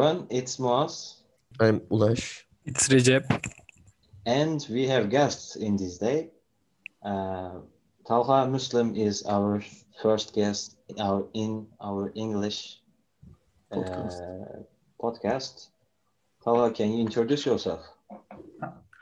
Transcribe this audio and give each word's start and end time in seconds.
everyone, 0.00 0.26
it's 0.30 0.56
Moaz. 0.56 1.16
I'm 1.60 1.80
Ulash. 1.92 2.44
It's 2.64 2.88
Recep. 2.88 3.24
And 4.24 4.66
we 4.70 4.86
have 4.88 5.10
guests 5.10 5.56
in 5.56 5.76
this 5.76 5.98
day. 5.98 6.30
Uh, 7.04 7.60
Talha 8.08 8.48
Muslim 8.48 8.96
is 8.96 9.22
our 9.26 9.62
first 10.00 10.34
guest 10.34 10.78
in 10.88 10.98
our, 11.00 11.28
in 11.34 11.66
our 11.82 12.12
English 12.14 12.80
uh, 13.72 13.76
Podcast. 13.76 14.64
podcast. 15.02 15.68
Talha, 16.42 16.70
can 16.72 16.92
you 16.94 17.00
introduce 17.00 17.44
yourself? 17.44 17.82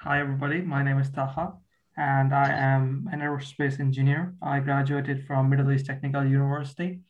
Hi, 0.03 0.19
everybody. 0.19 0.63
My 0.63 0.83
name 0.83 0.99
is 0.99 1.11
Taha, 1.11 1.53
and 1.97 2.35
I 2.35 2.51
am 2.51 3.09
an 3.13 3.21
aerospace 3.21 3.79
engineer. 3.79 4.35
I 4.43 4.59
graduated 4.59 5.25
from 5.29 5.49
Middle 5.49 5.71
East 5.71 5.87
Technical 5.87 6.25
University, 6.25 7.03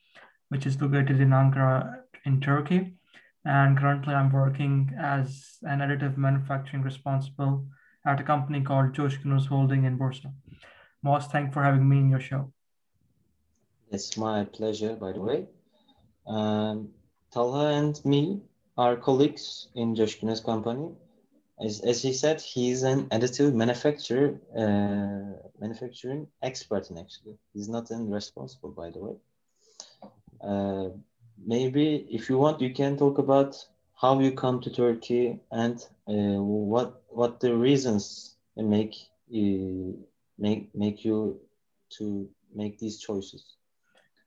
which 0.51 0.66
is 0.66 0.79
located 0.79 1.20
in 1.20 1.30
Ankara, 1.30 2.05
in 2.27 2.43
Turkey. 2.43 2.98
And 3.45 3.78
currently, 3.78 4.15
I'm 4.15 4.33
working 4.33 4.91
as 4.98 5.59
an 5.62 5.79
additive 5.79 6.16
manufacturing 6.16 6.83
responsible 6.83 7.66
at 8.06 8.20
a 8.20 8.24
company 8.24 8.62
called 8.62 8.95
Coşkunöz 8.95 9.46
Holding 9.46 9.84
in 9.84 9.98
Bursa. 9.98 10.33
Most 11.02 11.30
thank 11.30 11.52
for 11.52 11.62
having 11.62 11.88
me 11.88 11.98
in 11.98 12.10
your 12.10 12.20
show. 12.20 12.52
It's 13.91 14.16
my 14.16 14.45
pleasure, 14.45 14.95
by 14.95 15.12
the 15.12 15.20
way. 15.20 15.46
Um, 16.27 16.88
Talha 17.32 17.69
and 17.69 18.05
me 18.05 18.43
are 18.77 18.96
colleagues 18.96 19.68
in 19.74 19.95
Coşkunöz 19.95 20.45
company. 20.45 20.91
As, 21.60 21.80
as 21.80 22.02
he 22.02 22.12
said, 22.12 22.41
he's 22.41 22.82
an 22.82 23.07
additive 23.07 23.52
manufacturer, 23.52 24.38
uh, 24.57 25.48
manufacturing 25.60 26.29
expert 26.43 26.91
in 26.91 26.98
actually. 26.98 27.37
He's 27.52 27.68
not 27.68 27.91
in 27.91 28.10
responsible, 28.10 28.70
by 28.70 28.91
the 28.91 28.98
way. 29.01 29.16
Uh, 30.41 30.91
maybe 31.47 32.06
if 32.10 32.28
you 32.28 32.38
want, 32.38 32.60
you 32.60 32.73
can 32.73 32.96
talk 32.96 33.18
about 33.18 33.57
how 33.95 34.18
you 34.21 34.32
come 34.32 34.60
to 34.60 34.71
Turkey 34.71 35.40
and 35.51 35.85
uh, 36.09 36.40
what 36.40 37.02
what 37.09 37.40
the 37.40 37.54
reasons 37.54 38.37
make 38.57 38.95
you 39.29 39.98
make 40.38 40.74
make 40.74 41.04
you 41.04 41.40
to 41.98 42.29
make 42.54 42.79
these 42.79 42.98
choices. 42.98 43.57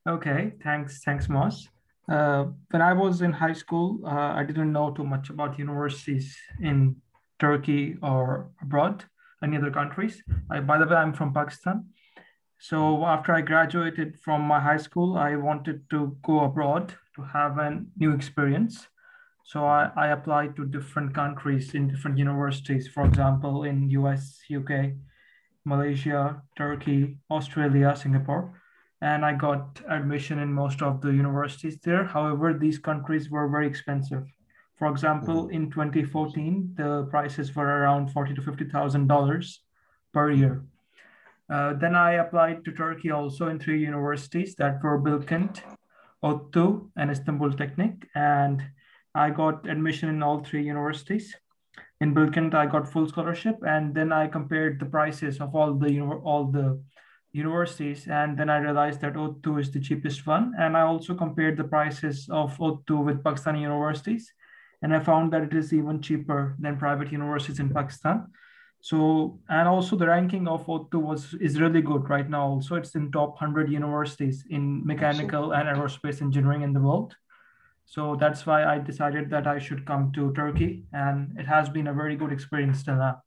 Okay, 0.07 0.53
thanks, 0.63 1.03
thanks, 1.03 1.29
Moss. 1.29 1.67
Uh, 2.09 2.45
when 2.71 2.81
I 2.81 2.93
was 2.93 3.21
in 3.21 3.31
high 3.31 3.53
school, 3.53 3.99
uh, 4.05 4.33
I 4.35 4.43
didn't 4.43 4.73
know 4.73 4.91
too 4.91 5.03
much 5.03 5.29
about 5.29 5.59
universities 5.59 6.35
in 6.59 6.95
Turkey 7.39 7.97
or 8.01 8.49
abroad, 8.61 9.05
any 9.43 9.57
other 9.57 9.71
countries. 9.71 10.21
I, 10.49 10.59
by 10.59 10.77
the 10.79 10.85
way, 10.85 10.95
I'm 10.95 11.13
from 11.13 11.33
Pakistan. 11.33 11.85
So 12.57 13.05
after 13.05 13.33
I 13.33 13.41
graduated 13.41 14.19
from 14.19 14.41
my 14.41 14.59
high 14.59 14.77
school, 14.77 15.17
I 15.17 15.35
wanted 15.35 15.89
to 15.91 16.17
go 16.23 16.43
abroad 16.43 16.95
to 17.15 17.21
have 17.21 17.57
a 17.57 17.83
new 17.97 18.13
experience. 18.13 18.87
So 19.43 19.65
I, 19.65 19.91
I 19.95 20.07
applied 20.09 20.55
to 20.55 20.65
different 20.65 21.13
countries 21.13 21.73
in 21.73 21.87
different 21.87 22.17
universities, 22.17 22.87
for 22.87 23.05
example, 23.05 23.63
in 23.63 23.89
US, 23.89 24.39
UK, 24.53 24.93
Malaysia, 25.65 26.41
Turkey, 26.55 27.17
Australia, 27.29 27.95
Singapore. 27.95 28.61
And 29.01 29.25
I 29.25 29.33
got 29.33 29.81
admission 29.89 30.39
in 30.39 30.53
most 30.53 30.81
of 30.81 31.01
the 31.01 31.11
universities 31.11 31.79
there. 31.83 32.05
However, 32.05 32.53
these 32.53 32.77
countries 32.77 33.29
were 33.31 33.47
very 33.47 33.67
expensive. 33.67 34.25
For 34.77 34.89
example, 34.89 35.49
in 35.49 35.69
2014, 35.71 36.73
the 36.77 37.07
prices 37.09 37.55
were 37.55 37.65
around 37.65 38.09
forty 38.09 38.33
to 38.33 38.41
fifty 38.41 38.65
thousand 38.65 39.07
dollars 39.07 39.61
per 40.13 40.31
year. 40.31 40.63
Uh, 41.49 41.73
then 41.73 41.95
I 41.95 42.13
applied 42.13 42.63
to 42.65 42.71
Turkey 42.71 43.11
also 43.11 43.49
in 43.49 43.59
three 43.59 43.81
universities 43.81 44.55
that 44.55 44.81
were 44.81 45.01
Bilkent, 45.01 45.61
ODTÜ, 46.23 46.89
and 46.95 47.11
Istanbul 47.11 47.53
Technic, 47.53 48.07
and 48.15 48.61
I 49.15 49.29
got 49.29 49.67
admission 49.67 50.09
in 50.09 50.23
all 50.23 50.43
three 50.43 50.63
universities. 50.63 51.35
In 51.99 52.13
Bilkent, 52.13 52.53
I 52.53 52.65
got 52.65 52.91
full 52.91 53.07
scholarship, 53.07 53.57
and 53.65 53.93
then 53.93 54.11
I 54.11 54.27
compared 54.27 54.79
the 54.79 54.85
prices 54.85 55.39
of 55.41 55.55
all 55.55 55.73
the 55.73 56.01
all 56.01 56.45
the 56.45 56.81
universities, 57.31 58.07
and 58.07 58.37
then 58.37 58.49
I 58.49 58.57
realized 58.57 59.01
that 59.01 59.13
ODTÜ 59.13 59.59
is 59.59 59.71
the 59.71 59.79
cheapest 59.79 60.27
one, 60.27 60.53
and 60.59 60.75
I 60.75 60.81
also 60.81 61.15
compared 61.15 61.57
the 61.57 61.63
prices 61.63 62.27
of 62.29 62.57
ODTÜ 62.57 63.05
with 63.05 63.23
Pakistani 63.23 63.61
universities, 63.61 64.31
and 64.81 64.95
I 64.95 64.99
found 64.99 65.31
that 65.33 65.43
it 65.43 65.53
is 65.53 65.73
even 65.73 66.01
cheaper 66.01 66.55
than 66.59 66.77
private 66.77 67.11
universities 67.11 67.59
in 67.59 67.69
Pakistan. 67.69 68.27
So, 68.81 69.39
and 69.47 69.67
also 69.67 69.95
the 69.95 70.07
ranking 70.07 70.47
of 70.47 70.65
ODTÜ 70.65 70.99
was 70.99 71.35
is 71.35 71.61
really 71.61 71.81
good 71.83 72.09
right 72.09 72.27
now. 72.27 72.47
Also, 72.47 72.75
it's 72.75 72.95
in 72.95 73.11
top 73.11 73.39
100 73.39 73.69
universities 73.69 74.43
in 74.49 74.85
mechanical 74.85 75.51
and 75.53 75.69
aerospace 75.69 76.21
engineering 76.21 76.63
in 76.63 76.73
the 76.73 76.79
world. 76.81 77.15
So 77.85 78.15
that's 78.15 78.45
why 78.45 78.65
I 78.65 78.79
decided 78.79 79.29
that 79.29 79.45
I 79.45 79.59
should 79.59 79.85
come 79.85 80.11
to 80.13 80.33
Turkey, 80.33 80.85
and 80.93 81.37
it 81.37 81.45
has 81.45 81.69
been 81.69 81.87
a 81.87 81.93
very 81.93 82.15
good 82.15 82.31
experience 82.31 82.83
till 82.83 82.95
now. 82.95 83.21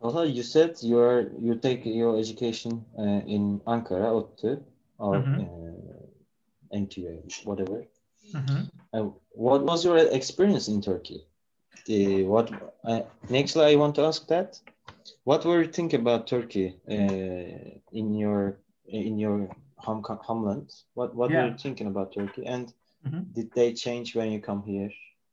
Also, 0.00 0.22
you 0.22 0.42
said 0.42 0.76
you're 0.82 1.32
you 1.40 1.54
take 1.56 1.86
your 1.86 2.18
education 2.18 2.84
uh, 2.98 3.22
in 3.26 3.60
Ankara, 3.66 4.12
ODTÜ, 4.18 4.62
or 4.98 5.22
Mhm. 5.22 5.38
uh, 5.42 6.76
NTU, 6.76 7.22
whatever. 7.44 7.84
Mhm. 8.34 8.70
Uh, 8.92 9.10
what 9.32 9.64
was 9.64 9.84
your 9.84 9.96
experience 9.96 10.68
in 10.68 10.80
Turkey? 10.80 11.26
The 11.86 12.24
what? 12.24 12.50
Uh, 12.84 13.02
next, 13.30 13.56
I 13.56 13.76
want 13.76 13.94
to 13.96 14.02
ask 14.02 14.26
that. 14.28 14.60
What 15.24 15.44
were 15.44 15.62
you 15.62 15.68
think 15.68 15.92
about 15.94 16.26
Turkey 16.26 16.76
uh, 16.90 17.78
in 17.92 18.14
your 18.14 18.58
in 18.86 19.18
your 19.18 19.48
home 19.76 20.02
homeland? 20.22 20.70
What 20.94 21.14
what 21.14 21.30
were 21.30 21.46
you 21.48 21.56
thinking 21.56 21.86
about 21.86 22.12
Turkey? 22.12 22.44
And 22.46 22.72
Mhm. 23.06 23.32
did 23.32 23.52
they 23.52 23.72
change 23.74 24.16
when 24.16 24.32
you 24.32 24.40
come 24.40 24.62
here? 24.62 24.90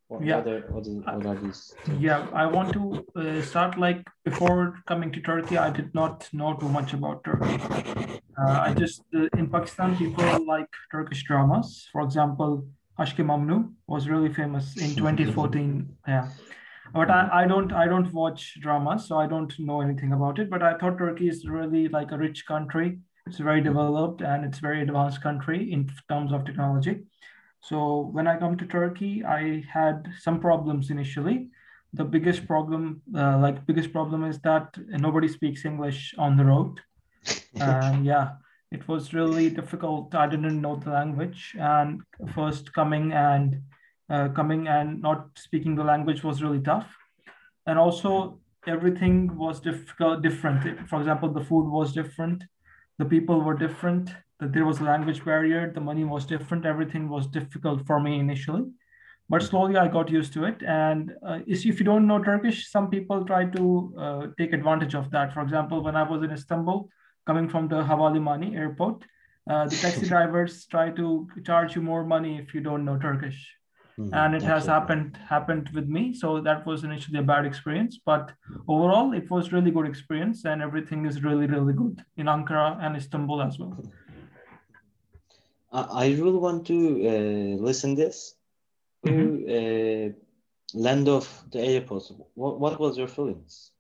What, 0.08 0.22
Yeah. 0.22 0.40
are, 0.40 0.62
what, 0.70 0.86
is, 0.86 0.98
what 0.98 1.26
are 1.26 1.36
these? 1.44 1.74
things? 1.84 2.00
Yeah, 2.00 2.28
I 2.32 2.46
want 2.46 2.74
to 2.74 2.84
uh, 3.16 3.42
start 3.42 3.78
like 3.80 4.02
before 4.24 4.62
coming 4.86 5.12
to 5.12 5.20
Turkey, 5.22 5.58
I 5.58 5.72
did 5.72 5.94
not 5.96 6.30
know 6.32 6.54
too 6.54 6.70
much 6.70 6.94
about 6.94 7.24
Turkey. 7.24 7.58
Uh, 8.38 8.68
I 8.68 8.74
just, 8.74 9.02
uh, 9.16 9.40
in 9.40 9.50
Pakistan, 9.50 9.96
people 9.98 10.46
like 10.46 10.70
Turkish 10.92 11.24
dramas. 11.24 11.90
For 11.92 12.02
example, 12.02 12.68
Aşk-ı 12.98 13.24
Mamnu 13.24 13.74
was 13.88 14.08
really 14.08 14.34
famous 14.34 14.78
in 14.78 14.96
2014. 14.96 15.88
Yeah. 16.08 16.28
But 16.94 17.10
I, 17.10 17.14
mm-hmm. 17.14 17.38
I 17.38 17.48
don't 17.48 17.74
I 17.74 17.88
don't 17.88 18.14
watch 18.14 18.58
dramas, 18.62 19.08
so 19.08 19.18
I 19.18 19.28
don't 19.28 19.54
know 19.60 19.82
anything 19.82 20.14
about 20.14 20.40
it. 20.40 20.50
But 20.50 20.64
I 20.64 20.78
thought 20.78 20.98
Turkey 20.98 21.28
is 21.28 21.46
really 21.46 21.88
like 21.90 22.12
a 22.12 22.18
rich 22.18 22.46
country. 22.46 23.00
It's 23.28 23.38
very 23.38 23.60
mm-hmm. 23.60 23.70
developed 23.70 24.22
and 24.22 24.46
it's 24.46 24.60
very 24.60 24.82
advanced 24.82 25.22
country 25.22 25.72
in 25.74 25.90
terms 26.10 26.32
of 26.32 26.46
technology. 26.46 27.04
So 27.62 28.10
when 28.14 28.28
I 28.28 28.38
come 28.38 28.56
to 28.58 28.66
Turkey, 28.66 29.26
I 29.26 29.64
had 29.70 30.08
some 30.20 30.40
problems 30.40 30.92
initially. 30.92 31.50
The 31.94 32.06
biggest 32.06 32.40
mm-hmm. 32.40 32.48
problem, 32.48 33.02
uh, 33.16 33.40
like 33.40 33.66
biggest 33.66 33.92
problem, 33.92 34.24
is 34.24 34.40
that 34.42 34.78
nobody 34.88 35.28
speaks 35.28 35.66
English 35.66 36.14
on 36.18 36.38
the 36.38 36.46
road. 36.46 36.80
And 37.60 38.06
yeah, 38.06 38.28
it 38.72 38.88
was 38.88 39.14
really 39.14 39.50
difficult. 39.50 40.14
I 40.16 40.28
didn't 40.28 40.62
know 40.62 40.76
the 40.76 40.92
language, 40.92 41.56
and 41.60 42.02
first 42.34 42.74
coming 42.74 43.14
and 43.14 43.62
uh, 44.10 44.30
coming 44.30 44.68
and 44.68 45.02
not 45.02 45.30
speaking 45.36 45.76
the 45.76 45.84
language 45.84 46.24
was 46.24 46.44
really 46.44 46.62
tough. 46.62 46.94
And 47.66 47.80
also 47.80 48.40
everything 48.68 49.36
was 49.36 49.60
difficult, 49.60 50.22
different. 50.22 50.90
For 50.90 51.00
example, 51.00 51.32
the 51.32 51.44
food 51.44 51.70
was 51.70 51.94
different, 51.94 52.44
the 52.98 53.06
people 53.06 53.42
were 53.42 53.58
different, 53.58 54.14
that 54.40 54.54
there 54.54 54.66
was 54.66 54.80
a 54.80 54.84
language 54.84 55.24
barrier, 55.24 55.72
the 55.72 55.82
money 55.82 56.04
was 56.04 56.26
different, 56.26 56.66
everything 56.66 57.10
was 57.10 57.28
difficult 57.28 57.86
for 57.86 58.00
me 58.00 58.20
initially. 58.20 58.66
But 59.28 59.42
slowly 59.42 59.76
I 59.78 59.88
got 59.88 60.10
used 60.10 60.34
to 60.34 60.44
it. 60.46 60.62
And 60.62 61.12
uh, 61.26 61.40
if 61.48 61.66
you 61.66 61.74
don't 61.74 62.06
know 62.06 62.22
Turkish, 62.24 62.70
some 62.70 62.90
people 62.90 63.26
try 63.26 63.46
to 63.46 63.94
uh, 63.98 64.28
take 64.38 64.54
advantage 64.54 64.94
of 64.94 65.10
that. 65.12 65.34
For 65.34 65.42
example, 65.42 65.84
when 65.84 65.96
I 65.96 66.04
was 66.04 66.22
in 66.22 66.32
Istanbul, 66.32 66.90
coming 67.26 67.50
from 67.50 67.68
the 67.68 67.84
Havalimani 67.84 68.56
airport, 68.56 69.04
uh, 69.50 69.68
the 69.68 69.78
taxi 69.78 70.08
drivers 70.14 70.66
try 70.66 70.90
to 70.92 71.28
charge 71.46 71.76
you 71.76 71.82
more 71.82 72.04
money 72.06 72.38
if 72.38 72.54
you 72.54 72.62
don't 72.62 72.86
know 72.86 72.98
Turkish 72.98 73.56
Mhm, 73.98 74.14
and 74.14 74.36
it 74.36 74.44
has 74.44 74.66
happened 74.66 75.18
happened 75.18 75.70
with 75.74 75.88
me 75.88 76.14
so 76.14 76.42
that 76.42 76.66
was 76.66 76.84
initially 76.84 77.20
a 77.20 77.24
bad 77.24 77.46
experience 77.46 77.98
but 78.06 78.34
overall 78.68 79.14
it 79.14 79.30
was 79.32 79.54
really 79.54 79.72
good 79.72 79.88
experience 79.88 80.44
and 80.44 80.62
everything 80.62 81.06
is 81.06 81.24
really 81.24 81.48
really 81.48 81.74
good 81.74 82.04
in 82.18 82.26
ankara 82.28 82.78
and 82.84 82.98
istanbul 82.98 83.42
as 83.42 83.58
well 83.58 83.78
I, 85.72 86.08
really 86.08 86.40
want 86.40 86.66
to 86.68 86.78
uh, 87.12 87.62
listen 87.62 87.96
this. 87.96 88.36
To 89.06 89.14
uh, 89.56 90.08
land 90.74 91.10
of 91.10 91.26
the 91.52 91.60
airport. 91.60 92.04
What, 92.34 92.60
what 92.62 92.80
was 92.80 92.98
your 92.98 93.10
feelings? 93.10 93.72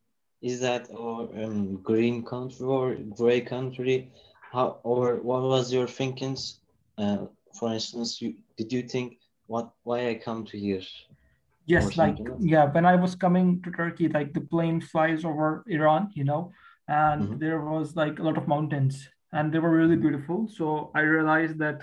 Is 0.46 0.60
that 0.62 0.88
or 0.94 1.30
um, 1.44 1.82
green 1.82 2.24
country 2.24 2.66
or 2.66 2.96
gray 3.18 3.42
country? 3.42 4.12
How 4.54 4.80
or 4.84 5.16
what 5.30 5.42
was 5.42 5.74
your 5.74 5.88
thinkings? 5.88 6.60
Uh, 6.98 7.26
for 7.60 7.74
instance, 7.74 8.22
you 8.22 8.36
did 8.58 8.72
you 8.72 8.84
think 8.84 9.18
what 9.48 9.72
why 9.84 10.10
I 10.10 10.16
come 10.16 10.46
to 10.46 10.58
here? 10.58 10.86
yes 11.66 11.98
like 11.98 12.18
yeah 12.40 12.66
when 12.76 12.86
i 12.86 12.96
was 12.96 13.16
coming 13.16 13.62
to 13.64 13.72
turkey 13.72 14.08
like 14.08 14.34
the 14.34 14.42
plane 14.54 14.80
flies 14.80 15.26
over 15.26 15.64
iran 15.68 16.12
you 16.14 16.24
know 16.24 16.52
and 16.88 17.22
Mhm. 17.24 17.40
there 17.40 17.62
was 17.62 17.96
like 17.96 18.20
a 18.20 18.24
lot 18.24 18.38
of 18.38 18.48
mountains 18.48 19.10
and 19.34 19.52
they 19.52 19.60
were 19.60 19.76
really 19.82 19.96
beautiful 19.96 20.48
so 20.48 20.92
i 20.94 21.02
realized 21.02 21.58
that 21.58 21.82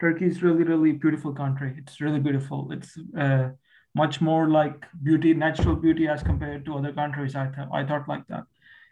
Turkey 0.00 0.24
is 0.24 0.42
really, 0.42 0.64
really 0.64 0.92
beautiful 0.92 1.30
country. 1.34 1.74
It's 1.76 2.00
really 2.00 2.20
beautiful. 2.20 2.72
It's 2.72 2.96
uh, 3.24 3.50
much 3.94 4.20
more 4.20 4.48
like 4.48 4.86
beauty, 5.02 5.34
natural 5.34 5.76
beauty 5.76 6.08
as 6.08 6.22
compared 6.22 6.64
to 6.64 6.76
other 6.76 6.92
countries. 6.92 7.34
I 7.34 7.46
thought 7.48 7.68
I 7.72 7.84
thought 7.84 8.08
like 8.08 8.26
that. 8.28 8.44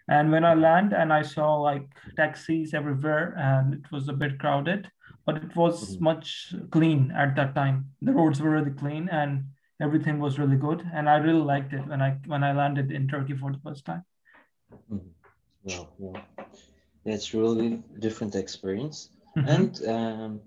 And 0.08 0.32
when 0.32 0.44
I 0.44 0.54
land 0.54 0.92
and 0.92 1.12
I 1.12 1.22
saw 1.22 1.56
like 1.56 1.86
taxis 2.16 2.72
everywhere 2.72 3.34
and 3.36 3.74
it 3.74 3.92
was 3.92 4.08
a 4.08 4.12
bit 4.14 4.38
crowded, 4.38 4.90
but 5.26 5.36
it 5.36 5.54
was 5.54 5.94
mm-hmm. 5.94 6.04
much 6.04 6.54
clean 6.70 7.12
at 7.14 7.36
that 7.36 7.54
time. 7.54 7.90
The 8.00 8.12
roads 8.12 8.40
were 8.40 8.50
really 8.50 8.70
clean 8.70 9.08
and 9.10 9.44
everything 9.80 10.18
was 10.18 10.38
really 10.38 10.56
good. 10.56 10.82
And 10.94 11.08
I 11.08 11.16
really 11.18 11.42
liked 11.42 11.74
it 11.74 11.86
when 11.86 12.00
I 12.00 12.16
when 12.26 12.42
I 12.42 12.52
landed 12.52 12.90
in 12.90 13.06
Turkey 13.06 13.36
for 13.36 13.52
the 13.52 13.60
first 13.62 13.84
time. 13.84 14.04
Mm-hmm. 14.90 15.08
Well, 15.64 15.92
well, 15.98 16.22
that's 17.04 17.34
really 17.34 17.82
different 17.98 18.34
experience. 18.34 19.10
Mm-hmm. 19.36 19.48
And 19.48 19.88
um, 19.88 20.40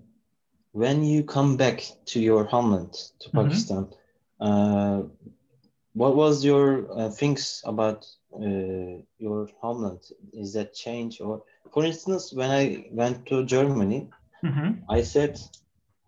when 0.72 1.04
you 1.04 1.22
come 1.22 1.56
back 1.56 1.84
to 2.06 2.20
your 2.20 2.44
homeland, 2.44 2.94
to 3.20 3.28
mm-hmm. 3.28 3.42
Pakistan, 3.42 3.88
uh, 4.42 5.02
what 5.94 6.16
was 6.16 6.44
your 6.44 6.90
uh, 6.98 7.10
things 7.10 7.62
about 7.64 8.06
uh, 8.34 9.02
your 9.18 9.48
homeland? 9.60 10.00
Is 10.32 10.54
that 10.54 10.74
change 10.74 11.20
or, 11.20 11.42
for 11.72 11.84
instance, 11.84 12.32
when 12.32 12.50
I 12.50 12.86
went 12.90 13.26
to 13.26 13.44
Germany, 13.44 14.10
mm-hmm. 14.44 14.70
I 14.90 15.02
said, 15.02 15.38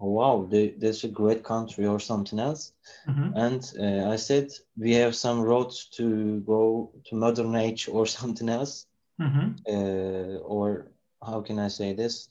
oh, 0.01 0.11
"Wow, 0.11 0.49
they, 0.51 0.75
that's 0.79 1.05
a 1.05 1.09
great 1.09 1.45
country," 1.45 1.87
or 1.87 2.01
something 2.01 2.39
else, 2.39 2.73
mm-hmm. 3.09 3.37
and 3.37 3.63
uh, 3.79 4.11
I 4.11 4.17
said, 4.17 4.51
"We 4.77 4.93
have 4.95 5.15
some 5.15 5.41
roads 5.43 5.87
to 5.97 6.41
go 6.41 6.91
to 7.07 7.17
modern 7.17 7.55
age 7.57 7.89
or 7.89 8.07
something 8.19 8.49
else." 8.49 8.87
Mm-hmm. 9.21 9.49
Uh, 9.69 10.39
or 10.39 10.89
how 11.25 11.41
can 11.43 11.59
I 11.59 11.69
say 11.69 11.93
this? 11.95 12.29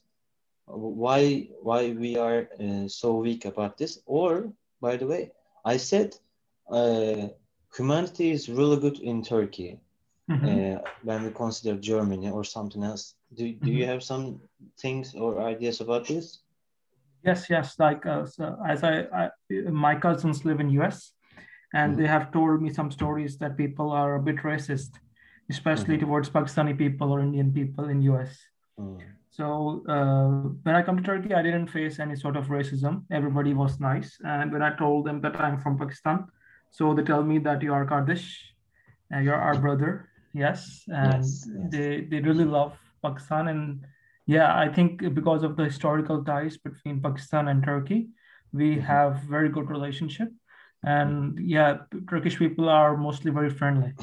Why 0.66 1.48
why 1.62 1.90
we 1.92 2.16
are 2.16 2.48
uh, 2.60 2.88
so 2.88 3.16
weak 3.16 3.44
about 3.46 3.78
this? 3.78 4.00
Or 4.06 4.52
by 4.80 4.96
the 4.96 5.06
way, 5.06 5.32
I 5.64 5.76
said 5.76 6.14
uh, 6.70 7.28
humanity 7.76 8.30
is 8.30 8.48
really 8.48 8.78
good 8.78 8.98
in 9.00 9.22
Turkey. 9.22 9.80
Mm-hmm. 10.30 10.76
Uh, 10.76 10.80
when 11.02 11.24
we 11.24 11.30
consider 11.30 11.78
Germany 11.78 12.30
or 12.30 12.44
something 12.44 12.82
else, 12.82 13.14
do, 13.34 13.44
do 13.44 13.52
mm-hmm. 13.52 13.68
you 13.68 13.86
have 13.86 14.02
some 14.02 14.40
things 14.78 15.14
or 15.14 15.42
ideas 15.42 15.80
about 15.80 16.06
this? 16.06 16.40
Yes, 17.22 17.50
yes. 17.50 17.78
Like 17.78 18.06
uh, 18.06 18.24
so 18.24 18.56
as 18.66 18.84
I, 18.84 19.00
I, 19.12 19.30
my 19.70 19.94
cousins 19.94 20.44
live 20.44 20.60
in 20.60 20.70
US, 20.80 21.12
and 21.74 21.92
mm-hmm. 21.92 22.02
they 22.02 22.08
have 22.08 22.32
told 22.32 22.62
me 22.62 22.70
some 22.72 22.90
stories 22.90 23.36
that 23.38 23.58
people 23.58 23.90
are 23.90 24.14
a 24.16 24.22
bit 24.22 24.36
racist 24.36 24.92
especially 25.50 25.96
mm-hmm. 25.96 26.06
towards 26.06 26.30
Pakistani 26.30 26.76
people 26.76 27.12
or 27.12 27.20
Indian 27.20 27.52
people 27.52 27.88
in 27.88 28.02
US. 28.02 28.38
So 29.36 29.82
uh, 29.88 30.54
when 30.62 30.76
I 30.76 30.82
come 30.82 30.96
to 30.96 31.02
Turkey, 31.02 31.34
I 31.34 31.42
didn't 31.42 31.66
face 31.66 31.98
any 31.98 32.14
sort 32.14 32.36
of 32.36 32.46
racism. 32.46 33.02
Everybody 33.10 33.52
was 33.52 33.80
nice, 33.80 34.16
and 34.24 34.52
when 34.52 34.62
I 34.62 34.76
told 34.76 35.06
them 35.06 35.20
that 35.22 35.40
I'm 35.40 35.58
from 35.58 35.76
Pakistan, 35.76 36.28
so 36.70 36.94
they 36.94 37.02
tell 37.02 37.24
me 37.24 37.40
that 37.40 37.60
you 37.60 37.72
are 37.74 37.84
kardeş, 37.84 38.22
and 39.10 39.24
you're 39.24 39.34
our 39.48 39.58
brother. 39.58 40.08
Yes, 40.34 40.84
and 40.86 41.24
yes, 41.24 41.48
yes. 41.50 41.70
they 41.72 41.88
they 42.02 42.20
really 42.20 42.44
love 42.44 42.78
Pakistan, 43.02 43.48
and 43.48 43.84
yeah, 44.26 44.56
I 44.56 44.68
think 44.68 45.02
because 45.14 45.42
of 45.42 45.56
the 45.56 45.64
historical 45.64 46.22
ties 46.22 46.56
between 46.56 47.02
Pakistan 47.02 47.48
and 47.48 47.64
Turkey, 47.64 48.10
we 48.52 48.76
mm-hmm. 48.76 48.86
have 48.86 49.18
very 49.26 49.48
good 49.48 49.68
relationship, 49.68 50.30
and 50.84 51.40
yeah, 51.42 51.78
Turkish 52.08 52.38
people 52.38 52.68
are 52.68 52.96
mostly 52.96 53.32
very 53.32 53.50
friendly. 53.50 53.94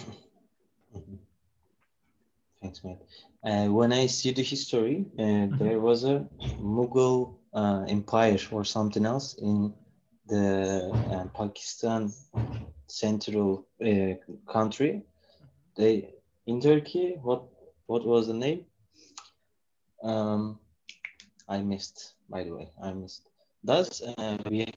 Mm-hmm. 0.94 1.16
Thanks, 2.62 2.84
man. 2.84 2.98
Uh, 3.44 3.66
when 3.68 3.92
I 3.92 4.06
see 4.06 4.32
the 4.32 4.44
history, 4.44 5.06
uh, 5.18 5.22
mm-hmm. 5.22 5.58
there 5.64 5.80
was 5.80 6.04
a 6.04 6.28
Mughal 6.60 7.36
uh, 7.54 7.86
empire 7.88 8.38
or 8.52 8.64
something 8.64 9.06
else 9.06 9.34
in 9.42 9.74
the 10.28 10.92
uh, 11.12 11.26
Pakistan 11.36 12.14
central 12.88 13.66
uh, 13.84 14.14
country. 14.52 15.02
They 15.76 16.14
in 16.46 16.62
Turkey. 16.62 17.18
What 17.22 17.44
what 17.88 18.06
was 18.06 18.28
the 18.28 18.34
name? 18.34 18.66
Um, 20.04 20.60
I 21.50 21.62
missed. 21.62 22.14
By 22.30 22.44
the 22.44 22.52
way, 22.52 22.70
I 22.82 22.94
missed. 22.94 23.28
Thus, 23.64 24.02
uh, 24.02 24.38
we 24.50 24.60
have 24.60 24.74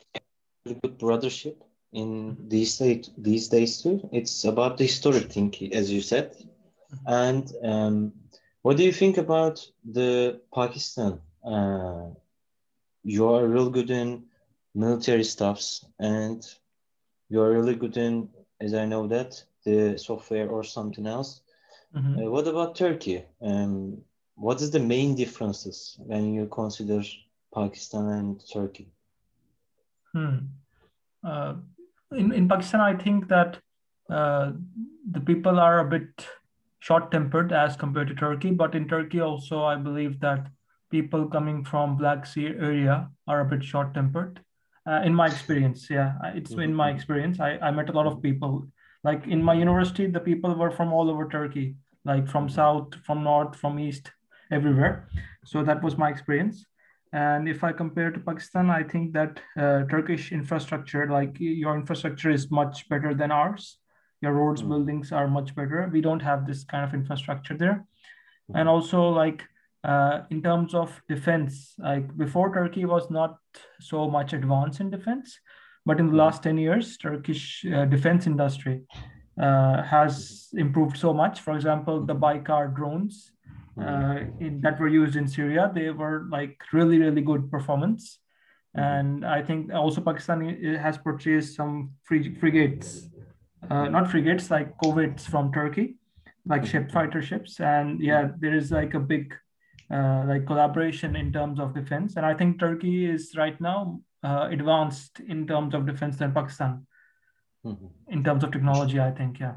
a 0.67 0.75
good 0.75 0.99
brothership 0.99 1.57
in 1.93 2.37
these 2.49 2.79
days. 2.79 3.11
These 3.19 3.49
days 3.49 3.83
too. 3.83 4.09
It's 4.11 4.45
about 4.45 4.79
the 4.79 4.85
historic 4.85 5.31
thing, 5.31 5.55
as 5.73 5.91
you 5.91 6.01
said 6.01 6.35
and 7.07 7.53
um, 7.63 8.13
what 8.65 8.79
do 8.79 8.83
you 8.83 8.93
think 8.93 9.19
about 9.19 9.61
the 9.85 10.41
Pakistan? 10.55 11.21
Uh, 11.45 12.07
you 13.03 13.29
are 13.29 13.47
real 13.47 13.69
good 13.69 13.91
in 13.91 14.25
military 14.75 15.25
stuffs, 15.25 15.85
and 15.99 16.43
you 17.29 17.43
are 17.43 17.53
really 17.53 17.75
good 17.75 17.99
in, 17.99 18.31
as 18.63 18.73
I 18.73 18.87
know 18.87 19.07
that, 19.09 19.45
the 19.67 19.99
software 19.99 20.49
or 20.49 20.65
something 20.65 21.07
else. 21.07 21.43
Mm-hmm. 21.95 22.19
Uh, 22.19 22.31
what 22.31 22.49
about 22.49 22.75
Turkey? 22.75 23.27
Um, 23.43 23.99
what 24.35 24.63
is 24.63 24.71
the 24.71 24.81
main 24.81 25.15
differences 25.15 25.99
when 25.99 26.33
you 26.33 26.47
consider 26.47 27.03
Pakistan 27.55 28.09
and 28.09 28.43
Turkey? 28.51 28.89
Hmm. 30.15 30.37
Uh, 31.23 31.57
in, 32.13 32.33
in 32.33 32.49
Pakistan, 32.49 32.81
I 32.81 32.97
think 32.97 33.29
that 33.29 33.59
uh, 34.09 34.53
the 35.11 35.21
people 35.21 35.61
are 35.61 35.81
a 35.81 35.91
bit 35.91 36.27
short 36.85 37.11
tempered 37.11 37.51
as 37.51 37.77
compared 37.77 38.09
to 38.09 38.15
Turkey. 38.15 38.51
But 38.51 38.75
in 38.75 38.87
Turkey, 38.87 39.21
also, 39.21 39.65
I 39.65 39.77
believe 39.77 40.21
that 40.21 40.49
people 40.91 41.27
coming 41.27 41.65
from 41.65 41.97
Black 41.97 42.27
Sea 42.27 42.49
area 42.49 43.09
are 43.27 43.41
a 43.41 43.45
bit 43.45 43.65
short 43.65 43.95
tempered. 43.95 44.41
Uh, 44.87 45.01
in 45.03 45.15
my 45.15 45.27
experience, 45.27 45.89
yeah, 45.89 46.13
it's 46.35 46.51
in 46.53 46.75
my 46.75 46.91
experience. 46.91 47.41
I, 47.41 47.57
I 47.63 47.71
met 47.71 47.89
a 47.89 47.93
lot 47.93 48.07
of 48.07 48.21
people. 48.23 48.67
Like 49.03 49.27
in 49.27 49.43
my 49.43 49.55
university, 49.55 50.07
the 50.07 50.21
people 50.21 50.55
were 50.55 50.71
from 50.71 50.93
all 50.93 51.09
over 51.09 51.27
Turkey, 51.27 51.77
like 52.05 52.29
from 52.29 52.51
south, 52.51 52.95
from 53.07 53.25
north, 53.25 53.57
from 53.57 53.79
east, 53.79 54.13
everywhere. 54.51 55.09
So 55.47 55.65
that 55.65 55.83
was 55.83 55.97
my 55.97 56.11
experience. 56.11 56.67
And 57.15 57.49
if 57.49 57.65
I 57.65 57.73
compare 57.73 58.11
to 58.11 58.21
Pakistan, 58.21 58.69
I 58.69 58.83
think 58.83 59.15
that 59.15 59.41
uh, 59.57 59.85
Turkish 59.85 60.33
infrastructure, 60.33 61.09
like 61.09 61.37
your 61.41 61.77
infrastructure, 61.77 62.31
is 62.31 62.51
much 62.51 62.87
better 62.91 63.15
than 63.15 63.31
ours 63.31 63.79
your 64.21 64.33
roads 64.33 64.63
mm. 64.63 64.69
buildings 64.69 65.13
are 65.13 65.29
much 65.29 65.55
better. 65.55 65.89
We 65.93 66.01
don't 66.01 66.23
have 66.23 66.47
this 66.47 66.65
kind 66.65 66.85
of 66.85 66.95
infrastructure 66.95 67.57
there. 67.57 67.87
Mm. 68.51 68.61
and 68.61 68.69
also 68.69 69.09
like 69.09 69.43
uh, 69.85 70.23
in 70.31 70.43
terms 70.43 70.75
of 70.75 71.01
defense 71.09 71.75
like 71.79 72.17
before 72.17 72.53
turkey 72.53 72.85
was 72.85 73.11
not 73.11 73.39
so 73.81 74.09
much 74.11 74.33
advanced 74.33 74.81
in 74.81 74.91
defense 74.91 75.39
but 75.87 75.99
in 75.99 76.09
the 76.09 76.17
last 76.17 76.43
10 76.43 76.59
years 76.59 76.99
turkish 76.99 77.65
uh, 77.75 77.85
defense 77.87 78.27
industry 78.27 78.83
uh, 79.41 79.83
has 79.83 80.49
improved 80.53 80.97
so 80.97 81.13
much. 81.13 81.41
For 81.41 81.55
example 81.55 82.05
the 82.05 82.15
baykar 82.15 82.75
drones 82.75 83.33
uh, 83.81 84.21
in, 84.39 84.61
that 84.61 84.79
were 84.79 84.89
used 84.89 85.17
in 85.17 85.27
syria 85.27 85.73
they 85.75 85.91
were 85.91 86.27
like 86.31 86.57
really 86.73 86.99
really 86.99 87.23
good 87.23 87.51
performance. 87.51 88.19
And 88.77 89.25
i 89.25 89.41
think 89.41 89.73
also 89.73 90.01
pakistan 90.01 90.41
has 90.81 90.99
purchased 90.99 91.57
some 91.57 91.93
free 92.03 92.35
frigates 92.35 93.09
uh, 93.71 93.89
not 93.89 94.11
frigates 94.11 94.51
like 94.51 94.77
corvettes 94.79 95.27
from 95.27 95.53
Turkey, 95.53 95.97
like 96.47 96.67
ship 96.67 96.91
fighter 96.91 97.23
ships. 97.23 97.61
And 97.61 98.01
yeah, 98.01 98.31
there 98.39 98.55
is 98.55 98.71
like 98.71 98.95
a 98.95 99.01
big 99.01 99.35
uh, 99.91 100.25
like 100.27 100.47
collaboration 100.47 101.17
in 101.17 101.33
terms 101.33 101.61
of 101.61 101.75
defense. 101.75 102.17
And 102.17 102.27
I 102.27 102.35
think 102.35 102.59
Turkey 102.59 103.07
is 103.07 103.35
right 103.37 103.61
now 103.61 104.01
uh, 104.23 104.49
advanced 104.51 105.21
in 105.21 105.47
terms 105.47 105.75
of 105.75 105.87
defense 105.87 106.17
than 106.17 106.33
Pakistan. 106.33 106.87
Mm-hmm. 107.65 107.87
In 108.09 108.25
terms 108.25 108.45
of 108.45 108.51
technology, 108.51 109.01
I 109.01 109.11
think, 109.11 109.41
yeah. 109.41 109.55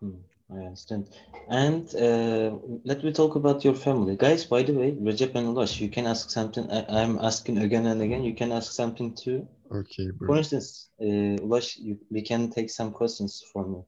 Hmm. 0.00 0.16
I 0.50 0.58
understand. 0.58 1.08
And 1.48 1.94
uh, 1.94 2.58
let 2.84 3.02
me 3.02 3.12
talk 3.12 3.34
about 3.34 3.64
your 3.64 3.74
family. 3.74 4.16
Guys, 4.16 4.44
by 4.44 4.62
the 4.62 4.72
way, 4.72 4.92
Recep 4.92 5.34
and 5.34 5.48
Ulaş, 5.48 5.80
you 5.80 5.88
can 5.88 6.06
ask 6.06 6.30
something. 6.30 6.70
I, 6.70 7.02
am 7.02 7.18
asking 7.18 7.58
again 7.58 7.86
and 7.86 8.02
again. 8.02 8.22
You 8.24 8.34
can 8.34 8.52
ask 8.52 8.72
something 8.72 9.14
too. 9.14 9.48
Okay, 9.72 10.10
bro. 10.10 10.28
For 10.28 10.36
instance, 10.38 10.88
uh, 11.00 11.40
Ulaş, 11.44 11.78
you, 11.78 11.98
we 12.10 12.22
can 12.22 12.50
take 12.50 12.70
some 12.70 12.92
questions 12.92 13.42
from 13.52 13.72
me. 13.72 13.80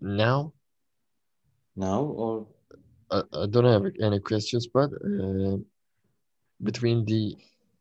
Now? 0.00 0.52
Now 1.76 2.02
or? 2.02 2.46
I, 3.10 3.22
I 3.32 3.46
don't 3.46 3.64
have 3.64 3.92
any 4.00 4.20
questions, 4.20 4.66
but 4.66 4.90
uh, 4.92 5.56
between 6.62 7.04
the 7.04 7.36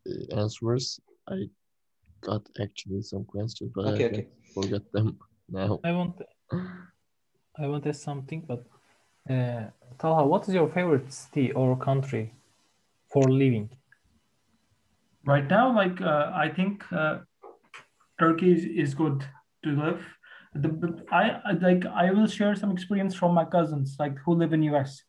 uh, 0.08 0.42
answers, 0.42 1.00
I 1.28 1.50
got 2.22 2.48
actually 2.62 3.02
some 3.02 3.26
questions, 3.26 3.72
but 3.74 3.86
okay, 3.86 4.06
I 4.06 4.08
okay. 4.08 4.28
forget 4.54 4.92
them 4.92 5.18
now. 5.50 5.80
I 5.84 5.92
want 5.92 6.22
I 7.58 7.68
want 7.68 7.84
to 7.84 7.90
ask 7.90 8.02
something, 8.02 8.42
but 8.48 8.66
uh, 9.30 9.70
Talha, 10.00 10.26
what 10.26 10.48
is 10.48 10.54
your 10.54 10.70
favorite 10.70 11.12
city 11.12 11.52
or 11.52 11.78
country 11.78 12.34
for 13.12 13.24
living? 13.30 13.70
Right 15.26 15.48
now, 15.48 15.76
like 15.76 16.02
uh, 16.02 16.32
I 16.34 16.50
think 16.50 16.84
uh, 16.92 17.20
Turkey 18.20 18.52
is, 18.54 18.66
is 18.66 18.94
good 18.96 19.24
to 19.64 19.70
live. 19.70 20.04
The, 20.54 21.06
I, 21.12 21.54
like 21.62 21.86
I 21.86 22.12
will 22.12 22.28
share 22.28 22.56
some 22.56 22.72
experience 22.72 23.16
from 23.16 23.34
my 23.34 23.46
cousins 23.46 23.96
like 24.00 24.18
who 24.26 24.34
live 24.34 24.52
in 24.54 24.64
US. 24.64 25.02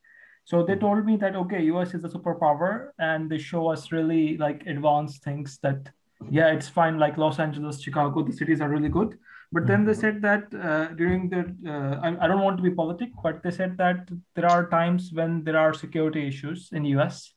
So 0.44 0.64
they 0.64 0.76
told 0.76 1.06
me 1.06 1.16
that 1.16 1.34
okay, 1.36 1.62
US 1.64 1.94
is 1.94 2.04
a 2.04 2.08
superpower, 2.08 2.90
and 2.98 3.30
they 3.30 3.38
show 3.38 3.68
us 3.68 3.90
really 3.90 4.36
like 4.36 4.66
advanced 4.66 5.24
things 5.24 5.58
that 5.62 5.90
yeah, 6.30 6.52
it's 6.52 6.68
fine. 6.68 6.98
Like 6.98 7.18
Los 7.18 7.38
Angeles, 7.38 7.80
Chicago, 7.80 8.22
the 8.22 8.32
cities 8.32 8.60
are 8.60 8.68
really 8.68 8.88
good. 8.88 9.18
But 9.52 9.66
then 9.66 9.84
they 9.84 9.92
said 9.92 10.22
that 10.22 10.44
uh, 10.54 10.94
during 10.94 11.28
the, 11.28 11.54
uh, 11.70 12.00
I, 12.02 12.24
I, 12.24 12.26
don't 12.26 12.40
want 12.40 12.56
to 12.56 12.62
be 12.62 12.70
politic, 12.70 13.10
but 13.22 13.42
they 13.42 13.50
said 13.50 13.76
that 13.76 14.08
there 14.34 14.46
are 14.46 14.70
times 14.70 15.10
when 15.12 15.44
there 15.44 15.58
are 15.58 15.74
security 15.74 16.26
issues 16.26 16.70
in 16.72 16.86
US. 16.86 17.34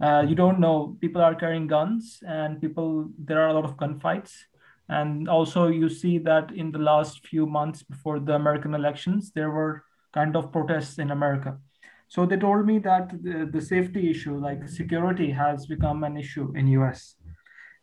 Uh, 0.00 0.24
you 0.26 0.34
don't 0.34 0.60
know, 0.60 0.96
people 1.00 1.20
are 1.20 1.34
carrying 1.34 1.66
guns 1.66 2.22
and 2.26 2.60
people, 2.60 3.10
there 3.18 3.40
are 3.40 3.48
a 3.48 3.52
lot 3.52 3.64
of 3.64 3.76
gunfights. 3.76 4.32
And 4.88 5.28
also 5.28 5.68
you 5.68 5.88
see 5.88 6.18
that 6.18 6.50
in 6.52 6.72
the 6.72 6.78
last 6.78 7.26
few 7.26 7.46
months 7.46 7.82
before 7.82 8.18
the 8.18 8.34
American 8.34 8.74
elections, 8.74 9.30
there 9.32 9.50
were 9.50 9.84
kind 10.12 10.36
of 10.36 10.50
protests 10.50 10.98
in 10.98 11.10
America. 11.10 11.58
So 12.08 12.26
they 12.26 12.36
told 12.36 12.66
me 12.66 12.78
that 12.80 13.10
the, 13.22 13.48
the 13.52 13.60
safety 13.60 14.10
issue, 14.10 14.36
like 14.36 14.68
security 14.68 15.30
has 15.30 15.66
become 15.66 16.02
an 16.02 16.16
issue 16.16 16.52
in 16.56 16.66
US. 16.68 17.14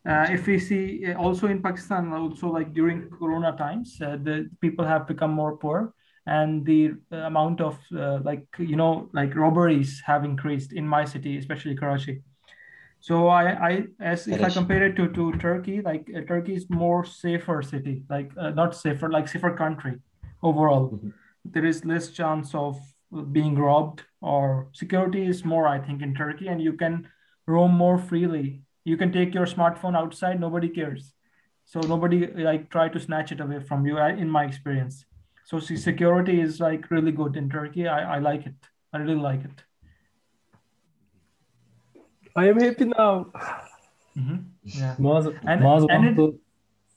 Uh, 0.06 0.26
if 0.30 0.46
we 0.46 0.58
see 0.58 1.06
uh, 1.06 1.14
also 1.14 1.46
in 1.46 1.62
Pakistan, 1.62 2.12
also 2.12 2.48
like 2.48 2.72
during 2.74 3.08
Corona 3.10 3.56
times, 3.56 3.98
uh, 4.02 4.16
the 4.22 4.48
people 4.60 4.84
have 4.84 5.06
become 5.06 5.30
more 5.32 5.56
poor, 5.56 5.94
and 6.28 6.64
the 6.64 6.92
amount 7.10 7.60
of 7.60 7.78
uh, 7.96 8.20
like 8.24 8.46
you 8.58 8.76
know 8.76 9.08
like 9.12 9.34
robberies 9.34 10.02
have 10.04 10.24
increased 10.24 10.72
in 10.72 10.86
my 10.86 11.04
city, 11.04 11.38
especially 11.38 11.74
Karachi. 11.74 12.22
So 13.00 13.28
I, 13.28 13.44
I 13.68 13.84
as 14.00 14.26
if 14.28 14.42
I 14.42 14.50
compare 14.50 14.84
it 14.86 14.96
to 14.96 15.08
to 15.08 15.32
Turkey, 15.32 15.80
like 15.80 16.10
uh, 16.14 16.22
Turkey 16.28 16.54
is 16.54 16.68
more 16.68 17.04
safer 17.04 17.62
city, 17.62 18.02
like 18.10 18.30
uh, 18.36 18.50
not 18.50 18.74
safer, 18.74 19.10
like 19.10 19.28
safer 19.28 19.54
country 19.56 19.98
overall. 20.42 20.90
Mm-hmm. 20.90 21.10
There 21.44 21.64
is 21.64 21.84
less 21.84 22.10
chance 22.10 22.54
of 22.54 22.78
being 23.32 23.54
robbed 23.56 24.02
or 24.20 24.68
security 24.72 25.26
is 25.26 25.44
more, 25.44 25.66
I 25.66 25.78
think, 25.78 26.02
in 26.02 26.14
Turkey, 26.14 26.48
and 26.48 26.60
you 26.60 26.74
can 26.74 27.08
roam 27.46 27.72
more 27.72 27.98
freely 27.98 28.62
you 28.88 28.96
can 28.96 29.12
take 29.12 29.34
your 29.34 29.46
smartphone 29.46 29.96
outside 29.96 30.40
nobody 30.40 30.68
cares 30.68 31.12
so 31.64 31.80
nobody 31.80 32.26
like 32.48 32.70
try 32.70 32.88
to 32.88 33.00
snatch 33.00 33.32
it 33.32 33.40
away 33.40 33.60
from 33.60 33.86
you 33.86 33.98
in 33.98 34.30
my 34.30 34.44
experience 34.44 35.04
so 35.48 35.58
see, 35.58 35.78
security 35.78 36.42
is 36.42 36.60
like 36.60 36.90
really 36.90 37.10
good 37.10 37.34
in 37.34 37.48
turkey. 37.48 37.88
I, 37.88 38.16
I 38.16 38.18
like 38.18 38.44
it. 38.44 38.54
I 38.92 38.98
really 38.98 39.14
like 39.14 39.42
it. 39.44 39.62
I 42.36 42.48
am 42.48 42.60
happy 42.60 42.84
now. 42.84 43.32
Mm-hmm. 44.14 44.36
yeah. 44.62 44.94
And, 45.46 45.64
and 45.90 46.18
it, 46.18 46.34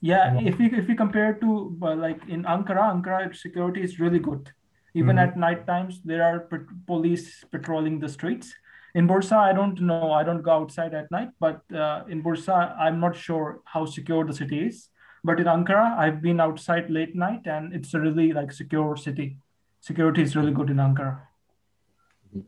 yeah 0.01 0.37
if 0.41 0.59
you 0.59 0.69
if 0.73 0.89
you 0.89 0.95
compare 0.95 1.35
to 1.35 1.77
uh, 1.81 1.95
like 1.95 2.19
in 2.27 2.43
ankara 2.43 2.83
ankara 2.91 3.33
security 3.33 3.83
is 3.83 3.99
really 4.01 4.19
good. 4.19 4.51
Even 4.95 5.15
mm-hmm. 5.15 5.29
at 5.29 5.37
night 5.37 5.65
times 5.65 6.01
there 6.03 6.21
are 6.21 6.49
police 6.87 7.45
patrolling 7.51 7.99
the 7.99 8.09
streets. 8.09 8.53
In 8.95 9.07
Bursa, 9.07 9.37
I 9.37 9.53
don't 9.53 9.79
know. 9.79 10.11
I 10.11 10.23
don't 10.23 10.41
go 10.41 10.51
outside 10.51 10.93
at 10.93 11.09
night, 11.09 11.29
but 11.39 11.61
uh, 11.73 12.03
in 12.09 12.21
Bursa, 12.21 12.77
I'm 12.77 12.99
not 12.99 13.15
sure 13.15 13.61
how 13.63 13.85
secure 13.85 14.25
the 14.25 14.33
city 14.33 14.65
is. 14.67 14.89
But 15.23 15.39
in 15.39 15.45
Ankara, 15.45 15.97
I've 15.97 16.21
been 16.21 16.39
outside 16.39 16.89
late 16.89 17.15
night, 17.15 17.45
and 17.45 17.73
it's 17.73 17.93
a 17.93 17.99
really 17.99 18.33
like 18.33 18.51
secure 18.51 18.97
city. 18.97 19.37
Security 19.79 20.21
is 20.23 20.35
really 20.35 20.51
good 20.51 20.69
in 20.69 20.77
Ankara. 20.77 21.19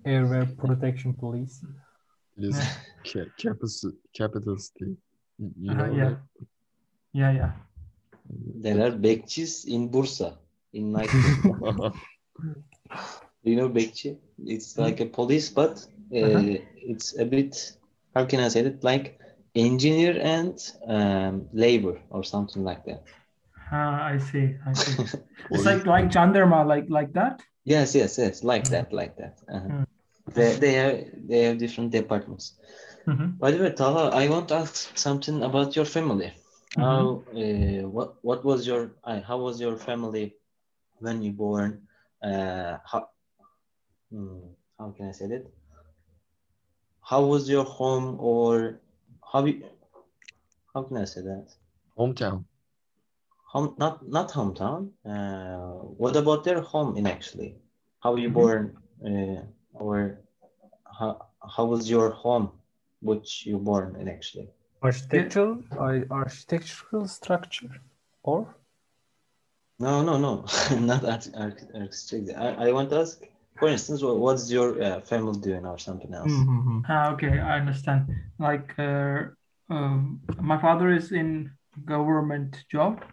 Airware 0.05 0.57
protection 0.57 1.13
police. 1.13 1.63
It 2.37 2.45
is 2.45 2.59
ca- 3.05 3.29
capital 3.37 3.91
capital 4.13 4.57
city. 4.57 4.97
You 5.37 5.71
uh-huh, 5.71 5.85
know, 5.87 5.93
uh, 5.93 5.95
yeah. 5.95 6.05
Like... 6.05 6.17
yeah, 7.13 7.31
yeah. 7.31 7.51
There 8.55 8.81
are 8.85 8.91
bekçis 8.91 9.65
in 9.65 9.89
Bursa. 9.89 10.37
In 10.73 10.91
my, 10.91 11.03
you 13.43 13.55
know 13.55 13.69
bekçi? 13.69 14.17
It's 14.45 14.77
like 14.77 14.99
a 14.99 15.05
police, 15.05 15.49
but 15.49 15.85
uh-huh. 16.13 16.37
Uh, 16.37 16.57
it's 16.75 17.17
a 17.17 17.25
bit 17.25 17.73
how 18.15 18.25
can 18.25 18.39
I 18.39 18.47
say 18.47 18.61
it 18.61 18.83
like 18.83 19.19
engineer 19.55 20.19
and 20.21 20.57
um, 20.87 21.47
labor 21.53 21.99
or 22.09 22.23
something 22.23 22.63
like 22.63 22.85
that. 22.85 23.03
Uh, 23.71 24.13
I 24.13 24.17
see. 24.17 24.55
I 24.65 24.73
see. 24.73 25.03
it's 25.51 25.65
like 25.65 25.85
like 25.85 26.09
jandarma, 26.09 26.65
like 26.65 26.85
like 26.89 27.13
that. 27.13 27.41
Yes, 27.63 27.95
yes, 27.95 28.17
yes, 28.17 28.43
like 28.43 28.65
that, 28.69 28.87
mm-hmm. 28.87 28.95
like 28.95 29.17
that. 29.17 29.39
Uh-huh. 29.47 29.67
Mm. 29.67 29.85
They, 30.33 30.55
they 30.55 30.73
have 30.73 31.05
they 31.27 31.43
have 31.43 31.57
different 31.57 31.91
departments. 31.91 32.53
Mm-hmm. 33.07 33.37
By 33.39 33.51
the 33.51 33.63
way, 33.63 33.71
Talha, 33.71 34.15
I 34.15 34.27
want 34.27 34.49
to 34.49 34.55
ask 34.55 34.95
something 34.97 35.43
about 35.43 35.75
your 35.75 35.85
family. 35.85 36.33
Mm-hmm. 36.77 36.81
How 36.81 37.23
uh, 37.33 37.89
what 37.89 38.15
what 38.21 38.45
was 38.45 38.67
your 38.67 38.91
uh, 39.03 39.21
how 39.21 39.37
was 39.39 39.59
your 39.59 39.77
family 39.77 40.35
when 40.99 41.21
you 41.21 41.31
born? 41.31 41.87
Uh, 42.21 42.77
how 42.85 43.09
hmm, 44.11 44.39
how 44.77 44.91
can 44.91 45.09
I 45.09 45.11
say 45.11 45.27
that? 45.27 45.45
how 47.03 47.21
was 47.21 47.49
your 47.49 47.65
home 47.65 48.17
or 48.19 48.79
how 49.33 49.43
you, 49.45 49.63
how 50.73 50.83
can 50.83 50.97
I 50.97 51.05
say 51.05 51.21
that? 51.21 51.47
Hometown. 51.97 52.45
Home, 53.51 53.75
not 53.77 54.07
not 54.07 54.31
hometown. 54.31 54.91
Uh, 55.05 55.81
what 56.01 56.15
about 56.15 56.43
their 56.43 56.61
home 56.61 56.95
in 56.97 57.05
actually? 57.07 57.55
How 58.01 58.11
were 58.11 58.19
you 58.19 58.29
mm-hmm. 58.29 58.41
born? 58.41 58.77
Uh, 59.05 59.41
or 59.73 60.19
how 60.99 61.25
how 61.55 61.65
was 61.65 61.89
your 61.89 62.11
home, 62.11 62.51
which 63.01 63.45
you 63.45 63.57
born 63.57 63.95
in 63.99 64.07
actually? 64.07 64.49
Architectural, 64.81 65.63
architectural 66.11 67.07
structure, 67.07 67.73
or? 68.23 68.55
No, 69.79 70.03
no, 70.03 70.17
no, 70.17 70.45
not 70.79 71.03
architecture. 71.35 72.35
I, 72.37 72.67
I 72.67 72.71
want 72.71 72.89
to 72.91 72.99
ask 72.99 73.21
for 73.59 73.67
instance 73.67 74.01
what's 74.01 74.51
your 74.51 74.81
uh, 74.81 74.99
family 75.01 75.39
doing 75.39 75.65
or 75.65 75.77
something 75.77 76.13
else? 76.13 76.31
Mm-hmm. 76.31 76.79
uh, 76.89 77.11
okay 77.11 77.39
i 77.39 77.59
understand. 77.59 78.09
Like 78.39 78.73
uh, 78.77 79.25
um, 79.69 80.21
my 80.39 80.59
father 80.59 80.89
is 80.91 81.11
in 81.11 81.51
government 81.85 82.63
job. 82.71 83.03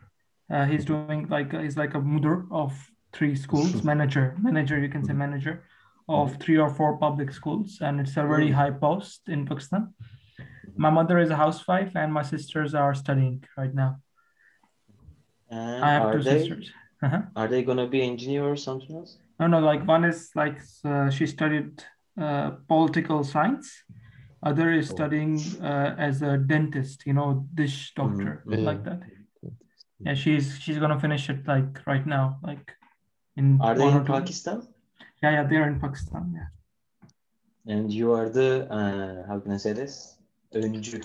Uh, 0.50 0.64
he's 0.66 0.84
doing 0.84 1.28
like 1.28 1.52
he's 1.52 1.76
like 1.76 1.94
a 1.94 2.00
mother 2.00 2.46
of 2.50 2.72
three 3.12 3.34
schools 3.34 3.82
manager 3.82 4.36
manager 4.40 4.78
you 4.78 4.88
can 4.88 5.04
say 5.04 5.12
manager 5.12 5.64
of 6.08 6.36
three 6.40 6.58
or 6.58 6.70
four 6.70 6.96
public 6.96 7.32
schools 7.32 7.78
and 7.80 8.00
it's 8.00 8.16
a 8.16 8.22
very 8.22 8.46
mm-hmm. 8.46 8.54
high 8.54 8.70
post 8.70 9.20
in 9.28 9.46
pakistan. 9.46 9.94
My 10.76 10.90
mother 10.90 11.18
is 11.18 11.30
a 11.30 11.36
housewife 11.36 11.92
and 11.94 12.12
my 12.12 12.22
sisters 12.22 12.74
are 12.74 12.94
studying 12.94 13.44
right 13.56 13.74
now. 13.74 13.98
And 15.50 15.84
i 15.84 15.90
have 15.92 16.12
two 16.12 16.22
they, 16.22 16.38
sisters. 16.38 16.70
Uh-huh. 17.02 17.22
are 17.34 17.48
they 17.48 17.62
going 17.62 17.78
to 17.78 17.86
be 17.86 18.02
engineer 18.02 18.44
or 18.44 18.56
something 18.56 18.94
else 18.94 19.16
no, 19.40 19.46
no, 19.46 19.58
like 19.60 19.86
one 19.88 20.04
is 20.04 20.30
like 20.34 20.58
uh, 20.84 21.08
she 21.10 21.26
studied 21.26 21.82
uh, 22.20 22.50
political 22.68 23.24
science. 23.24 23.72
Other 24.42 24.70
is 24.72 24.90
oh. 24.90 24.94
studying 24.94 25.40
uh, 25.62 25.94
as 25.98 26.22
a 26.22 26.36
dentist, 26.36 27.06
you 27.06 27.14
know, 27.14 27.46
dish 27.54 27.92
doctor, 27.96 28.42
mm-hmm. 28.46 28.64
like 28.64 28.84
that. 28.84 29.00
Yeah, 29.98 30.14
she's 30.14 30.58
she's 30.60 30.78
gonna 30.78 31.00
finish 31.00 31.28
it 31.30 31.46
like 31.46 31.86
right 31.86 32.06
now, 32.06 32.38
like 32.42 32.72
in. 33.36 33.60
Are 33.60 33.74
they 33.74 33.88
in 33.88 34.04
Pakistan? 34.04 34.62
Yeah, 35.22 35.32
yeah, 35.32 35.44
they're 35.44 35.68
in 35.68 35.80
Pakistan. 35.80 36.32
Yeah. 36.34 37.74
And 37.74 37.92
you 37.92 38.12
are 38.12 38.28
the 38.28 38.66
uh, 38.70 39.26
how 39.26 39.40
can 39.40 39.52
I 39.52 39.58
say 39.58 39.72
this? 39.72 40.16
Öncü 40.54 41.02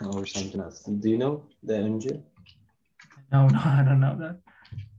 or 0.00 0.26
something 0.26 0.60
else. 0.60 0.82
Do 0.82 1.08
you 1.10 1.18
know 1.18 1.44
the 1.62 1.74
öncü? 1.74 2.22
No, 3.32 3.48
no, 3.54 3.58
I 3.58 3.82
don't 3.84 4.00
know 4.00 4.16
that. 4.18 4.36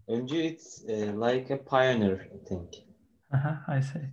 Öncü 0.08 0.36
it's 0.36 0.84
uh, 0.90 1.14
like 1.14 1.50
a 1.50 1.58
pioneer, 1.58 2.28
I 2.34 2.48
think. 2.50 2.70
Uh-huh, 3.34 3.56
I 3.68 3.82
see. 3.82 4.08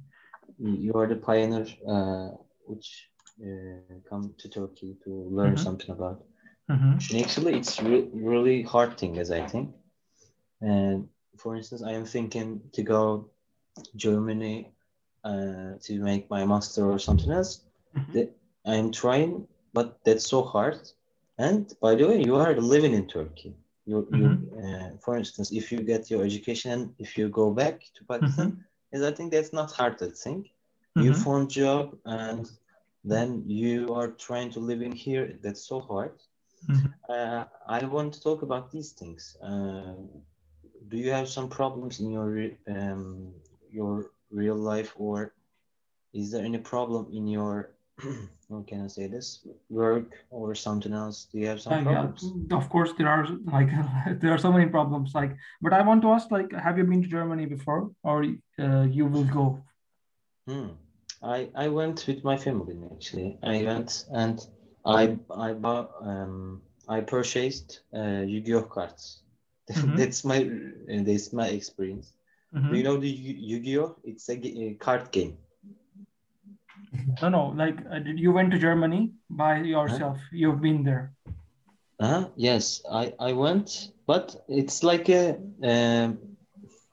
You 0.59 0.95
are 0.95 1.07
the 1.07 1.17
pioneer 1.17 1.67
uh, 1.87 2.37
which 2.67 3.11
uh, 3.43 3.95
come 4.09 4.35
to 4.39 4.49
Turkey 4.49 4.97
to 5.05 5.11
learn 5.11 5.55
mm-hmm. 5.55 5.65
something 5.65 5.91
about. 5.91 6.25
Mm-hmm. 6.71 6.93
And 7.11 7.25
actually, 7.25 7.55
it's 7.55 7.83
re- 7.83 8.09
really 8.13 8.63
hard 8.63 8.97
thing, 8.99 9.19
as 9.19 9.31
I 9.31 9.47
think. 9.47 9.75
And 10.61 11.09
for 11.37 11.57
instance, 11.57 11.83
I 11.83 11.93
am 11.93 12.05
thinking 12.05 12.61
to 12.73 12.83
go 12.83 13.31
Germany 13.97 14.73
uh, 15.25 15.73
to 15.83 15.99
make 16.01 16.31
my 16.31 16.45
master 16.45 16.85
or 16.87 16.99
something 16.99 17.31
else. 17.31 17.65
Mm-hmm. 17.97 18.23
I 18.67 18.75
am 18.75 18.93
trying, 18.93 19.49
but 19.73 19.99
that's 20.05 20.27
so 20.27 20.43
hard. 20.43 20.79
And 21.39 21.73
by 21.81 21.95
the 21.95 22.07
way, 22.07 22.23
you 22.23 22.37
are 22.37 22.55
living 22.55 22.93
in 22.93 23.07
Turkey. 23.07 23.57
You, 23.91 23.97
mm-hmm. 24.03 24.23
you 24.23 24.31
uh, 24.65 24.89
for 25.05 25.17
instance, 25.21 25.49
if 25.61 25.73
you 25.73 25.81
get 25.93 26.11
your 26.13 26.23
education, 26.31 26.95
if 27.05 27.11
you 27.19 27.29
go 27.29 27.47
back 27.63 27.77
to 27.97 28.01
Pakistan, 28.13 28.49
mm-hmm. 28.51 28.97
is 28.97 29.03
I 29.11 29.13
think 29.17 29.29
that's 29.33 29.53
not 29.61 29.71
hard 29.79 29.95
to 29.99 30.07
think. 30.25 30.43
Mm-hmm. 30.47 31.03
You 31.05 31.13
found 31.15 31.51
job 31.51 31.85
and 32.05 32.45
then 33.13 33.29
you 33.47 33.95
are 33.99 34.11
trying 34.27 34.51
to 34.53 34.61
live 34.61 34.83
in 34.89 34.93
here. 34.93 35.27
That's 35.43 35.65
so 35.73 35.81
hard. 35.81 36.15
Mm-hmm. 36.69 36.87
Uh, 37.15 37.45
I 37.67 37.79
want 37.97 38.15
to 38.15 38.21
talk 38.29 38.43
about 38.43 38.71
these 38.71 38.91
things. 38.93 39.37
Uh, 39.43 39.95
do 40.89 40.97
you 41.05 41.11
have 41.11 41.29
some 41.29 41.49
problems 41.49 42.01
in 42.01 42.09
your 42.17 42.31
um, 42.75 43.33
your 43.79 43.95
real 44.41 44.59
life, 44.73 44.93
or 44.97 45.35
is 46.13 46.31
there 46.31 46.45
any 46.45 46.59
problem 46.59 47.03
in 47.19 47.27
your 47.27 47.55
how 48.51 48.65
can 48.67 48.85
I 48.85 48.89
say 48.89 49.07
this 49.07 49.47
work 49.69 50.19
or 50.31 50.55
something 50.55 50.93
else? 50.93 51.27
Do 51.33 51.39
you 51.39 51.47
have 51.47 51.61
some 51.61 51.73
uh, 51.73 51.83
problems? 51.83 52.33
Yeah, 52.51 52.57
of 52.57 52.69
course 52.69 52.93
there 52.99 53.09
are 53.09 53.27
like 53.53 53.71
there 54.21 54.33
are 54.33 54.39
so 54.39 54.53
many 54.53 54.67
problems. 54.67 55.13
Like, 55.15 55.37
but 55.63 55.73
I 55.73 55.83
want 55.83 56.03
to 56.03 56.11
ask, 56.11 56.31
like, 56.31 56.53
have 56.53 56.79
you 56.79 56.85
been 56.85 57.03
to 57.03 57.09
Germany 57.09 57.47
before, 57.47 57.91
or 58.03 58.25
uh, 58.59 58.83
you 58.83 59.07
will 59.07 59.25
go? 59.25 59.63
Hmm. 60.49 60.69
I 61.23 61.49
I 61.55 61.69
went 61.69 62.07
with 62.07 62.25
my 62.25 62.37
family 62.37 62.79
actually. 62.93 63.39
I 63.43 63.63
went 63.63 64.07
and 64.13 64.41
I 64.85 65.19
I 65.31 65.53
bought 65.53 65.91
um 66.01 66.63
I 66.89 67.01
purchased 67.01 67.81
uh, 67.95 68.23
Yu-Gi-Oh 68.27 68.63
cards. 68.63 69.23
Mm-hmm. 69.71 69.97
that's 69.97 70.25
my 70.25 70.51
that's 71.05 71.33
my 71.33 71.47
experience. 71.47 72.13
Mm-hmm. 72.53 72.71
Do 72.71 72.77
you 72.77 72.83
know 72.83 72.97
the 72.97 73.09
Yu-Gi-Oh? 73.09 73.97
It's 74.03 74.29
a, 74.29 74.35
a 74.35 74.75
card 74.75 75.13
game. 75.13 75.39
No, 77.23 77.29
no. 77.29 77.47
Like, 77.57 77.79
uh, 77.93 78.01
you 78.05 78.33
went 78.33 78.51
to 78.53 78.59
Germany 78.59 79.13
by 79.29 79.59
yourself? 79.59 80.17
Huh? 80.19 80.29
You've 80.33 80.61
been 80.61 80.83
there. 80.83 81.13
Uh, 82.01 82.25
yes, 82.35 82.83
I 82.91 83.13
I 83.21 83.33
went, 83.33 83.93
but 84.07 84.45
it's 84.49 84.83
like 84.83 85.11
a 85.11 85.37
um, 85.63 86.19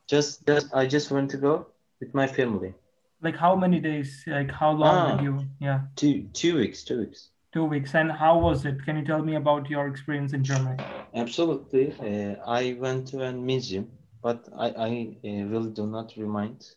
just 0.05 0.45
just 0.45 0.67
I 0.73 0.85
just 0.85 1.11
went 1.11 1.31
to 1.31 1.37
go 1.37 1.67
with 2.01 2.13
my 2.13 2.27
family. 2.27 2.73
Like 3.21 3.37
how 3.37 3.55
many 3.55 3.79
days? 3.79 4.23
Like 4.27 4.51
how 4.51 4.71
long 4.71 4.95
ah, 4.95 5.15
did 5.15 5.23
you? 5.23 5.39
Yeah. 5.59 5.79
Two 5.95 6.27
two 6.33 6.57
weeks. 6.57 6.83
Two 6.83 6.99
weeks. 6.99 7.29
Two 7.53 7.63
weeks. 7.63 7.95
And 7.95 8.11
how 8.11 8.37
was 8.37 8.65
it? 8.65 8.83
Can 8.83 8.97
you 8.97 9.05
tell 9.05 9.23
me 9.23 9.35
about 9.35 9.69
your 9.69 9.87
experience 9.87 10.33
in 10.33 10.43
Germany? 10.43 10.83
Absolutely. 11.15 11.93
Uh, 11.93 12.35
I 12.45 12.75
went 12.77 13.07
to 13.07 13.23
a 13.23 13.31
museum, 13.31 13.87
but 14.21 14.49
I 14.57 14.67
I 14.71 14.89
uh, 15.23 15.45
really 15.47 15.71
do 15.71 15.87
not 15.87 16.13
remind 16.17 16.67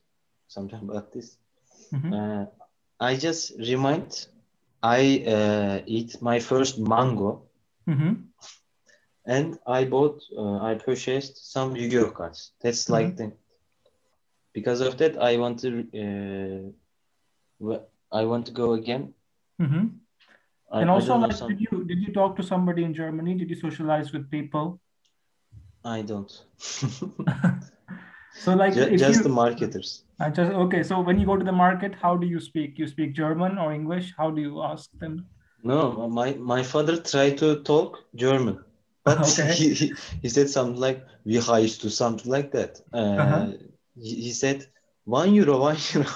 sometimes 0.47 0.89
about 0.89 1.13
this. 1.13 1.37
Mm-hmm. 1.93 2.13
Uh, 2.13 2.45
I 3.01 3.17
just 3.17 3.53
remind 3.59 4.27
I 4.83 5.25
uh, 5.27 5.83
eat 5.87 6.21
my 6.23 6.39
first 6.39 6.79
mango. 6.79 7.43
Mm-hmm. 7.89 8.15
And 9.27 9.59
I 9.67 9.85
bought, 9.85 10.23
uh, 10.37 10.59
I 10.59 10.75
purchased 10.75 11.53
some 11.53 11.77
Yu-Gi-Oh 11.77 12.11
cards. 12.11 12.53
That's 12.63 12.85
mm-hmm. 12.85 12.93
like 12.93 13.17
the 13.17 13.33
because 14.53 14.81
of 14.81 14.97
that 14.99 15.21
i 15.23 15.37
want 15.37 15.59
to 15.61 15.71
uh, 17.63 17.79
i 18.13 18.25
want 18.25 18.47
to 18.47 18.53
go 18.53 18.73
again 18.75 19.13
mm-hmm. 19.61 19.87
I, 20.73 20.81
and 20.83 20.91
also 20.91 21.17
like 21.17 21.37
did 21.49 21.61
you 21.61 21.85
did 21.85 21.99
you 21.99 22.13
talk 22.13 22.37
to 22.37 22.43
somebody 22.43 22.85
in 22.85 22.95
germany 22.95 23.35
did 23.35 23.51
you 23.51 23.57
socialize 23.57 24.13
with 24.13 24.31
people 24.31 24.81
i 25.85 26.03
don't 26.03 26.45
so 28.35 28.55
like 28.55 28.75
just, 28.75 28.91
just 28.97 29.19
you, 29.19 29.23
the 29.23 29.29
marketers 29.29 30.05
I 30.19 30.31
just 30.31 30.53
okay 30.53 30.83
so 30.83 31.01
when 31.01 31.19
you 31.19 31.27
go 31.27 31.37
to 31.37 31.45
the 31.45 31.53
market 31.53 31.95
how 32.01 32.17
do 32.17 32.27
you 32.27 32.41
speak 32.41 32.79
you 32.79 32.87
speak 32.87 33.15
german 33.15 33.59
or 33.59 33.73
english 33.73 34.13
how 34.17 34.31
do 34.31 34.41
you 34.41 34.63
ask 34.63 34.91
them 34.99 35.27
no 35.63 36.09
my 36.09 36.35
my 36.35 36.63
father 36.63 36.97
tried 36.97 37.39
to 37.39 37.63
talk 37.63 37.99
german 38.15 38.59
but 39.05 39.19
okay. 39.41 39.53
he, 39.55 39.75
he, 39.75 39.95
he 40.23 40.29
said 40.29 40.49
something 40.49 40.81
like 40.81 41.05
we 41.25 41.41
used 41.63 41.81
to 41.81 41.91
something 41.91 42.31
like 42.31 42.53
that 42.53 42.81
uh, 42.93 42.97
uh-huh 42.97 43.53
he 44.03 44.33
said 44.33 44.67
one 45.05 45.35
euro, 45.35 45.59
one 45.59 45.77
euro, 45.93 46.09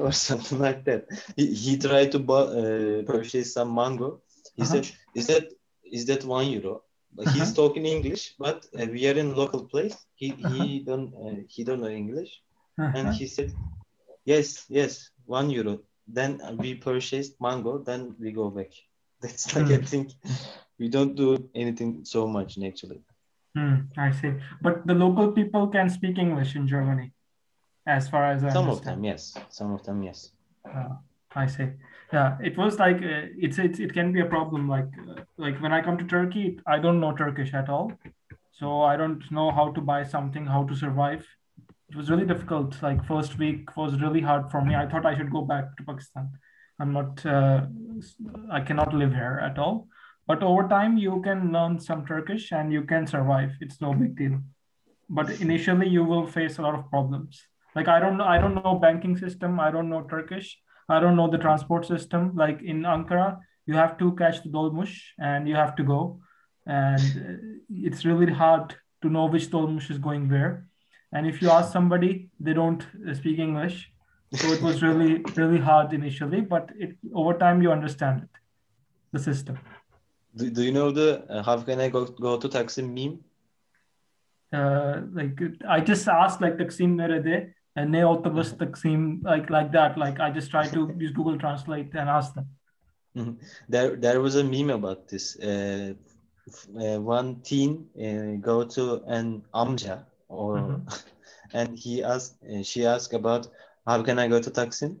or 0.00 0.12
something 0.12 0.58
like 0.58 0.84
that. 0.84 1.06
He, 1.36 1.54
he 1.54 1.78
tried 1.78 2.12
to 2.12 2.18
buy, 2.18 2.42
uh, 2.42 3.02
purchase 3.02 3.54
some 3.54 3.74
mango. 3.74 4.20
He 4.56 4.62
uh-huh. 4.62 4.72
said, 4.72 4.90
"Is 5.14 5.26
that 5.26 5.48
is 5.84 6.06
that 6.06 6.24
one 6.24 6.48
euro?" 6.48 6.82
But 7.14 7.26
uh-huh. 7.26 7.38
he's 7.38 7.52
talking 7.52 7.84
English, 7.84 8.34
but 8.38 8.66
uh, 8.78 8.86
we 8.86 9.06
are 9.08 9.18
in 9.18 9.34
local 9.34 9.64
place. 9.64 9.96
He 10.14 10.32
uh-huh. 10.32 10.48
he 10.48 10.80
don't 10.80 11.12
uh, 11.14 11.42
he 11.48 11.64
don't 11.64 11.80
know 11.80 11.88
English, 11.88 12.40
and 12.78 13.08
uh-huh. 13.08 13.12
he 13.12 13.26
said, 13.26 13.52
"Yes, 14.24 14.64
yes, 14.68 15.10
one 15.26 15.50
euro." 15.50 15.80
Then 16.08 16.40
we 16.58 16.74
purchased 16.74 17.40
mango. 17.40 17.78
Then 17.78 18.16
we 18.18 18.32
go 18.32 18.50
back. 18.50 18.72
That's 19.22 19.54
like 19.54 19.70
I 19.70 19.76
hmm. 19.76 19.84
think 19.84 20.10
we 20.78 20.88
don't 20.88 21.14
do 21.14 21.48
anything 21.54 22.04
so 22.04 22.26
much 22.26 22.58
actually. 22.58 23.00
Hmm, 23.54 23.86
I 23.96 24.10
see. 24.10 24.32
But 24.60 24.86
the 24.86 24.94
local 24.94 25.32
people 25.32 25.68
can 25.68 25.90
speak 25.90 26.18
English 26.18 26.56
in 26.56 26.66
Germany, 26.66 27.12
as 27.86 28.08
far 28.08 28.32
as 28.32 28.42
I 28.42 28.50
some 28.50 28.64
understand. 28.64 28.78
of 28.78 28.84
them, 28.84 29.04
yes. 29.04 29.36
Some 29.50 29.72
of 29.74 29.84
them, 29.84 30.02
yes. 30.02 30.32
Uh, 30.64 30.96
I 31.36 31.46
see. 31.46 31.68
Yeah, 32.12 32.36
it 32.42 32.58
was 32.58 32.78
like 32.78 32.96
uh, 32.96 33.28
it's, 33.38 33.58
it's 33.58 33.78
it 33.78 33.94
can 33.94 34.12
be 34.12 34.20
a 34.20 34.26
problem. 34.26 34.68
Like 34.68 34.88
uh, 35.08 35.22
like 35.38 35.60
when 35.62 35.72
I 35.72 35.80
come 35.80 35.96
to 35.98 36.04
Turkey, 36.04 36.58
I 36.66 36.78
don't 36.78 37.00
know 37.00 37.16
Turkish 37.16 37.54
at 37.54 37.68
all, 37.68 37.92
so 38.52 38.82
I 38.82 38.96
don't 38.96 39.22
know 39.30 39.50
how 39.50 39.72
to 39.72 39.80
buy 39.80 40.02
something, 40.04 40.46
how 40.46 40.64
to 40.64 40.76
survive. 40.76 41.26
It 41.90 41.96
was 41.96 42.10
really 42.10 42.26
difficult. 42.26 42.82
Like 42.82 43.04
first 43.06 43.38
week 43.38 43.76
was 43.76 44.00
really 44.00 44.20
hard 44.20 44.50
for 44.50 44.62
me. 44.62 44.74
I 44.74 44.86
thought 44.86 45.06
I 45.06 45.16
should 45.16 45.30
go 45.30 45.42
back 45.42 45.76
to 45.76 45.84
Pakistan. 45.84 46.30
I'm 46.78 46.92
not. 46.92 47.24
Uh, 47.24 47.66
I 48.50 48.60
cannot 48.60 48.92
live 48.94 49.12
here 49.12 49.40
at 49.42 49.58
all 49.58 49.88
but 50.26 50.42
over 50.42 50.68
time 50.68 50.96
you 50.96 51.20
can 51.22 51.52
learn 51.52 51.78
some 51.78 52.04
turkish 52.06 52.52
and 52.52 52.72
you 52.72 52.82
can 52.82 53.06
survive 53.06 53.50
it's 53.60 53.80
no 53.80 53.92
big 53.92 54.16
deal 54.16 54.38
but 55.08 55.30
initially 55.40 55.88
you 55.88 56.04
will 56.04 56.26
face 56.26 56.58
a 56.58 56.62
lot 56.62 56.74
of 56.74 56.88
problems 56.90 57.42
like 57.74 57.88
i 57.88 57.98
don't 57.98 58.16
know 58.16 58.24
i 58.24 58.38
don't 58.38 58.54
know 58.54 58.74
banking 58.74 59.16
system 59.16 59.58
i 59.60 59.70
don't 59.70 59.90
know 59.90 60.02
turkish 60.02 60.58
i 60.96 61.00
don't 61.00 61.16
know 61.16 61.30
the 61.30 61.42
transport 61.46 61.86
system 61.94 62.30
like 62.42 62.62
in 62.74 62.86
ankara 62.96 63.26
you 63.66 63.74
have 63.74 63.96
to 63.98 64.12
catch 64.16 64.42
the 64.42 64.48
dolmuş 64.48 64.90
and 65.18 65.48
you 65.48 65.54
have 65.54 65.76
to 65.76 65.84
go. 65.84 66.20
And 66.66 67.60
it's 67.68 68.04
really 68.04 68.32
hard 68.32 68.74
to 69.02 69.08
know 69.08 69.26
which 69.26 69.50
dolmuş 69.50 69.90
is 69.90 69.98
going 69.98 70.28
where. 70.28 70.66
And 71.12 71.26
if 71.26 71.42
you 71.42 71.50
ask 71.50 71.72
somebody 71.72 72.30
they 72.40 72.54
don't 72.54 72.86
speak 73.14 73.38
english. 73.38 73.88
So 74.34 74.48
it 74.52 74.62
was 74.62 74.82
really 74.82 75.22
really 75.36 75.58
hard 75.58 75.92
initially 75.92 76.40
but 76.40 76.70
it 76.78 76.96
over 77.14 77.34
time 77.34 77.62
you 77.62 77.70
understand 77.70 78.22
it 78.22 78.30
the 79.12 79.18
system. 79.18 79.58
Do, 80.34 80.48
do 80.50 80.62
you 80.62 80.72
know 80.72 80.90
the 80.90 81.24
uh, 81.28 81.42
how 81.42 81.60
can 81.60 81.80
I 81.80 81.88
go 81.90 82.06
go 82.06 82.38
to 82.38 82.48
Taksim 82.48 82.88
meme? 82.94 83.18
Uh, 84.52 85.02
like 85.12 85.38
I 85.68 85.80
just 85.80 86.08
asked 86.08 86.40
like 86.40 86.56
Taksim 86.56 86.94
nerede 86.94 87.34
and 87.36 87.52
ne 87.76 88.04
otobus 88.04 88.54
Taksim 88.54 89.22
like 89.24 89.50
like 89.50 89.72
that. 89.72 89.98
Like 89.98 90.20
I 90.20 90.30
just 90.30 90.50
try 90.50 90.66
to 90.68 90.94
use 90.98 91.12
Google 91.12 91.38
Translate 91.38 91.94
and 91.94 92.08
ask 92.08 92.34
them. 92.34 92.46
Mm-hmm. 93.16 93.34
There 93.68 93.96
there 93.96 94.20
was 94.20 94.36
a 94.36 94.44
meme 94.44 94.70
about 94.70 95.08
this. 95.08 95.38
Uh, 95.38 95.94
uh, 96.76 97.00
one 97.00 97.40
teen 97.42 97.86
uh, 97.96 98.40
go 98.40 98.64
to 98.64 99.02
an 99.06 99.44
amca 99.54 100.04
or 100.28 100.56
mm-hmm. 100.56 100.88
and 101.54 101.78
he 101.78 102.02
asked 102.02 102.36
uh, 102.44 102.62
she 102.62 102.84
asked 102.84 103.14
about 103.14 103.48
how 103.86 104.02
can 104.02 104.18
I 104.18 104.28
go 104.28 104.40
to 104.40 104.50
Taksim? 104.50 104.96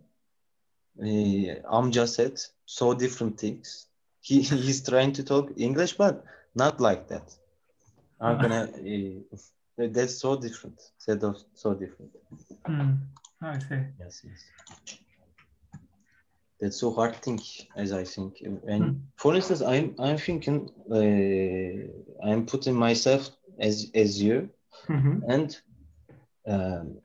Uh, 1.00 1.60
amca 1.72 2.06
said 2.06 2.40
so 2.64 2.94
different 2.94 3.40
things 3.40 3.88
he 4.22 4.40
he's 4.64 4.82
trying 4.82 5.12
to 5.12 5.22
talk 5.22 5.52
English, 5.56 5.94
but 5.94 6.24
not 6.54 6.80
like 6.80 7.08
that. 7.08 7.34
I'm 8.20 8.40
gonna. 8.40 8.68
That's 9.76 10.18
so 10.18 10.36
different. 10.36 10.80
Set 10.98 11.22
of 11.24 11.36
so 11.54 11.74
different. 11.74 12.12
Mm, 12.68 12.98
I 13.40 13.58
see. 13.58 13.80
Yes, 13.98 14.24
yes. 14.24 14.98
That's 16.60 16.76
so 16.76 16.92
hard 16.92 17.16
thing, 17.16 17.40
as 17.74 17.92
I 17.92 18.04
think. 18.04 18.40
And 18.42 18.82
mm. 18.82 19.00
for 19.16 19.34
instance, 19.34 19.62
I'm 19.62 19.94
I'm 19.98 20.18
thinking 20.18 20.70
uh, 20.90 22.26
I'm 22.28 22.46
putting 22.46 22.74
myself 22.74 23.30
as 23.58 23.90
as 23.94 24.22
you, 24.22 24.48
mm-hmm. 24.88 25.18
and 25.28 25.60
um, 26.46 26.98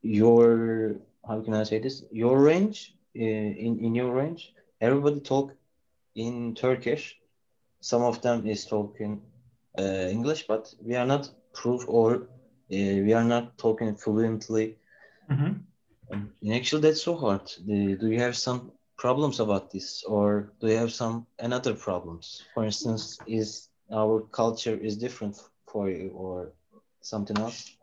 your 0.00 0.96
how 1.28 1.40
can 1.42 1.54
I 1.54 1.62
say 1.64 1.78
this? 1.78 2.04
Your 2.10 2.40
range 2.40 2.94
uh, 3.16 3.22
in 3.22 3.78
in 3.84 3.94
your 3.94 4.10
range 4.12 4.52
everybody 4.82 5.20
talk 5.20 5.54
in 6.14 6.54
Turkish. 6.54 7.16
Some 7.80 8.02
of 8.02 8.20
them 8.20 8.46
is 8.46 8.66
talking 8.66 9.22
English, 9.80 10.46
but 10.46 10.74
we 10.82 10.94
are 10.96 11.06
not 11.06 11.30
proof 11.54 11.84
or 11.88 12.14
uh, 12.14 12.96
we 13.06 13.12
are 13.12 13.24
not 13.24 13.56
talking 13.58 13.94
fluently. 13.94 14.76
Mm-hmm. 15.30 15.52
And 16.10 16.54
actually, 16.54 16.82
that's 16.82 17.02
so 17.02 17.16
hard. 17.16 17.50
Do 17.66 18.06
you 18.08 18.20
have 18.20 18.36
some 18.36 18.72
problems 18.98 19.40
about 19.40 19.70
this, 19.70 20.04
or 20.06 20.52
do 20.60 20.68
you 20.68 20.76
have 20.76 20.92
some 20.92 21.26
another 21.38 21.74
problems? 21.74 22.44
For 22.54 22.64
instance, 22.64 23.18
is 23.26 23.68
our 23.92 24.20
culture 24.32 24.76
is 24.76 24.96
different 24.96 25.40
for 25.66 25.88
you, 25.88 26.10
or 26.14 26.52
something 27.00 27.38
else? 27.38 27.76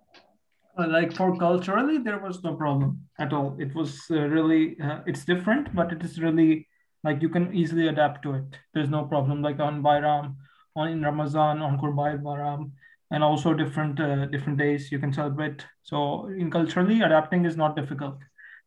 Uh, 0.77 0.87
like 0.87 1.13
for 1.13 1.35
culturally, 1.37 1.97
there 1.97 2.19
was 2.19 2.43
no 2.43 2.53
problem 2.55 3.01
at 3.19 3.33
all. 3.33 3.55
It 3.59 3.73
was 3.73 3.99
uh, 4.11 4.21
really 4.27 4.79
uh, 4.79 4.99
it's 5.07 5.25
different, 5.25 5.75
but 5.75 5.91
it 5.91 6.03
is 6.03 6.21
really 6.21 6.67
like 7.03 7.21
you 7.21 7.29
can 7.29 7.53
easily 7.53 7.87
adapt 7.87 8.23
to 8.23 8.33
it 8.33 8.57
there's 8.73 8.89
no 8.89 9.05
problem 9.05 9.41
like 9.41 9.59
on 9.59 9.81
Bayram 9.81 10.35
on 10.75 10.87
in 10.89 11.01
Ramadan 11.01 11.61
on 11.61 11.79
Qurban 11.79 12.21
Bayram 12.21 12.71
and 13.11 13.23
also 13.23 13.53
different 13.53 13.99
uh, 13.99 14.25
different 14.25 14.57
days 14.57 14.91
you 14.91 14.99
can 14.99 15.13
celebrate. 15.13 15.65
So 15.83 16.27
in 16.27 16.51
culturally 16.51 17.01
adapting 17.01 17.45
is 17.45 17.57
not 17.57 17.75
difficult. 17.75 18.17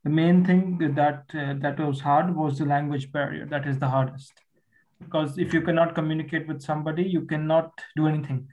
The 0.04 0.10
main 0.10 0.44
thing 0.44 0.78
that 0.94 1.24
uh, 1.34 1.54
that 1.58 1.78
was 1.78 2.00
hard 2.00 2.34
was 2.34 2.58
the 2.58 2.64
language 2.64 3.12
barrier. 3.12 3.46
That 3.46 3.66
is 3.66 3.78
the 3.78 3.88
hardest. 3.88 4.32
Because 5.00 5.38
if 5.38 5.52
you 5.52 5.62
cannot 5.62 5.94
communicate 5.94 6.46
with 6.46 6.62
somebody 6.62 7.02
you 7.02 7.22
cannot 7.22 7.70
do 7.96 8.06
anything. 8.06 8.48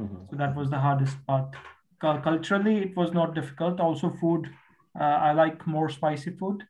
Mm-hmm. 0.00 0.24
so 0.30 0.36
that 0.36 0.56
was 0.56 0.70
the 0.70 0.78
hardest 0.78 1.16
part. 1.26 1.54
Culturally 2.00 2.78
it 2.78 2.96
was 2.96 3.12
not 3.12 3.34
difficult. 3.34 3.80
Also 3.80 4.10
food 4.20 4.48
uh, 4.98 5.18
i 5.28 5.32
like 5.32 5.66
more 5.66 5.88
spicy 5.88 6.30
food 6.30 6.62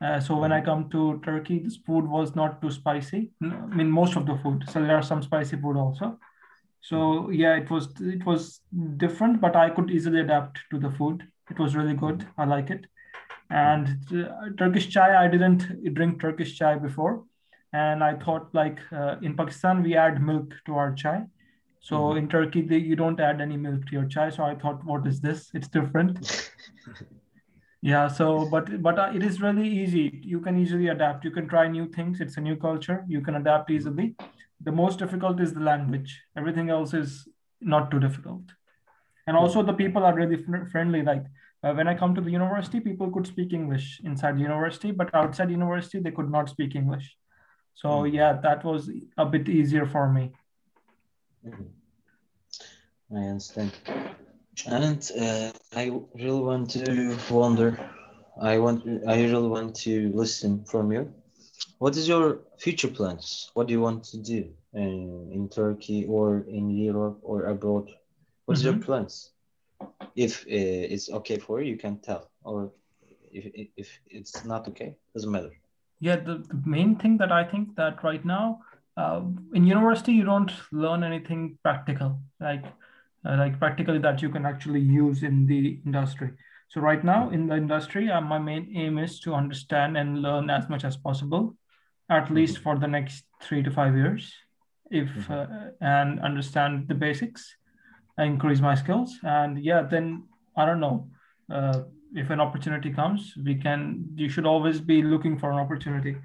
uh, 0.00 0.18
so 0.18 0.36
when 0.36 0.50
I 0.50 0.60
come 0.62 0.88
to 0.90 1.20
Turkey, 1.24 1.58
this 1.58 1.76
food 1.76 2.08
was 2.08 2.34
not 2.34 2.62
too 2.62 2.70
spicy. 2.70 3.32
I 3.42 3.46
mean, 3.46 3.90
most 3.90 4.16
of 4.16 4.24
the 4.26 4.36
food. 4.42 4.64
So 4.70 4.80
there 4.80 4.96
are 4.96 5.02
some 5.02 5.22
spicy 5.22 5.56
food 5.56 5.76
also. 5.76 6.18
So 6.80 7.28
yeah, 7.28 7.56
it 7.56 7.70
was 7.70 7.88
it 8.00 8.24
was 8.24 8.60
different, 8.96 9.40
but 9.40 9.56
I 9.56 9.68
could 9.68 9.90
easily 9.90 10.20
adapt 10.20 10.60
to 10.70 10.78
the 10.78 10.90
food. 10.92 11.22
It 11.50 11.58
was 11.58 11.76
really 11.76 11.94
good. 11.94 12.26
I 12.38 12.46
like 12.46 12.70
it. 12.70 12.86
And 13.50 13.88
uh, 14.12 14.50
Turkish 14.56 14.88
chai, 14.88 15.22
I 15.22 15.28
didn't 15.28 15.94
drink 15.94 16.20
Turkish 16.20 16.56
chai 16.56 16.76
before. 16.76 17.24
And 17.72 18.02
I 18.02 18.14
thought, 18.14 18.48
like 18.54 18.78
uh, 18.92 19.16
in 19.20 19.36
Pakistan, 19.36 19.82
we 19.82 19.96
add 19.96 20.22
milk 20.22 20.54
to 20.66 20.76
our 20.76 20.94
chai. 20.94 21.26
So 21.80 21.96
mm-hmm. 21.96 22.18
in 22.18 22.28
Turkey, 22.28 22.62
they, 22.62 22.78
you 22.78 22.96
don't 22.96 23.20
add 23.20 23.40
any 23.40 23.56
milk 23.56 23.86
to 23.86 23.92
your 23.92 24.06
chai. 24.06 24.30
So 24.30 24.44
I 24.44 24.54
thought, 24.54 24.84
what 24.84 25.06
is 25.06 25.20
this? 25.20 25.50
It's 25.52 25.68
different. 25.68 26.50
yeah. 27.82 28.08
So, 28.08 28.46
but 28.50 28.82
but 28.82 28.98
uh, 28.98 29.10
it 29.14 29.22
is 29.22 29.40
really 29.40 29.68
easy. 29.68 30.20
You 30.22 30.40
can 30.40 30.58
easily 30.58 30.88
adapt. 30.88 31.24
You 31.24 31.30
can 31.30 31.48
try 31.48 31.68
new 31.68 31.88
things. 31.88 32.20
It's 32.20 32.36
a 32.36 32.40
new 32.40 32.56
culture. 32.56 33.04
You 33.08 33.20
can 33.20 33.36
adapt 33.36 33.70
easily. 33.70 34.16
The 34.62 34.72
most 34.72 34.98
difficult 34.98 35.40
is 35.40 35.54
the 35.54 35.60
language. 35.60 36.22
Everything 36.36 36.68
else 36.68 36.92
is 36.92 37.26
not 37.60 37.90
too 37.90 38.00
difficult. 38.00 38.42
And 39.26 39.36
also 39.36 39.62
the 39.62 39.72
people 39.72 40.04
are 40.04 40.14
really 40.14 40.44
friendly. 40.70 41.02
Like 41.02 41.24
uh, 41.62 41.72
when 41.72 41.88
I 41.88 41.94
come 41.94 42.14
to 42.14 42.20
the 42.20 42.30
university, 42.30 42.80
people 42.80 43.10
could 43.10 43.26
speak 43.26 43.52
English 43.52 44.00
inside 44.04 44.36
the 44.36 44.40
university, 44.40 44.90
but 44.90 45.14
outside 45.14 45.50
university, 45.50 46.00
they 46.00 46.10
could 46.10 46.30
not 46.30 46.48
speak 46.48 46.74
English. 46.74 47.16
So 47.74 47.88
mm. 47.88 48.12
yeah, 48.12 48.32
that 48.42 48.64
was 48.64 48.90
a 49.16 49.26
bit 49.26 49.48
easier 49.48 49.86
for 49.86 50.10
me. 50.10 50.32
Mm. 51.46 51.66
I 53.14 53.20
understand. 53.28 53.72
And 54.66 55.10
uh, 55.18 55.52
I 55.72 55.84
really 56.14 56.40
want 56.40 56.70
to 56.70 57.16
wonder. 57.30 57.78
I 58.40 58.58
want. 58.58 58.84
I 59.06 59.22
really 59.22 59.48
want 59.48 59.74
to 59.86 60.12
listen 60.14 60.64
from 60.64 60.92
you. 60.92 61.12
What 61.78 61.96
is 61.96 62.06
your 62.08 62.40
future 62.58 62.88
plans? 62.88 63.50
What 63.54 63.66
do 63.66 63.72
you 63.72 63.80
want 63.80 64.04
to 64.04 64.18
do 64.18 64.50
in, 64.74 65.30
in 65.32 65.48
Turkey 65.48 66.06
or 66.06 66.44
in 66.48 66.70
Europe 66.70 67.18
or 67.22 67.46
abroad? 67.46 67.90
What 68.44 68.56
is 68.56 68.62
mm 68.62 68.62
-hmm. 68.62 68.64
your 68.64 68.74
mm-hmm. 68.74 68.86
plans? 68.86 69.32
if 70.16 70.42
uh, 70.42 70.92
it's 70.94 71.10
okay 71.10 71.38
for 71.38 71.60
you, 71.60 71.70
you 71.70 71.76
can 71.76 71.98
tell. 71.98 72.30
Or 72.44 72.72
if, 73.32 73.68
if 73.76 74.00
it's 74.06 74.44
not 74.44 74.68
okay, 74.68 74.96
doesn't 75.14 75.30
matter. 75.30 75.52
Yeah, 76.00 76.16
the, 76.16 76.44
the 76.48 76.62
main 76.64 76.96
thing 76.96 77.18
that 77.18 77.32
I 77.32 77.44
think 77.44 77.76
that 77.76 78.02
right 78.02 78.24
now 78.24 78.60
uh, 78.96 79.22
in 79.54 79.66
university 79.66 80.12
you 80.12 80.24
don't 80.24 80.50
learn 80.72 81.04
anything 81.04 81.58
practical 81.62 82.18
like 82.40 82.64
uh, 83.26 83.36
like 83.36 83.58
practically 83.58 83.98
that 83.98 84.22
you 84.22 84.28
can 84.28 84.46
actually 84.46 84.80
use 84.80 85.22
in 85.22 85.46
the 85.46 85.78
industry. 85.84 86.30
So 86.68 86.80
right 86.80 87.02
now 87.02 87.30
in 87.30 87.46
the 87.46 87.56
industry, 87.56 88.10
uh, 88.10 88.20
my 88.20 88.38
main 88.38 88.72
aim 88.76 88.98
is 88.98 89.20
to 89.20 89.34
understand 89.34 89.96
and 89.96 90.22
learn 90.22 90.50
as 90.50 90.68
much 90.68 90.84
as 90.84 90.96
possible, 90.96 91.56
at 92.08 92.24
mm-hmm. 92.24 92.34
least 92.34 92.58
for 92.58 92.78
the 92.78 92.86
next 92.86 93.24
three 93.42 93.62
to 93.62 93.70
five 93.70 93.96
years, 93.96 94.32
if 94.90 95.08
mm-hmm. 95.08 95.32
Uh, 95.32 95.70
and 95.80 96.20
understand 96.20 96.88
the 96.88 96.94
basics 96.94 97.56
increase 98.18 98.60
my 98.60 98.74
skills 98.74 99.18
and 99.22 99.62
yeah 99.64 99.82
then 99.82 100.24
i 100.56 100.66
don't 100.66 100.80
know 100.80 101.08
uh, 101.52 101.82
if 102.14 102.30
an 102.30 102.40
opportunity 102.40 102.90
comes 102.90 103.34
we 103.44 103.54
can 103.54 104.04
you 104.14 104.28
should 104.28 104.46
always 104.46 104.80
be 104.80 105.02
looking 105.02 105.38
for 105.38 105.50
an 105.52 105.58
opportunity 105.58 106.16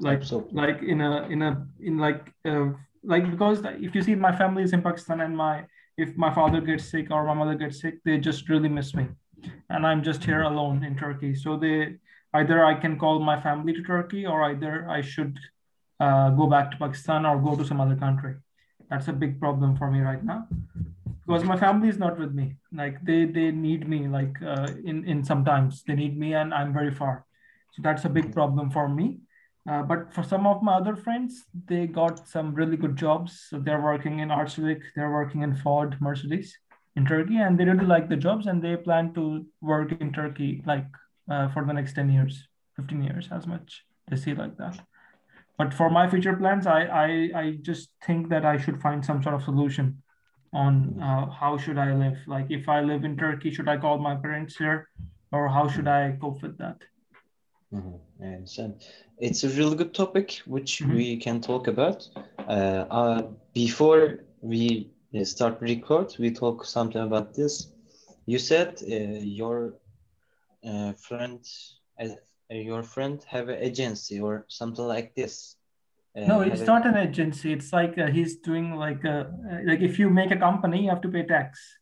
like 0.00 0.24
so. 0.24 0.48
like 0.52 0.82
in 0.82 1.00
a 1.00 1.22
in 1.28 1.42
a 1.42 1.66
in 1.80 1.98
like 1.98 2.32
uh, 2.44 2.66
like 3.02 3.30
because 3.30 3.62
if 3.80 3.94
you 3.94 4.02
see 4.02 4.14
my 4.14 4.36
family 4.36 4.62
is 4.62 4.72
in 4.72 4.82
pakistan 4.82 5.20
and 5.20 5.36
my 5.36 5.64
if 6.00 6.16
my 6.16 6.32
father 6.32 6.60
gets 6.60 6.84
sick 6.90 7.10
or 7.10 7.24
my 7.24 7.34
mother 7.34 7.54
gets 7.54 7.80
sick 7.80 7.96
they 8.04 8.18
just 8.18 8.48
really 8.48 8.68
miss 8.68 8.94
me. 8.94 9.06
And 9.68 9.86
i'm 9.86 10.02
just 10.02 10.24
here 10.24 10.42
alone 10.42 10.84
in 10.84 10.96
turkey. 10.96 11.34
So 11.34 11.56
they 11.56 11.96
either 12.34 12.64
i 12.64 12.74
can 12.74 12.98
call 12.98 13.18
my 13.20 13.40
family 13.40 13.72
to 13.72 13.82
turkey 13.82 14.26
or 14.26 14.44
either 14.44 14.88
i 14.88 15.00
should 15.00 15.38
uh, 16.00 16.30
go 16.30 16.46
back 16.46 16.70
to 16.70 16.76
pakistan 16.76 17.26
or 17.26 17.38
go 17.38 17.56
to 17.56 17.64
some 17.64 17.80
other 17.80 17.96
country. 17.96 18.34
That's 18.90 19.08
a 19.08 19.12
big 19.12 19.40
problem 19.40 19.76
for 19.76 19.90
me 19.90 20.00
right 20.00 20.24
now. 20.24 20.48
Because 21.26 21.44
my 21.44 21.56
family 21.56 21.88
is 21.88 21.98
not 21.98 22.18
with 22.18 22.32
me. 22.32 22.56
Like 22.72 23.02
they 23.04 23.24
they 23.24 23.50
need 23.50 23.88
me 23.88 24.08
like 24.08 24.34
uh, 24.42 24.68
in 24.84 25.04
in 25.04 25.24
sometimes 25.24 25.84
they 25.86 25.94
need 25.94 26.18
me 26.18 26.34
and 26.34 26.52
i'm 26.52 26.72
very 26.72 26.94
far. 27.00 27.24
So 27.72 27.82
that's 27.82 28.04
a 28.04 28.08
big 28.18 28.32
problem 28.32 28.70
for 28.70 28.88
me 28.88 29.20
uh, 29.68 29.82
but 29.82 30.12
for 30.14 30.22
some 30.22 30.46
of 30.46 30.62
my 30.62 30.74
other 30.74 30.96
friends 30.96 31.44
they 31.66 31.86
got 31.86 32.28
some 32.28 32.54
really 32.54 32.76
good 32.76 32.96
jobs. 32.96 33.46
So 33.48 33.58
they're 33.58 33.80
working 33.80 34.20
in 34.20 34.28
arçelik 34.28 34.82
they're 34.94 35.12
working 35.12 35.42
in 35.42 35.54
ford 35.54 35.96
mercedes 36.00 36.56
in 36.96 37.06
turkey 37.06 37.36
and 37.36 37.58
they 37.58 37.64
really 37.64 37.86
like 37.86 38.08
the 38.08 38.16
jobs 38.16 38.46
and 38.46 38.62
they 38.62 38.76
plan 38.76 39.12
to 39.14 39.46
work 39.60 39.92
in 40.00 40.12
turkey 40.12 40.62
like 40.66 40.86
uh, 41.30 41.48
for 41.48 41.64
the 41.64 41.72
next 41.72 41.94
10 41.94 42.10
years 42.10 42.48
15 42.76 43.02
years 43.02 43.28
as 43.30 43.46
much. 43.46 43.84
They 44.08 44.16
see 44.16 44.34
like 44.34 44.56
that. 44.58 44.80
But 45.58 45.74
for 45.74 45.90
my 45.90 46.08
future 46.08 46.36
plans 46.36 46.66
I, 46.66 46.82
I 46.84 47.08
i 47.42 47.58
just 47.60 47.90
think 48.06 48.30
that 48.30 48.44
i 48.46 48.56
should 48.56 48.80
find 48.80 49.04
some 49.04 49.22
sort 49.22 49.34
of 49.34 49.42
solution 49.42 50.02
on 50.52 51.00
uh, 51.00 51.30
how 51.30 51.56
should 51.56 51.78
I 51.78 51.94
live. 51.94 52.18
Like 52.26 52.46
if 52.50 52.68
I 52.68 52.80
live 52.80 53.04
in 53.04 53.16
Turkey, 53.16 53.52
should 53.52 53.68
I 53.68 53.76
call 53.76 53.98
my 53.98 54.16
parents 54.16 54.56
here, 54.56 54.88
or 55.32 55.48
how 55.48 55.68
should 55.68 55.88
I 55.88 56.16
cope 56.20 56.42
with 56.42 56.58
that? 56.58 56.78
Mm-hmm. 57.72 58.24
I 58.24 58.26
understand. 58.34 58.82
It's 59.18 59.44
a 59.44 59.48
really 59.50 59.76
good 59.76 59.94
topic 59.94 60.40
which 60.46 60.80
mm-hmm. 60.80 60.94
we 60.94 61.16
can 61.16 61.40
talk 61.40 61.68
about. 61.68 62.08
Uh, 62.38 62.86
uh, 62.90 63.22
before 63.54 64.24
we 64.40 64.90
start 65.22 65.60
record, 65.60 66.14
we 66.18 66.30
talk 66.32 66.64
something 66.64 67.02
about 67.02 67.34
this. 67.34 67.72
You 68.26 68.38
said 68.38 68.82
uh, 68.82 68.94
your 69.22 69.74
uh, 70.66 70.92
friend, 70.94 71.46
uh, 72.00 72.08
your 72.50 72.82
friend 72.82 73.24
have 73.28 73.48
an 73.48 73.62
agency 73.62 74.20
or 74.20 74.46
something 74.48 74.84
like 74.84 75.14
this. 75.14 75.56
Uh, 76.16 76.26
no, 76.26 76.40
it's 76.40 76.62
not 76.62 76.86
an 76.86 76.96
agency. 76.96 77.52
It's 77.52 77.72
like 77.72 77.96
uh, 77.96 78.08
he's 78.08 78.36
doing 78.36 78.74
like 78.74 79.04
a, 79.04 79.32
uh, 79.50 79.58
like 79.64 79.80
if 79.80 79.98
you 79.98 80.10
make 80.10 80.32
a 80.32 80.36
company, 80.36 80.82
you 80.84 80.90
have 80.90 81.00
to 81.02 81.08
pay 81.08 81.24
tax 81.24 81.78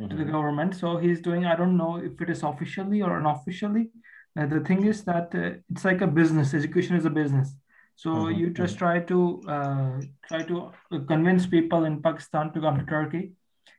mm-hmm. 0.00 0.08
to 0.08 0.16
the 0.16 0.22
mm-hmm. 0.22 0.32
government. 0.32 0.76
So 0.76 0.98
he's 0.98 1.20
doing. 1.20 1.44
I 1.44 1.56
don't 1.56 1.76
know 1.76 1.96
if 1.96 2.20
it 2.20 2.30
is 2.30 2.44
officially 2.44 3.02
or 3.02 3.18
unofficially. 3.18 3.90
Uh, 4.38 4.46
the 4.46 4.60
thing 4.60 4.84
is 4.84 5.04
that 5.04 5.34
uh, 5.34 5.58
it's 5.70 5.84
like 5.84 6.00
a 6.00 6.06
business. 6.06 6.54
Education 6.54 6.96
is 6.96 7.04
a 7.04 7.10
business. 7.10 7.54
So 7.96 8.10
mm-hmm. 8.10 8.38
you 8.38 8.50
just 8.50 8.76
mm-hmm. 8.76 8.84
try 8.84 9.00
to 9.00 9.42
uh, 9.48 10.00
try 10.28 10.42
to 10.42 10.72
convince 11.06 11.46
people 11.46 11.84
in 11.84 12.02
Pakistan 12.02 12.52
to 12.52 12.60
come 12.60 12.78
to 12.78 12.86
Turkey, 12.86 13.32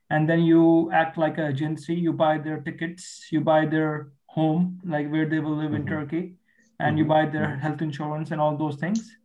and 0.09 0.29
then 0.29 0.43
you 0.43 0.89
act 0.93 1.17
like 1.17 1.37
an 1.37 1.51
agency. 1.51 1.95
You 1.95 2.13
buy 2.13 2.37
their 2.37 2.61
tickets. 2.61 3.27
You 3.31 3.41
buy 3.41 3.65
their 3.65 4.11
home, 4.27 4.79
like 4.85 5.11
where 5.11 5.27
they 5.27 5.39
will 5.39 5.57
live 5.57 5.71
mm-hmm. 5.71 5.87
in 5.87 5.87
Turkey, 5.87 6.35
and 6.79 6.97
you 6.97 7.03
mm-hmm. 7.03 7.13
buy 7.13 7.25
their 7.25 7.57
health 7.57 7.81
insurance 7.81 8.31
and 8.31 8.39
all 8.39 8.55
those 8.57 8.77
things 8.77 9.17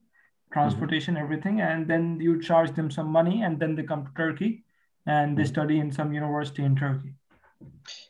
transportation, 0.52 1.14
mm-hmm. 1.14 1.22
everything, 1.22 1.60
and 1.60 1.86
then 1.86 2.18
you 2.20 2.42
charge 2.42 2.72
them 2.74 2.90
some 2.90 3.06
money, 3.06 3.42
and 3.44 3.60
then 3.60 3.76
they 3.76 3.84
come 3.84 4.04
to 4.04 4.10
Turkey 4.16 4.64
and 5.06 5.36
they 5.36 5.42
mm-hmm. 5.42 5.52
study 5.52 5.78
in 5.78 5.90
some 5.90 6.12
university 6.12 6.64
in 6.64 6.76
Turkey. 6.76 7.14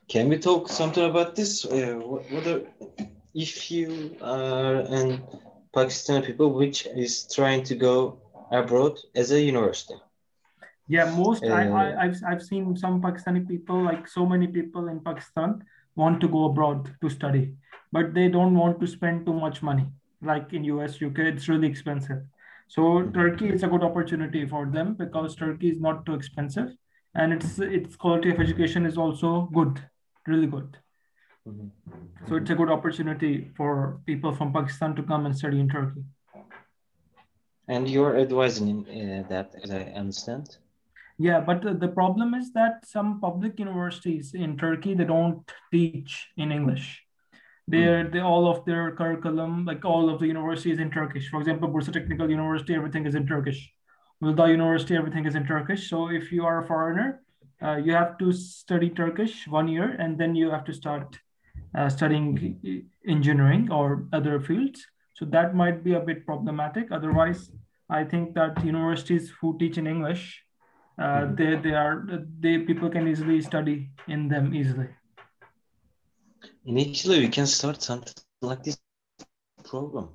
Can 0.09 0.29
we 0.29 0.39
talk 0.39 0.69
something 0.69 1.05
about 1.05 1.37
this? 1.37 1.65
Uh, 1.65 2.01
what, 2.03 2.31
what 2.31 2.47
are, 2.47 2.63
if 3.35 3.71
you 3.71 4.17
are 4.21 4.77
an 4.81 5.23
Pakistani 5.75 6.27
people 6.27 6.53
which 6.53 6.87
is 6.87 7.33
trying 7.33 7.63
to 7.65 7.75
go 7.77 8.21
abroad 8.51 8.99
as 9.15 9.31
a 9.31 9.41
university? 9.41 9.95
Yeah, 10.89 11.15
most 11.15 11.45
uh, 11.45 11.49
I, 11.49 11.63
I, 11.69 12.03
I've 12.05 12.17
I've 12.27 12.43
seen 12.43 12.77
some 12.77 13.01
Pakistani 13.01 13.47
people, 13.47 13.81
like 13.85 14.09
so 14.09 14.27
many 14.27 14.49
people 14.49 14.89
in 14.89 14.99
Pakistan, 15.01 15.63
want 15.95 16.21
to 16.21 16.29
go 16.29 16.47
abroad 16.47 16.91
to 17.01 17.09
study, 17.09 17.55
but 17.93 18.13
they 18.13 18.29
don't 18.29 18.55
want 18.55 18.81
to 18.81 18.87
spend 18.89 19.27
too 19.27 19.35
much 19.35 19.63
money 19.63 19.87
like 20.23 20.53
in 20.53 20.65
US, 20.65 21.01
UK, 21.03 21.19
it's 21.21 21.49
really 21.49 21.69
expensive. 21.69 22.23
So 22.69 22.83
mm-hmm. 22.83 23.13
Turkey 23.13 23.49
is 23.49 23.63
a 23.63 23.69
good 23.69 23.83
opportunity 23.83 24.47
for 24.47 24.67
them 24.67 24.95
because 24.95 25.35
Turkey 25.35 25.71
is 25.71 25.81
not 25.81 26.07
too 26.07 26.15
expensive 26.15 26.71
and 27.15 27.33
its 27.33 27.59
its 27.59 27.97
quality 27.97 28.31
of 28.31 28.41
education 28.41 28.87
is 28.87 28.97
also 28.97 29.49
good, 29.53 29.81
really 30.27 30.47
good. 30.47 30.77
Mm-hmm. 31.49 32.29
So 32.29 32.37
it's 32.37 32.51
a 32.51 32.55
good 32.55 32.71
opportunity 32.71 33.51
for 33.57 34.01
people 34.07 34.35
from 34.35 34.53
Pakistan 34.53 34.95
to 34.97 35.03
come 35.03 35.27
and 35.27 35.37
study 35.37 35.59
in 35.59 35.69
Turkey. 35.69 36.05
And 37.69 37.89
you're 37.89 38.17
advising 38.19 38.85
uh, 38.89 39.29
that, 39.29 39.55
as 39.63 39.71
I 39.71 39.83
understand. 39.97 40.59
Yeah, 41.19 41.41
but 41.41 41.81
the 41.81 41.89
problem 41.89 42.35
is 42.35 42.53
that 42.55 42.87
some 42.87 43.21
public 43.21 43.59
universities 43.59 44.35
in 44.35 44.57
Turkey 44.57 44.95
they 44.95 45.05
don't 45.05 45.49
teach 45.71 46.29
in 46.37 46.51
English. 46.51 47.05
Their, 47.69 48.05
hmm. 48.05 48.11
they 48.11 48.21
all 48.21 48.49
of 48.49 48.65
their 48.65 48.91
curriculum, 48.93 49.65
like 49.65 49.85
all 49.85 50.11
of 50.11 50.19
the 50.19 50.27
universities 50.27 50.79
in 50.79 50.91
Turkish. 50.91 51.31
For 51.31 51.39
example, 51.39 51.69
Bursa 51.69 51.93
Technical 51.93 52.29
University, 52.29 52.75
everything 52.75 53.07
is 53.07 53.15
in 53.15 53.27
Turkish. 53.27 53.73
Uludağ 54.23 54.53
University, 54.53 54.97
everything 54.97 55.27
is 55.27 55.35
in 55.35 55.47
Turkish. 55.47 55.89
So 55.89 56.11
if 56.11 56.33
you 56.33 56.45
are 56.45 56.63
a 56.63 56.67
foreigner, 56.67 57.23
uh, 57.63 57.77
you 57.77 57.93
have 57.93 58.19
to 58.19 58.33
study 58.33 58.91
Turkish 58.91 59.49
one 59.49 59.69
year, 59.69 59.97
and 59.99 60.19
then 60.19 60.35
you 60.35 60.51
have 60.51 60.65
to 60.65 60.73
start 60.73 61.19
uh, 61.75 61.89
studying 61.89 62.87
engineering 63.07 63.71
or 63.71 64.07
other 64.13 64.41
fields. 64.41 64.87
So 65.15 65.25
that 65.27 65.55
might 65.55 65.83
be 65.85 65.95
a 65.95 66.01
bit 66.01 66.27
problematic. 66.27 66.93
Otherwise, 66.93 67.51
I 67.89 68.05
think 68.05 68.35
that 68.35 68.65
universities 68.65 69.33
who 69.41 69.59
teach 69.59 69.79
in 69.79 69.87
English, 69.87 70.43
uh, 70.99 71.03
mm-hmm. 71.03 71.35
they 71.35 71.57
they 71.57 71.75
are 71.75 72.07
they 72.41 72.59
people 72.59 72.91
can 72.91 73.09
easily 73.09 73.41
study 73.41 73.91
in 74.07 74.29
them 74.29 74.55
easily. 74.55 74.89
Initially, 76.65 77.21
we 77.21 77.29
can 77.29 77.47
start 77.47 77.83
something 77.83 78.15
like 78.43 78.63
this 78.63 78.79
program. 79.65 80.09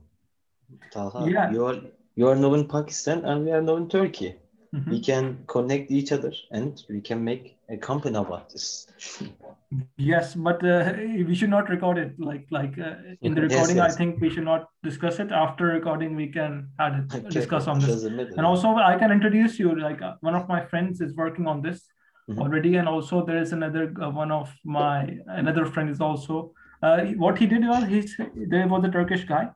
Talha, 0.91 1.29
yeah. 1.29 1.51
you 1.51 1.65
are 1.65 1.77
you 2.15 2.27
are 2.27 2.35
in 2.35 2.67
Pakistan 2.67 3.25
and 3.25 3.45
we 3.45 3.51
are 3.51 3.61
now 3.61 3.75
in 3.75 3.89
Turkey. 3.89 4.35
Mm-hmm. 4.73 4.91
We 4.91 4.99
can 4.99 5.43
connect 5.47 5.91
each 5.91 6.11
other 6.11 6.33
and 6.51 6.83
we 6.89 6.99
can 6.99 7.23
make 7.23 7.57
a 7.69 7.77
company 7.77 8.17
about 8.17 8.49
this. 8.49 8.87
yes, 9.97 10.35
but 10.35 10.65
uh, 10.65 10.93
we 10.97 11.33
should 11.33 11.49
not 11.49 11.69
record 11.69 11.97
it. 11.97 12.19
Like 12.19 12.45
like 12.51 12.77
uh, 12.77 12.95
in 13.21 13.35
the 13.35 13.41
recording, 13.41 13.77
yes, 13.77 13.85
yes. 13.87 13.93
I 13.93 13.97
think 13.97 14.19
we 14.19 14.29
should 14.29 14.43
not 14.43 14.67
discuss 14.83 15.19
it. 15.19 15.31
After 15.31 15.65
recording, 15.67 16.15
we 16.15 16.27
can 16.27 16.69
add 16.79 16.93
it, 16.99 17.15
okay. 17.15 17.29
discuss 17.29 17.67
on 17.67 17.79
this. 17.79 18.03
And 18.03 18.45
also, 18.45 18.75
I 18.75 18.97
can 18.97 19.11
introduce 19.11 19.57
you. 19.59 19.79
Like 19.79 20.01
uh, 20.01 20.15
one 20.21 20.35
of 20.35 20.47
my 20.49 20.65
friends 20.65 20.99
is 20.99 21.15
working 21.15 21.47
on 21.47 21.61
this 21.61 21.85
mm-hmm. 22.29 22.41
already, 22.41 22.75
and 22.75 22.87
also 22.87 23.25
there 23.25 23.37
is 23.37 23.53
another 23.53 23.93
uh, 24.01 24.09
one 24.09 24.31
of 24.31 24.53
my 24.65 25.17
another 25.27 25.65
friend 25.65 25.89
is 25.89 26.01
also. 26.01 26.51
Uh, 26.81 27.05
what 27.23 27.37
he 27.37 27.47
did 27.47 27.65
was 27.65 27.87
he's 27.87 28.15
there 28.35 28.67
was 28.67 28.83
a 28.83 28.91
Turkish 28.91 29.23
guy, 29.23 29.47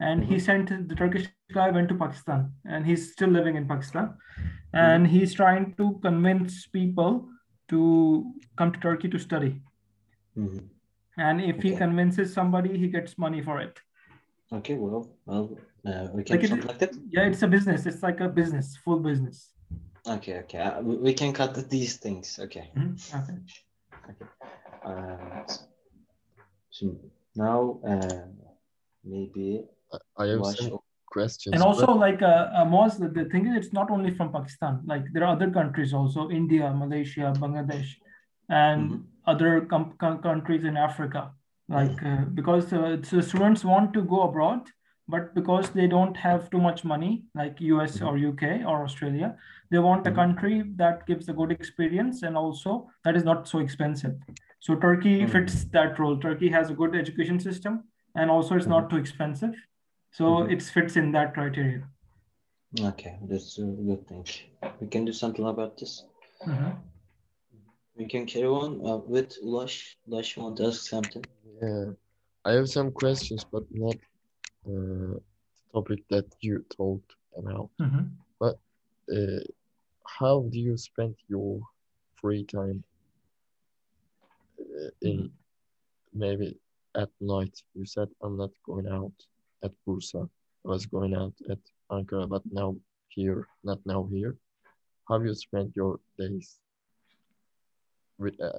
and 0.00 0.22
mm-hmm. 0.22 0.32
he 0.32 0.40
sent 0.40 0.88
the 0.88 0.94
Turkish 0.94 1.28
guy 1.52 1.70
went 1.70 1.88
to 1.90 1.94
Pakistan, 1.94 2.52
and 2.64 2.86
he's 2.86 3.12
still 3.12 3.28
living 3.28 3.56
in 3.56 3.68
Pakistan, 3.68 4.06
mm-hmm. 4.06 4.76
and 4.76 5.06
mm-hmm. 5.06 5.14
he's 5.14 5.34
trying 5.34 5.74
to 5.76 5.98
convince 6.02 6.66
people 6.66 7.28
to 7.68 8.32
come 8.56 8.72
to 8.72 8.80
Turkey 8.80 9.08
to 9.08 9.18
study. 9.18 9.62
Mm-hmm. 10.36 10.66
And 11.18 11.40
if 11.40 11.56
okay. 11.56 11.70
he 11.70 11.76
convinces 11.76 12.32
somebody, 12.32 12.76
he 12.78 12.88
gets 12.88 13.18
money 13.18 13.42
for 13.42 13.60
it. 13.60 13.78
Okay, 14.52 14.74
well, 14.74 15.08
well, 15.26 15.56
uh, 15.86 16.08
we 16.12 16.24
can 16.24 16.40
like, 16.40 16.50
it, 16.50 16.64
like 16.64 16.78
that. 16.78 16.92
Yeah, 17.08 17.26
it's 17.26 17.42
a 17.42 17.48
business. 17.48 17.86
It's 17.86 18.02
like 18.02 18.20
a 18.20 18.28
business, 18.28 18.76
full 18.84 18.98
business. 18.98 19.52
Okay, 20.06 20.38
okay. 20.38 20.58
Uh, 20.58 20.80
we 20.80 21.12
can 21.12 21.32
cut 21.32 21.68
these 21.68 21.96
things. 21.98 22.38
Okay. 22.42 22.70
Mm-hmm. 22.76 23.18
Okay. 23.18 23.38
Okay. 24.10 24.26
Uh, 24.84 25.44
so 26.70 26.96
now, 27.36 27.78
uh, 27.86 28.24
maybe 29.04 29.64
I 30.16 30.26
have 30.26 30.44
some 30.46 30.78
questions. 31.10 31.52
And 31.54 31.62
also, 31.62 31.86
but... 31.86 31.98
like 31.98 32.22
uh, 32.22 32.48
uh, 32.54 32.64
Moz, 32.64 32.98
the, 32.98 33.08
the 33.08 33.28
thing 33.28 33.46
is, 33.46 33.56
it's 33.56 33.72
not 33.72 33.90
only 33.90 34.10
from 34.10 34.32
Pakistan. 34.32 34.80
Like 34.86 35.04
there 35.12 35.24
are 35.24 35.34
other 35.34 35.50
countries 35.50 35.92
also, 35.92 36.30
India, 36.30 36.72
Malaysia, 36.72 37.32
Bangladesh, 37.36 37.96
and 38.48 38.90
mm-hmm. 38.90 39.02
other 39.26 39.62
com- 39.62 39.94
com- 39.98 40.22
countries 40.22 40.64
in 40.64 40.76
Africa. 40.76 41.32
Like 41.68 42.02
uh, 42.04 42.24
because 42.34 42.72
uh, 42.72 42.96
so 43.02 43.20
students 43.20 43.64
want 43.64 43.92
to 43.94 44.02
go 44.02 44.22
abroad, 44.22 44.62
but 45.08 45.34
because 45.34 45.70
they 45.70 45.86
don't 45.86 46.16
have 46.16 46.50
too 46.50 46.60
much 46.60 46.84
money, 46.84 47.22
like 47.34 47.60
US 47.60 47.98
mm-hmm. 47.98 48.08
or 48.08 48.28
UK 48.30 48.66
or 48.66 48.82
Australia, 48.82 49.36
they 49.70 49.78
want 49.78 50.04
a 50.06 50.10
mm-hmm. 50.10 50.18
country 50.18 50.64
that 50.76 51.06
gives 51.06 51.28
a 51.28 51.32
good 51.32 51.52
experience 51.52 52.24
and 52.24 52.36
also 52.36 52.90
that 53.04 53.16
is 53.16 53.22
not 53.22 53.46
so 53.46 53.60
expensive. 53.60 54.16
So 54.58 54.74
Turkey 54.74 55.20
mm-hmm. 55.20 55.30
fits 55.30 55.64
that 55.66 55.98
role. 56.00 56.18
Turkey 56.18 56.48
has 56.48 56.70
a 56.70 56.74
good 56.74 56.96
education 56.96 57.38
system 57.38 57.84
and 58.16 58.30
also 58.30 58.56
it's 58.56 58.66
not 58.66 58.88
mm-hmm. 58.88 58.96
too 58.96 59.00
expensive 59.00 59.54
so 60.10 60.24
mm-hmm. 60.24 60.52
it 60.52 60.62
fits 60.62 60.96
in 60.96 61.12
that 61.12 61.34
criteria. 61.34 61.82
Okay, 62.80 63.18
that's 63.22 63.58
a 63.58 63.62
good 63.62 64.06
thing. 64.06 64.24
We 64.80 64.86
can 64.86 65.04
do 65.04 65.12
something 65.12 65.44
about 65.46 65.76
this. 65.76 66.04
Mm-hmm. 66.46 66.70
We 67.96 68.06
can 68.06 68.26
carry 68.26 68.46
on 68.46 68.80
uh, 68.86 68.96
with 68.96 69.36
Lush. 69.42 69.96
Lush 70.06 70.36
want 70.36 70.56
to 70.58 70.68
ask 70.68 70.88
something. 70.88 71.24
Yeah, 71.60 71.86
I 72.44 72.52
have 72.52 72.68
some 72.68 72.92
questions, 72.92 73.44
but 73.44 73.64
not 73.70 73.96
uh, 74.66 75.18
the 75.18 75.20
topic 75.72 76.00
that 76.08 76.26
you 76.40 76.64
talked 76.76 77.12
about. 77.36 77.70
Mm-hmm. 77.80 78.04
But 78.38 78.58
uh, 79.12 79.40
how 80.06 80.46
do 80.50 80.58
you 80.58 80.76
spend 80.76 81.16
your 81.28 81.60
free 82.14 82.44
time 82.44 82.84
uh, 84.60 84.90
in 85.02 85.18
mm-hmm. 85.18 86.18
maybe 86.18 86.58
at 86.96 87.10
night? 87.20 87.60
You 87.74 87.84
said 87.84 88.08
I'm 88.22 88.36
not 88.36 88.50
going 88.64 88.86
out 88.86 89.12
at 89.62 89.72
Bursa. 89.86 90.28
I 90.64 90.68
was 90.68 90.86
going 90.86 91.14
out 91.14 91.34
at 91.48 91.58
Ankara, 91.90 92.28
but 92.28 92.42
now 92.50 92.76
here, 93.08 93.48
not 93.64 93.78
now 93.86 94.08
here. 94.10 94.36
How 95.08 95.20
you 95.20 95.34
spent 95.34 95.74
your 95.74 96.00
days 96.18 96.58
with 98.18 98.40
uh, 98.40 98.52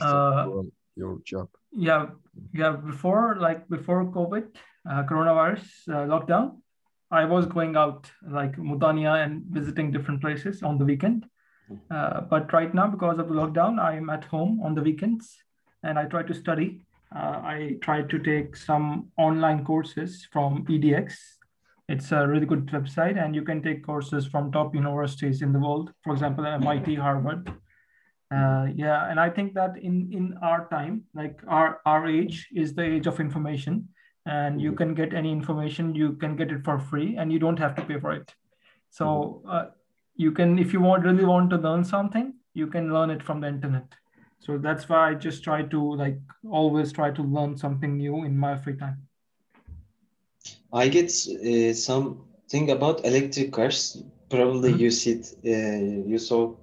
uh, 0.00 0.44
from 0.44 0.72
your 0.96 1.18
job? 1.24 1.48
Yeah, 1.72 2.06
yeah. 2.52 2.72
Before, 2.72 3.36
like 3.38 3.68
before 3.68 4.06
COVID, 4.06 4.46
uh, 4.90 5.02
coronavirus 5.04 5.66
uh, 5.88 6.06
lockdown, 6.06 6.60
I 7.10 7.24
was 7.24 7.46
going 7.46 7.76
out 7.76 8.10
like 8.28 8.56
Mudanya 8.56 9.24
and 9.24 9.44
visiting 9.50 9.92
different 9.92 10.20
places 10.20 10.62
on 10.62 10.78
the 10.78 10.84
weekend. 10.84 11.26
Uh, 11.90 12.20
but 12.22 12.52
right 12.52 12.74
now, 12.74 12.86
because 12.86 13.18
of 13.18 13.28
the 13.28 13.34
lockdown, 13.34 13.78
I 13.78 13.96
am 13.96 14.10
at 14.10 14.24
home 14.24 14.60
on 14.62 14.74
the 14.74 14.82
weekends 14.82 15.36
and 15.82 15.98
I 15.98 16.04
try 16.04 16.22
to 16.22 16.34
study 16.34 16.82
uh, 17.14 17.40
I 17.44 17.76
tried 17.80 18.10
to 18.10 18.18
take 18.18 18.56
some 18.56 19.08
online 19.16 19.64
courses 19.64 20.26
from 20.32 20.64
EDX. 20.66 21.14
It's 21.88 22.12
a 22.12 22.26
really 22.26 22.46
good 22.46 22.66
website, 22.66 23.22
and 23.22 23.34
you 23.34 23.42
can 23.42 23.62
take 23.62 23.84
courses 23.84 24.26
from 24.26 24.50
top 24.50 24.74
universities 24.74 25.42
in 25.42 25.52
the 25.52 25.58
world, 25.58 25.92
for 26.02 26.12
example, 26.12 26.46
MIT, 26.46 26.94
Harvard. 26.96 27.52
Uh, 28.34 28.66
yeah, 28.74 29.08
and 29.10 29.20
I 29.20 29.30
think 29.30 29.54
that 29.54 29.76
in 29.76 30.10
in 30.12 30.36
our 30.42 30.66
time, 30.70 31.04
like 31.14 31.40
our 31.46 31.80
our 31.84 32.08
age 32.08 32.48
is 32.52 32.74
the 32.74 32.82
age 32.82 33.06
of 33.06 33.20
information, 33.20 33.88
and 34.26 34.60
you 34.60 34.72
can 34.72 34.94
get 34.94 35.14
any 35.14 35.30
information, 35.30 35.94
you 35.94 36.14
can 36.14 36.34
get 36.36 36.50
it 36.50 36.64
for 36.64 36.78
free, 36.78 37.16
and 37.16 37.32
you 37.32 37.38
don't 37.38 37.58
have 37.58 37.76
to 37.76 37.82
pay 37.82 38.00
for 38.00 38.12
it. 38.12 38.34
So 38.90 39.42
uh, 39.48 39.66
you 40.16 40.32
can, 40.32 40.58
if 40.58 40.72
you 40.72 40.80
want 40.80 41.04
really 41.04 41.24
want 41.24 41.50
to 41.50 41.58
learn 41.58 41.84
something, 41.84 42.34
you 42.54 42.66
can 42.66 42.92
learn 42.92 43.10
it 43.10 43.22
from 43.22 43.40
the 43.40 43.48
internet 43.48 43.94
so 44.44 44.58
that's 44.58 44.88
why 44.88 45.10
i 45.10 45.14
just 45.14 45.42
try 45.42 45.62
to 45.62 45.80
like 45.94 46.18
always 46.50 46.92
try 46.92 47.10
to 47.10 47.22
learn 47.22 47.56
something 47.56 47.96
new 47.96 48.24
in 48.24 48.36
my 48.36 48.56
free 48.56 48.76
time 48.76 48.98
i 50.72 50.88
get 50.88 51.10
uh, 51.10 51.72
something 51.72 52.70
about 52.70 53.04
electric 53.04 53.52
cars 53.52 54.02
probably 54.28 54.70
mm-hmm. 54.70 54.80
you 54.80 54.90
see 54.90 55.12
it, 55.12 55.26
uh, 55.46 56.08
you 56.10 56.18
saw 56.18 56.54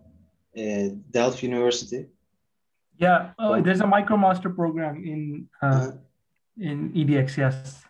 uh, 0.57 0.87
delft 1.11 1.41
university 1.43 2.05
yeah 2.97 3.31
oh, 3.39 3.61
there's 3.61 3.81
a 3.81 3.91
micromaster 3.97 4.53
program 4.55 5.03
in 5.03 5.47
uh, 5.61 5.65
uh-huh. 5.65 5.91
in 6.59 6.91
edx 6.93 7.37
yes 7.37 7.83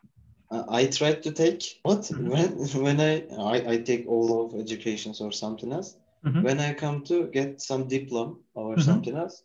I 0.52 0.86
tried 0.88 1.24
to 1.24 1.32
take 1.32 1.80
what 1.84 2.02
mm-hmm. 2.02 2.28
when 2.28 2.50
when 2.84 3.00
I, 3.00 3.14
I 3.54 3.72
I 3.74 3.78
take 3.78 4.06
all 4.08 4.46
of 4.46 4.60
educations 4.60 5.22
or 5.22 5.32
something 5.32 5.72
else. 5.72 5.96
Mm-hmm. 6.26 6.44
When 6.44 6.60
I 6.60 6.74
come 6.74 7.04
to 7.06 7.28
get 7.28 7.62
some 7.62 7.88
diploma 7.88 8.36
or 8.54 8.74
mm-hmm. 8.74 8.82
something 8.82 9.16
else, 9.16 9.44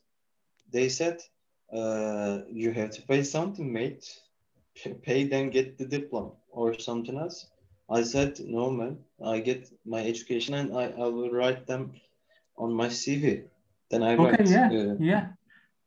they 0.73 0.89
said 0.89 1.19
uh, 1.73 2.41
you 2.51 2.73
have 2.73 2.91
to 2.91 3.03
pay 3.03 3.23
something, 3.23 3.73
mate. 3.73 4.05
Pay 5.03 5.25
then 5.25 5.51
get 5.51 5.79
the 5.79 5.87
diploma 5.87 6.33
or 6.51 6.79
something 6.79 7.19
else. 7.19 7.47
I 7.89 8.03
said, 8.03 8.39
no, 8.41 8.71
man. 8.71 8.99
I 9.25 9.41
get 9.41 9.69
my 9.85 10.01
education 10.01 10.55
and 10.55 10.77
I, 10.77 10.85
I 10.85 11.07
will 11.07 11.31
write 11.31 11.67
them 11.67 11.93
on 12.59 12.73
my 12.73 12.89
CV. 12.89 13.45
Then 13.91 14.03
I 14.03 14.17
okay, 14.17 14.43
write. 14.43 14.49
Yeah, 14.49 14.69
uh, 14.69 14.97
yeah. 14.99 15.27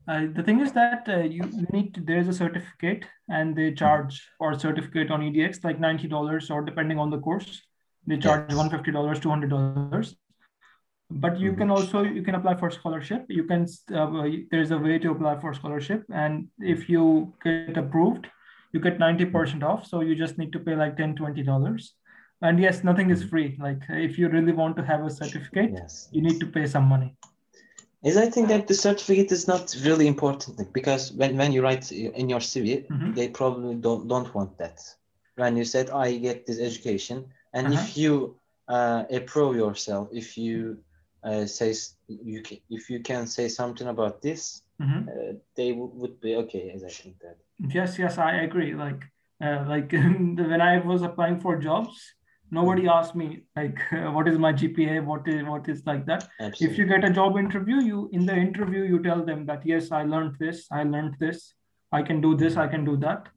Uh, 0.08 0.26
the 0.34 0.42
thing 0.42 0.60
is 0.60 0.72
that 0.72 1.08
uh, 1.08 1.18
you 1.20 1.44
need 1.72 1.94
to, 1.94 2.02
there's 2.02 2.28
a 2.28 2.34
certificate 2.34 3.06
and 3.28 3.56
they 3.56 3.72
charge 3.74 4.28
for 4.38 4.52
a 4.52 4.60
certificate 4.60 5.12
on 5.12 5.22
EDX 5.22 5.64
like 5.64 5.80
$90 5.80 6.50
or 6.50 6.62
depending 6.64 6.98
on 6.98 7.12
the 7.12 7.20
course, 7.20 7.62
they 8.08 8.18
charge 8.18 8.46
yes. 8.50 8.58
$150, 8.58 8.86
$200 8.86 10.16
but 11.10 11.40
you 11.40 11.54
can 11.54 11.68
mm-hmm. 11.68 11.72
also 11.72 12.04
you 12.04 12.22
can 12.22 12.36
apply 12.36 12.56
for 12.56 12.70
scholarship 12.70 13.26
you 13.30 13.44
can 13.44 13.66
uh, 13.94 14.24
there's 14.52 14.72
a 14.72 14.78
way 14.78 15.00
to 15.00 15.12
apply 15.12 15.40
for 15.40 15.54
scholarship 15.54 16.04
and 16.14 16.48
if 16.60 16.88
you 16.88 17.34
get 17.44 17.78
approved 17.78 18.28
you 18.74 18.80
get 18.80 19.00
90% 19.00 19.64
off 19.64 19.88
so 19.88 20.02
you 20.02 20.16
just 20.16 20.38
need 20.38 20.54
to 20.54 20.60
pay 20.60 20.76
like 20.76 20.96
10 20.98 21.16
20 21.16 21.42
dollars 21.44 21.94
and 22.42 22.60
yes 22.60 22.84
nothing 22.84 23.10
is 23.10 23.22
mm-hmm. 23.22 23.30
free 23.30 23.58
like 23.60 23.82
if 23.90 24.20
you 24.20 24.30
really 24.30 24.52
want 24.52 24.78
to 24.78 24.84
have 24.84 25.04
a 25.04 25.10
certificate 25.10 25.72
yes. 25.74 26.10
you 26.12 26.22
need 26.22 26.40
to 26.40 26.46
pay 26.46 26.68
some 26.68 26.86
money 26.86 27.16
is 28.04 28.16
I 28.16 28.30
think 28.30 28.48
that 28.48 28.68
the 28.68 28.74
certificate 28.74 29.32
is 29.32 29.48
not 29.48 29.76
really 29.84 30.08
important 30.08 30.72
because 30.74 31.12
when, 31.12 31.36
when 31.36 31.52
you 31.52 31.62
write 31.62 31.92
in 31.92 32.30
your 32.30 32.40
CV, 32.40 32.88
mm-hmm. 32.88 33.14
they 33.14 33.28
probably 33.28 33.76
don't 33.76 34.08
don't 34.08 34.34
want 34.34 34.58
that. 34.58 34.80
When 35.36 35.58
you 35.58 35.66
said 35.66 35.90
I 35.90 36.16
get 36.16 36.46
this 36.46 36.60
education, 36.60 37.26
and 37.54 37.68
uh-huh. 37.68 37.82
if 37.82 37.98
you 37.98 38.38
uh, 38.70 39.04
approve 39.12 39.58
yourself, 39.58 40.08
if 40.14 40.38
you 40.38 40.78
uh, 41.24 41.46
says 41.46 41.96
you 42.08 42.42
can, 42.42 42.58
if 42.70 42.90
you 42.90 43.00
can 43.02 43.28
say 43.28 43.48
something 43.48 43.88
about 43.88 44.22
this, 44.22 44.62
mm-hmm. 44.82 45.10
uh, 45.10 45.34
they 45.56 45.72
w- 45.72 45.92
would 45.96 46.20
be 46.22 46.36
okay. 46.36 46.72
As 46.74 46.84
I 46.84 46.90
think 46.90 47.20
that. 47.20 47.38
Yes, 47.74 48.00
yes, 48.00 48.18
I 48.18 48.42
agree. 48.42 48.74
Like, 48.74 49.04
uh, 49.44 49.66
like 49.68 49.92
when 49.92 50.62
I 50.62 50.80
was 50.80 51.02
applying 51.02 51.40
for 51.40 51.58
jobs, 51.58 52.14
nobody 52.52 52.84
mm-hmm. 52.84 52.98
asked 52.98 53.16
me 53.16 53.44
like, 53.56 53.80
what 54.14 54.28
is 54.28 54.38
my 54.38 54.54
GPA? 54.54 55.04
What 55.04 55.28
is 55.28 55.44
what 55.46 55.68
is 55.68 55.86
like 55.86 56.06
that? 56.06 56.28
Absolutely. 56.40 56.68
If 56.68 56.78
you 56.78 56.86
get 56.86 57.04
a 57.04 57.14
job 57.14 57.38
interview, 57.38 57.82
you 57.82 58.10
in 58.14 58.26
the 58.26 58.36
interview 58.36 58.84
you 58.84 59.02
tell 59.02 59.24
them 59.24 59.46
that 59.48 59.66
yes, 59.66 59.92
I 59.92 60.04
learned 60.04 60.36
this, 60.40 60.68
I 60.72 60.84
learned 60.84 61.16
this, 61.20 61.54
I 61.92 62.02
can 62.02 62.22
do 62.22 62.36
this, 62.36 62.58
I 62.58 62.68
can 62.68 62.86
do 62.86 62.98
that. 62.98 63.28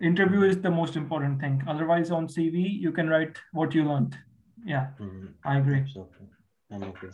Interview 0.00 0.42
is 0.42 0.60
the 0.60 0.70
most 0.70 0.96
important 0.96 1.40
thing. 1.40 1.62
Otherwise, 1.68 2.10
on 2.10 2.26
CV 2.26 2.80
you 2.80 2.92
can 2.92 3.08
write 3.08 3.36
what 3.52 3.74
you 3.74 3.84
learned. 3.84 4.16
Yeah, 4.64 4.88
mm-hmm. 5.00 5.26
I 5.44 5.58
agree. 5.58 5.80
Absolutely. 5.80 6.26
I'm 6.72 6.84
okay. 6.84 7.08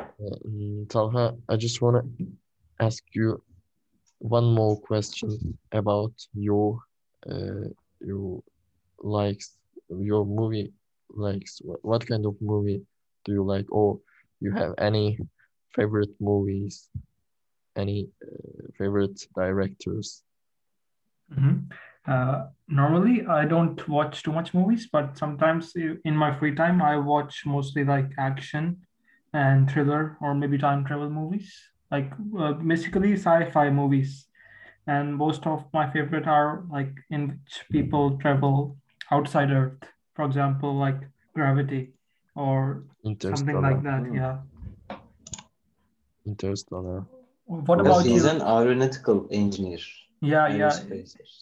Uh, 0.00 0.84
Talha, 0.88 1.36
I 1.48 1.56
just 1.56 1.82
want 1.82 1.96
to 2.18 2.26
ask 2.80 3.02
you 3.14 3.42
one 4.18 4.54
more 4.54 4.80
question 4.80 5.58
about 5.72 6.12
your 6.34 6.78
uh, 7.30 7.68
your 8.00 8.42
likes, 9.02 9.56
your 9.90 10.24
movie 10.24 10.72
likes. 11.10 11.60
What, 11.62 11.84
what 11.84 12.06
kind 12.06 12.24
of 12.26 12.36
movie 12.40 12.82
do 13.24 13.32
you 13.32 13.44
like, 13.44 13.66
or 13.70 13.98
you 14.40 14.52
have 14.52 14.74
any 14.78 15.18
favorite 15.74 16.14
movies, 16.20 16.88
any 17.76 18.08
uh, 18.24 18.68
favorite 18.78 19.20
directors? 19.34 20.22
Mm-hmm. 21.32 21.72
Uh, 22.06 22.46
normally, 22.68 23.26
I 23.26 23.46
don't 23.46 23.88
watch 23.88 24.22
too 24.22 24.32
much 24.32 24.52
movies, 24.52 24.88
but 24.92 25.16
sometimes 25.16 25.72
in 25.76 26.16
my 26.16 26.36
free 26.38 26.54
time, 26.54 26.82
I 26.82 26.96
watch 26.96 27.46
mostly 27.46 27.84
like 27.84 28.10
action 28.18 28.86
and 29.32 29.70
thriller 29.70 30.16
or 30.20 30.34
maybe 30.34 30.58
time 30.58 30.84
travel 30.84 31.10
movies, 31.10 31.52
like 31.90 32.12
uh, 32.38 32.52
basically 32.52 33.14
sci-fi 33.14 33.70
movies. 33.70 34.26
And 34.86 35.16
most 35.16 35.46
of 35.46 35.64
my 35.72 35.90
favorite 35.90 36.26
are 36.26 36.64
like 36.70 36.92
in 37.10 37.28
which 37.28 37.64
people 37.72 38.18
travel 38.18 38.76
outside 39.10 39.50
Earth, 39.50 39.80
for 40.14 40.26
example, 40.26 40.76
like 40.76 41.00
Gravity 41.34 41.94
or 42.36 42.84
something 43.22 43.60
like 43.62 43.82
that. 43.82 44.04
Yeah. 44.12 44.38
Interstellar. 46.26 47.06
What 47.46 47.80
about 47.80 48.02
he's 48.02 48.06
you? 48.06 48.12
He's 48.12 48.24
an 48.24 48.42
aeronautical 48.42 49.26
engineer 49.30 49.78
yeah 50.24 50.48
yeah 50.48 50.72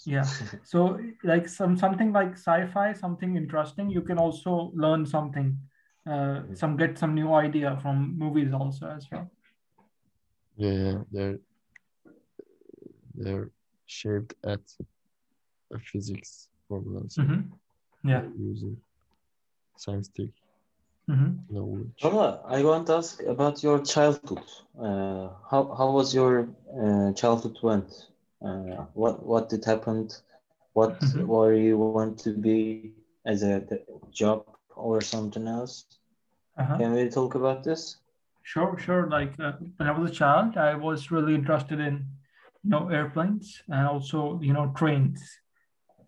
yeah 0.04 0.26
so 0.64 0.98
like 1.24 1.48
some 1.48 1.76
something 1.76 2.12
like 2.12 2.32
sci-fi 2.32 2.92
something 2.92 3.36
interesting 3.36 3.90
you 3.90 4.02
can 4.02 4.18
also 4.18 4.72
learn 4.74 5.06
something 5.06 5.56
uh 6.06 6.10
mm-hmm. 6.10 6.54
some 6.54 6.76
get 6.76 6.98
some 6.98 7.14
new 7.14 7.32
idea 7.32 7.78
from 7.82 8.18
movies 8.18 8.52
also 8.52 8.86
as 8.88 9.06
well 9.10 9.30
yeah 10.56 10.94
they're 11.12 11.38
they're 13.14 13.50
shaped 13.86 14.34
at 14.44 14.60
a 15.72 15.78
physics 15.78 16.48
formulas 16.68 17.16
mm-hmm. 17.18 17.40
yeah 18.08 18.22
using 18.38 18.76
scientific 19.76 20.30
mm-hmm. 21.08 21.30
knowledge 21.50 22.32
I 22.58 22.62
want 22.62 22.86
to 22.88 22.94
ask 22.96 23.22
about 23.22 23.62
your 23.62 23.80
childhood. 23.80 24.44
Uh, 24.78 25.28
how, 25.50 25.74
how 25.78 25.90
was 25.90 26.14
your 26.14 26.48
uh, 26.80 27.12
childhood 27.12 27.56
went? 27.62 28.11
Uh, 28.44 28.84
what 28.94 29.24
what 29.24 29.48
did 29.48 29.64
happen 29.64 30.08
what 30.72 30.98
mm-hmm. 31.00 31.26
were 31.26 31.54
you 31.54 31.76
want 31.76 32.18
to 32.18 32.30
be 32.30 32.92
as 33.26 33.42
a 33.42 33.62
job 34.10 34.44
or 34.74 35.00
something 35.00 35.46
else 35.46 35.84
uh-huh. 36.58 36.78
can 36.78 36.92
we 36.92 37.08
talk 37.08 37.34
about 37.34 37.62
this 37.62 37.96
sure 38.42 38.76
sure 38.78 39.08
like 39.08 39.38
uh, 39.40 39.52
when 39.76 39.88
i 39.88 39.92
was 39.92 40.10
a 40.10 40.14
child 40.14 40.56
i 40.56 40.74
was 40.74 41.10
really 41.10 41.34
interested 41.34 41.78
in 41.78 42.04
you 42.64 42.70
know 42.70 42.88
airplanes 42.88 43.62
and 43.68 43.86
also 43.86 44.38
you 44.42 44.52
know 44.52 44.72
trains 44.76 45.22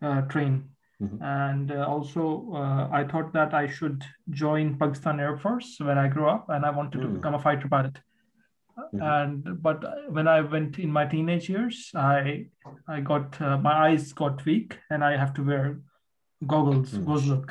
uh, 0.02 0.22
train 0.22 0.64
mm-hmm. 1.00 1.22
and 1.22 1.70
uh, 1.70 1.86
also 1.86 2.50
uh, 2.54 2.88
i 2.92 3.04
thought 3.04 3.32
that 3.32 3.54
i 3.54 3.66
should 3.66 4.02
join 4.30 4.76
pakistan 4.78 5.20
air 5.20 5.36
force 5.36 5.76
when 5.80 5.98
i 5.98 6.08
grew 6.08 6.28
up 6.28 6.46
and 6.48 6.64
i 6.64 6.70
wanted 6.70 6.98
mm. 6.98 7.02
to 7.02 7.08
become 7.08 7.34
a 7.34 7.38
fighter 7.38 7.68
pilot 7.68 7.96
Mm-hmm. 8.76 9.02
and 9.02 9.62
but 9.62 9.84
when 10.10 10.26
i 10.26 10.40
went 10.40 10.80
in 10.80 10.90
my 10.90 11.06
teenage 11.06 11.48
years 11.48 11.92
i 11.94 12.46
i 12.88 13.00
got 13.00 13.40
uh, 13.40 13.56
my 13.56 13.88
eyes 13.88 14.12
got 14.12 14.44
weak 14.44 14.76
and 14.90 15.04
i 15.04 15.16
have 15.16 15.32
to 15.34 15.44
wear 15.44 15.80
goggles 16.44 16.90
mm-hmm. 16.90 17.50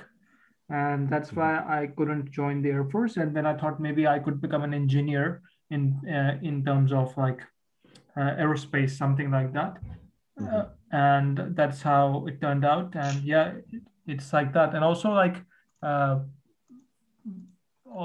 and 0.69 1.09
that's 1.09 1.29
mm-hmm. 1.29 1.39
why 1.39 1.81
i 1.81 1.87
couldn't 1.95 2.29
join 2.29 2.61
the 2.61 2.69
air 2.69 2.83
force 2.83 3.15
and 3.15 3.33
then 3.33 3.45
i 3.45 3.53
thought 3.53 3.79
maybe 3.79 4.05
i 4.05 4.19
could 4.19 4.41
become 4.41 4.63
an 4.63 4.73
engineer 4.73 5.41
in 5.71 5.97
uh, 6.09 6.37
in 6.41 6.63
terms 6.65 6.91
of 6.91 7.15
like 7.17 7.41
uh, 8.17 8.35
aerospace 8.35 8.91
something 8.91 9.31
like 9.31 9.53
that 9.53 9.75
mm-hmm. 9.75 10.55
Uh, 10.55 10.65
and 10.91 11.55
that's 11.55 11.81
how 11.81 12.25
it 12.27 12.41
turned 12.41 12.65
out 12.65 12.95
and 12.95 13.23
yeah 13.23 13.53
it, 13.71 13.81
it's 14.07 14.33
like 14.33 14.51
that 14.51 14.75
and 14.75 14.83
also 14.83 15.11
like 15.11 15.37
uh, 15.83 16.19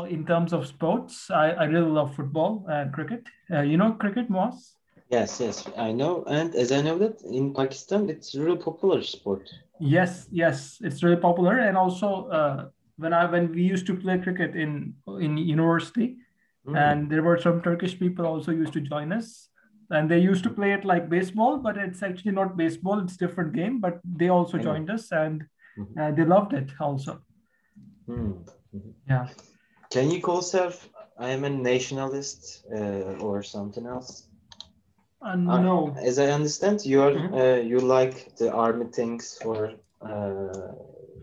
in 0.09 0.25
terms 0.25 0.53
of 0.53 0.67
sports, 0.67 1.31
I, 1.31 1.51
I 1.51 1.65
really 1.65 1.91
love 1.91 2.15
football 2.15 2.65
and 2.69 2.93
cricket. 2.93 3.25
Uh, 3.51 3.63
you 3.63 3.77
know 3.77 3.93
cricket, 3.93 4.31
Moaz? 4.31 4.75
Yes, 5.11 5.41
yes, 5.41 5.67
I 5.77 5.93
know. 5.93 6.25
And 6.25 6.55
as 6.55 6.71
I 6.71 6.83
know 6.83 6.99
that 6.99 7.23
in 7.23 7.55
Pakistan, 7.55 8.11
it's 8.11 8.35
a 8.35 8.43
really 8.43 8.59
popular 8.59 9.03
sport. 9.03 9.49
Yes, 9.81 10.29
yes, 10.31 10.79
it's 10.83 11.03
really 11.03 11.17
popular. 11.17 11.59
And 11.59 11.77
also, 11.77 12.29
uh, 12.29 12.69
when 12.99 13.13
I 13.13 13.25
when 13.25 13.53
we 13.53 13.63
used 13.63 13.87
to 13.87 13.95
play 13.95 14.19
cricket 14.19 14.55
in 14.55 14.95
in 15.21 15.39
university, 15.39 16.17
mm. 16.67 16.77
and 16.77 17.11
there 17.11 17.23
were 17.23 17.39
some 17.39 17.63
Turkish 17.63 17.99
people 17.99 18.27
also 18.27 18.53
used 18.53 18.75
to 18.75 18.81
join 18.81 19.13
us, 19.13 19.49
and 19.91 20.11
they 20.11 20.19
used 20.19 20.45
to 20.45 20.51
play 20.51 20.73
it 20.73 20.85
like 20.85 21.09
baseball, 21.09 21.57
but 21.57 21.79
it's 21.79 22.03
actually 22.03 22.33
not 22.33 22.57
baseball; 22.57 22.99
it's 23.01 23.17
different 23.17 23.55
game. 23.55 23.81
But 23.81 24.01
they 24.05 24.29
also 24.29 24.59
joined 24.59 24.91
us, 24.91 25.11
and 25.11 25.45
mm-hmm. 25.79 25.99
uh, 25.99 26.11
they 26.11 26.25
loved 26.25 26.53
it 26.53 26.71
also. 26.81 27.23
Mm. 28.09 28.47
Yeah. 29.09 29.29
Can 29.91 30.11
you 30.11 30.21
call 30.21 30.37
yourself 30.37 30.89
I 31.19 31.31
am 31.31 31.45
a 31.45 31.51
nationalist 31.51 32.65
uh, 32.73 33.19
or 33.19 33.43
something 33.43 33.87
else? 33.87 34.29
Uh, 35.21 35.35
no. 35.35 35.89
Uh, 35.97 36.01
as 36.01 36.19
I 36.19 36.31
understand, 36.31 36.85
you 36.87 37.03
are 37.03 37.11
mm-hmm. 37.11 37.35
uh, 37.35 37.57
you 37.57 37.81
like 37.81 38.37
the 38.37 38.53
army 38.53 38.87
things 38.87 39.39
or 39.45 39.73
uh, 40.01 40.73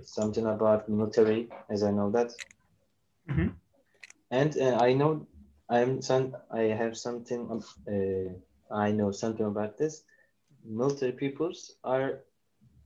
something 0.04 0.46
about 0.46 0.90
military, 0.90 1.50
as 1.70 1.82
I 1.82 1.92
know 1.92 2.12
that. 2.12 2.32
Mm-hmm. 3.30 3.48
And 4.32 4.58
uh, 4.58 4.78
I 4.82 4.94
know 4.94 5.26
I 5.70 5.80
am 5.80 6.02
some 6.02 6.36
I 6.52 6.64
have 6.64 6.98
something 6.98 7.64
I 8.70 8.92
know 8.92 9.12
something 9.12 9.46
about 9.46 9.78
this. 9.78 10.04
Military 10.66 11.14
peoples 11.14 11.78
are 11.84 12.20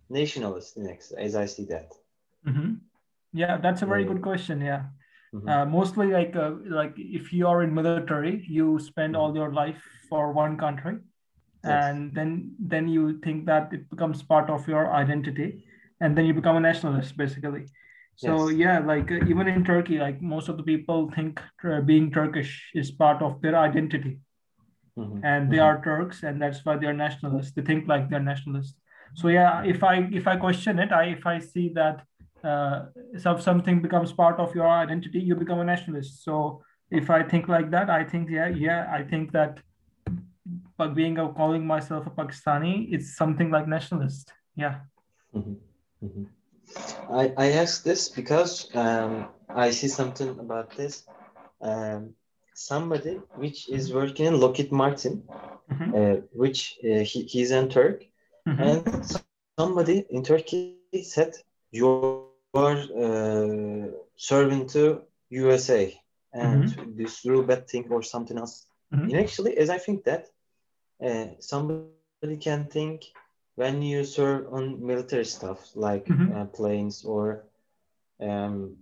nationalists 0.10 0.78
next, 0.78 1.12
as 1.14 1.36
I 1.36 1.46
see 1.46 1.66
that. 1.66 1.92
Mm-hmm. 2.46 2.74
Yeah, 3.34 3.58
that's 3.58 3.82
a 3.82 3.86
very 3.86 4.06
good 4.06 4.22
question. 4.22 4.62
Yeah. 4.62 4.84
Mm-hmm. 5.34 5.48
Uh, 5.48 5.66
mostly 5.66 6.08
like 6.08 6.36
uh, 6.36 6.54
like 6.66 6.94
if 6.98 7.32
you 7.32 7.48
are 7.48 7.62
in 7.62 7.74
military, 7.74 8.44
you 8.48 8.80
spend 8.80 9.16
all 9.16 9.36
your 9.36 9.54
life 9.54 9.82
for 10.10 10.32
one 10.32 10.58
country, 10.58 10.98
yes. 11.64 11.86
and 11.86 12.16
then 12.16 12.56
then 12.58 12.88
you 12.88 13.20
think 13.20 13.46
that 13.46 13.72
it 13.72 13.88
becomes 13.92 14.24
part 14.24 14.50
of 14.50 14.68
your 14.68 14.92
identity, 14.92 15.66
and 16.02 16.18
then 16.18 16.26
you 16.26 16.34
become 16.34 16.56
a 16.56 16.60
nationalist 16.60 17.16
basically. 17.16 17.66
So 18.16 18.50
yes. 18.50 18.58
yeah, 18.58 18.80
like 18.80 19.12
uh, 19.12 19.30
even 19.30 19.48
in 19.48 19.64
Turkey, 19.64 20.00
like 20.00 20.20
most 20.20 20.50
of 20.50 20.58
the 20.58 20.64
people 20.64 21.12
think 21.12 21.40
uh, 21.64 21.82
being 21.82 22.12
Turkish 22.12 22.72
is 22.74 22.90
part 22.90 23.22
of 23.22 23.40
their 23.42 23.56
identity, 23.56 24.20
mm-hmm. 24.98 25.24
and 25.24 25.52
they 25.52 25.58
mm-hmm. 25.58 25.78
are 25.78 25.84
Turks, 25.84 26.24
and 26.24 26.42
that's 26.42 26.66
why 26.66 26.76
they're 26.78 26.92
nationalists. 26.92 27.52
They 27.52 27.62
think 27.62 27.88
like 27.88 28.10
they're 28.10 28.20
nationalists. 28.20 28.74
So 29.14 29.28
yeah, 29.28 29.64
if 29.64 29.84
I 29.84 30.10
if 30.12 30.28
I 30.28 30.38
question 30.38 30.80
it, 30.80 30.92
I 30.92 31.04
if 31.06 31.28
I 31.28 31.38
see 31.38 31.70
that 31.76 32.02
uh, 32.44 32.86
if 33.14 33.42
something 33.42 33.82
becomes 33.82 34.12
part 34.12 34.40
of 34.40 34.54
your 34.56 34.68
identity, 34.68 35.20
you 35.20 35.36
become 35.36 35.60
a 35.60 35.64
nationalist. 35.64 36.24
So 36.24 36.64
if 36.92 37.10
I 37.10 37.24
think 37.24 37.48
like 37.48 37.72
that, 37.72 37.90
I 37.90 38.04
think 38.04 38.30
yeah, 38.30 38.48
yeah, 38.48 38.90
I 38.92 39.04
think 39.04 39.32
that 39.32 39.60
but 40.78 40.96
being 40.96 41.18
a, 41.18 41.30
calling 41.34 41.66
myself 41.66 42.08
a 42.08 42.10
Pakistani, 42.10 42.88
it's 42.92 43.16
something 43.16 43.52
like 43.52 43.68
nationalist. 43.68 44.32
Yeah. 44.56 44.80
Mm-hmm. 45.36 46.06
Mm-hmm. 46.06 47.14
I, 47.14 47.34
I 47.38 47.52
ask 47.52 47.84
this 47.84 48.10
because 48.10 48.74
um, 48.76 49.28
I 49.50 49.72
see 49.72 49.88
something 49.88 50.30
about 50.40 50.76
this. 50.76 51.04
Um, 51.62 52.14
somebody 52.54 53.16
which 53.36 53.70
is 53.70 53.94
working 53.94 54.26
in 54.28 54.40
Lockheed 54.40 54.72
Martin, 54.72 55.24
mm-hmm. 55.72 55.96
uh, 55.96 56.22
which 56.32 56.78
uh, 56.84 57.00
he, 57.00 57.24
he's 57.24 57.52
in 57.52 57.70
Turk, 57.70 58.06
mm-hmm. 58.48 58.62
and 58.62 59.22
somebody 59.58 60.06
in 60.10 60.24
Turkey 60.24 60.78
said, 61.04 61.34
You're 61.72 62.29
are 62.54 62.78
uh, 62.78 63.88
serving 64.16 64.68
to 64.68 65.02
USA 65.30 66.00
and 66.34 66.66
mm-hmm. 66.66 66.98
this 66.98 67.26
real 67.26 67.44
bad 67.44 67.68
thing 67.68 67.88
or 67.90 68.02
something 68.02 68.38
else. 68.38 68.66
Mm-hmm. 68.94 69.06
And 69.06 69.20
actually, 69.20 69.58
as 69.58 69.70
I 69.70 69.78
think 69.78 70.04
that 70.06 70.28
uh, 71.04 71.28
somebody 71.40 72.38
can 72.40 72.66
think 72.66 73.06
when 73.56 73.82
you 73.82 74.04
serve 74.04 74.52
on 74.54 74.86
military 74.86 75.26
stuff 75.26 75.60
like 75.76 76.06
mm-hmm. 76.06 76.36
uh, 76.36 76.46
planes 76.46 77.04
or 77.04 77.44
um, 78.20 78.78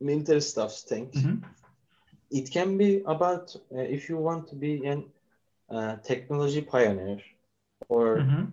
military 0.00 0.40
stuff 0.40 0.74
things, 0.74 1.14
mm-hmm. 1.14 1.44
it 2.30 2.50
can 2.50 2.78
be 2.78 3.02
about 3.06 3.54
uh, 3.74 3.80
if 3.80 4.08
you 4.08 4.16
want 4.16 4.48
to 4.48 4.54
be 4.54 4.86
a 4.86 5.02
uh, 5.74 5.96
technology 5.96 6.62
pioneer 6.62 7.20
or 7.88 8.18
mm-hmm. 8.18 8.44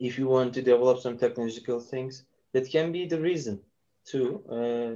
if 0.00 0.18
you 0.18 0.26
want 0.26 0.54
to 0.54 0.62
develop 0.62 1.00
some 1.00 1.18
technological 1.18 1.80
things 1.80 2.24
that 2.52 2.70
can 2.70 2.92
be 2.92 3.06
the 3.06 3.20
reason 3.20 3.60
too 4.04 4.42
uh, 4.50 4.92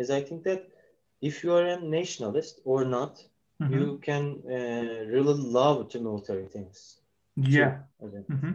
is 0.00 0.10
i 0.10 0.20
think 0.20 0.42
that 0.44 0.68
if 1.20 1.42
you 1.42 1.52
are 1.52 1.66
a 1.66 1.80
nationalist 1.80 2.60
or 2.64 2.84
not 2.84 3.22
mm-hmm. 3.62 3.72
you 3.72 4.00
can 4.02 4.40
uh, 4.46 5.06
really 5.06 5.34
love 5.34 5.90
the 5.90 6.00
military 6.00 6.46
things. 6.46 7.00
Yeah. 7.36 7.78
Mm-hmm. 8.02 8.52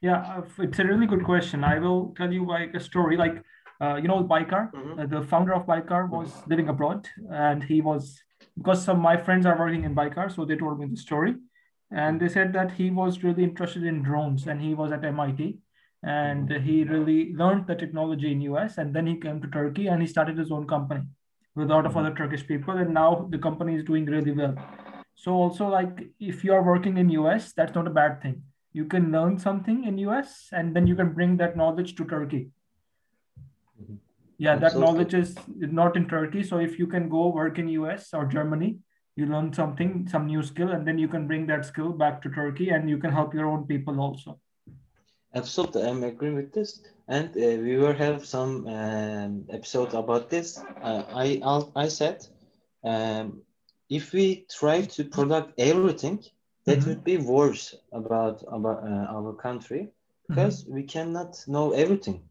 yeah 0.00 0.38
uh, 0.38 0.42
it's 0.58 0.78
a 0.78 0.84
really 0.84 1.06
good 1.06 1.24
question. 1.24 1.64
I 1.64 1.78
will 1.78 2.14
tell 2.16 2.32
you 2.32 2.46
like 2.46 2.74
a 2.74 2.80
story 2.80 3.16
like 3.16 3.42
uh, 3.80 3.96
you 3.96 4.08
know 4.08 4.22
Baykar, 4.24 4.72
mm-hmm. 4.72 5.00
Uh, 5.00 5.06
the 5.06 5.22
founder 5.22 5.54
of 5.54 5.66
Baykar 5.66 6.08
was 6.08 6.30
living 6.46 6.68
abroad 6.68 7.08
and 7.30 7.62
he 7.62 7.80
was 7.80 8.20
because 8.56 8.84
some 8.84 8.96
of 8.96 9.02
my 9.02 9.16
friends 9.16 9.46
are 9.46 9.58
working 9.58 9.84
in 9.84 9.94
Baykar 9.94 10.34
so 10.34 10.44
they 10.44 10.56
told 10.56 10.78
me 10.78 10.86
the 10.86 10.96
story. 10.96 11.34
And 11.90 12.20
they 12.20 12.28
said 12.28 12.52
that 12.54 12.72
he 12.72 12.90
was 12.90 13.22
really 13.22 13.44
interested 13.44 13.84
in 13.84 14.02
drones 14.02 14.48
and 14.48 14.60
he 14.60 14.74
was 14.74 14.90
at 14.90 15.04
MIT 15.04 15.58
and 16.04 16.50
he 16.50 16.84
really 16.84 17.34
learned 17.34 17.66
the 17.66 17.74
technology 17.74 18.30
in 18.30 18.40
US 18.42 18.78
and 18.78 18.94
then 18.94 19.06
he 19.06 19.16
came 19.16 19.40
to 19.40 19.48
Turkey 19.48 19.86
and 19.86 20.02
he 20.02 20.06
started 20.06 20.36
his 20.36 20.50
own 20.50 20.66
company 20.66 21.02
with 21.54 21.70
a 21.70 21.74
lot 21.74 21.86
of 21.86 21.96
other 21.96 22.14
Turkish 22.14 22.46
people 22.46 22.76
and 22.76 22.92
now 22.92 23.26
the 23.30 23.38
company 23.38 23.74
is 23.74 23.84
doing 23.84 24.04
really 24.04 24.32
well 24.32 24.54
So 25.14 25.32
also 25.32 25.68
like 25.68 26.08
if 26.20 26.44
you 26.44 26.52
are 26.52 26.62
working 26.62 26.98
in 26.98 27.08
US, 27.10 27.52
that's 27.52 27.74
not 27.74 27.86
a 27.86 27.90
bad 27.90 28.20
thing. 28.20 28.42
You 28.72 28.84
can 28.84 29.10
learn 29.12 29.38
something 29.38 29.84
in 29.84 29.98
US 29.98 30.48
and 30.52 30.76
then 30.76 30.86
you 30.86 30.96
can 30.96 31.12
bring 31.12 31.36
that 31.38 31.56
knowledge 31.56 31.94
to 31.96 32.04
Turkey. 32.04 32.50
Mm-hmm. 33.80 33.94
Yeah, 34.38 34.56
that 34.56 34.76
knowledge 34.76 35.14
is 35.14 35.36
not 35.48 35.96
in 35.96 36.08
Turkey. 36.08 36.42
So 36.42 36.58
if 36.58 36.78
you 36.78 36.86
can 36.86 37.08
go 37.08 37.28
work 37.28 37.58
in 37.58 37.68
US 37.68 38.12
or 38.12 38.26
Germany, 38.26 38.78
you 39.16 39.26
learn 39.26 39.52
something, 39.52 40.08
some 40.08 40.26
new 40.26 40.42
skill, 40.42 40.72
and 40.72 40.86
then 40.86 40.98
you 40.98 41.08
can 41.08 41.28
bring 41.28 41.46
that 41.46 41.64
skill 41.64 41.92
back 41.92 42.20
to 42.22 42.28
Turkey 42.28 42.70
and 42.70 42.90
you 42.90 42.98
can 42.98 43.12
help 43.12 43.32
your 43.32 43.46
own 43.46 43.66
people 43.66 44.00
also. 44.00 44.40
Absolutely, 45.34 45.82
I'm 45.82 46.04
agreeing 46.04 46.36
with 46.36 46.52
this. 46.52 46.80
And 47.08 47.28
uh, 47.30 47.62
we 47.62 47.76
will 47.76 47.92
have 47.92 48.24
some 48.24 48.66
um, 48.66 49.44
episode 49.50 49.92
about 49.94 50.30
this. 50.30 50.58
Uh, 50.80 51.02
I 51.12 51.40
I 51.76 51.88
said 51.88 52.26
um, 52.82 53.42
if 53.90 54.12
we 54.12 54.46
try 54.50 54.82
to 54.82 55.04
product 55.04 55.52
everything, 55.58 56.24
that 56.64 56.78
mm-hmm. 56.78 56.88
would 56.88 57.04
be 57.04 57.18
worse 57.18 57.74
about 57.92 58.42
about 58.48 58.84
uh, 58.84 59.06
our 59.16 59.34
country 59.34 59.90
because 60.28 60.64
mm-hmm. 60.64 60.74
we 60.74 60.82
cannot 60.84 61.44
know 61.46 61.72
everything. 61.72 62.22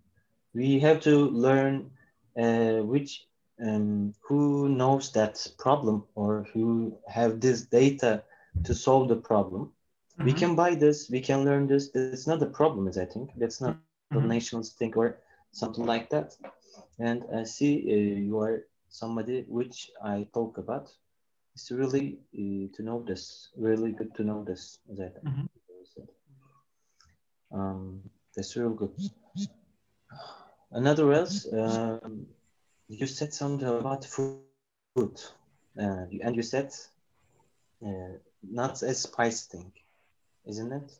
We 0.54 0.80
have 0.80 1.02
to 1.02 1.30
learn 1.30 1.92
uh, 2.38 2.82
which 2.82 3.26
um, 3.64 4.14
who 4.22 4.70
knows 4.70 5.12
that 5.12 5.46
problem 5.58 6.04
or 6.16 6.48
who 6.54 6.98
have 7.08 7.40
this 7.40 7.62
data 7.64 8.24
to 8.64 8.74
solve 8.74 9.10
the 9.10 9.16
problem. 9.16 9.72
Mm-hmm. 10.14 10.26
We 10.26 10.34
can 10.34 10.56
buy 10.56 10.76
this. 10.76 11.10
We 11.10 11.22
can 11.22 11.44
learn 11.44 11.68
this. 11.68 11.90
It's 11.96 12.28
not 12.28 12.42
a 12.42 12.48
problem, 12.48 12.88
as 12.88 12.98
I 12.98 13.06
think. 13.06 13.32
That's 13.38 13.62
not 13.62 13.78
the 14.12 14.20
mm-hmm. 14.20 14.28
nations 14.28 14.70
think 14.70 14.98
or 14.98 15.18
something 15.52 15.86
like 15.86 16.10
that. 16.10 16.36
And 17.00 17.26
I 17.36 17.44
see 17.44 17.74
uh, 17.88 18.22
you 18.22 18.40
are 18.40 18.66
somebody 18.90 19.46
which 19.48 19.90
I 20.04 20.28
talk 20.34 20.58
about 20.58 20.92
it's 21.56 21.72
really 21.72 22.18
uh, 22.34 22.76
to 22.76 22.84
know 22.84 23.04
this, 23.04 23.50
really 23.56 23.92
good 23.92 24.14
to 24.16 24.24
know 24.24 24.44
this. 24.44 24.80
That 24.90 25.24
mm-hmm. 25.24 25.46
um, 27.58 28.02
that's 28.36 28.56
real 28.56 28.72
good. 28.72 28.92
Another 30.72 31.12
else, 31.14 31.46
um, 31.54 32.26
you 32.88 33.06
said 33.06 33.34
something 33.34 33.68
about 33.68 34.06
food, 34.06 35.22
uh, 35.80 36.06
and 36.24 36.36
you 36.36 36.42
said 36.42 36.74
uh, 37.86 38.18
not 38.42 38.82
as 38.82 39.02
spicy 39.02 39.58
thing, 39.58 39.72
isn't 40.46 40.72
it? 40.72 40.92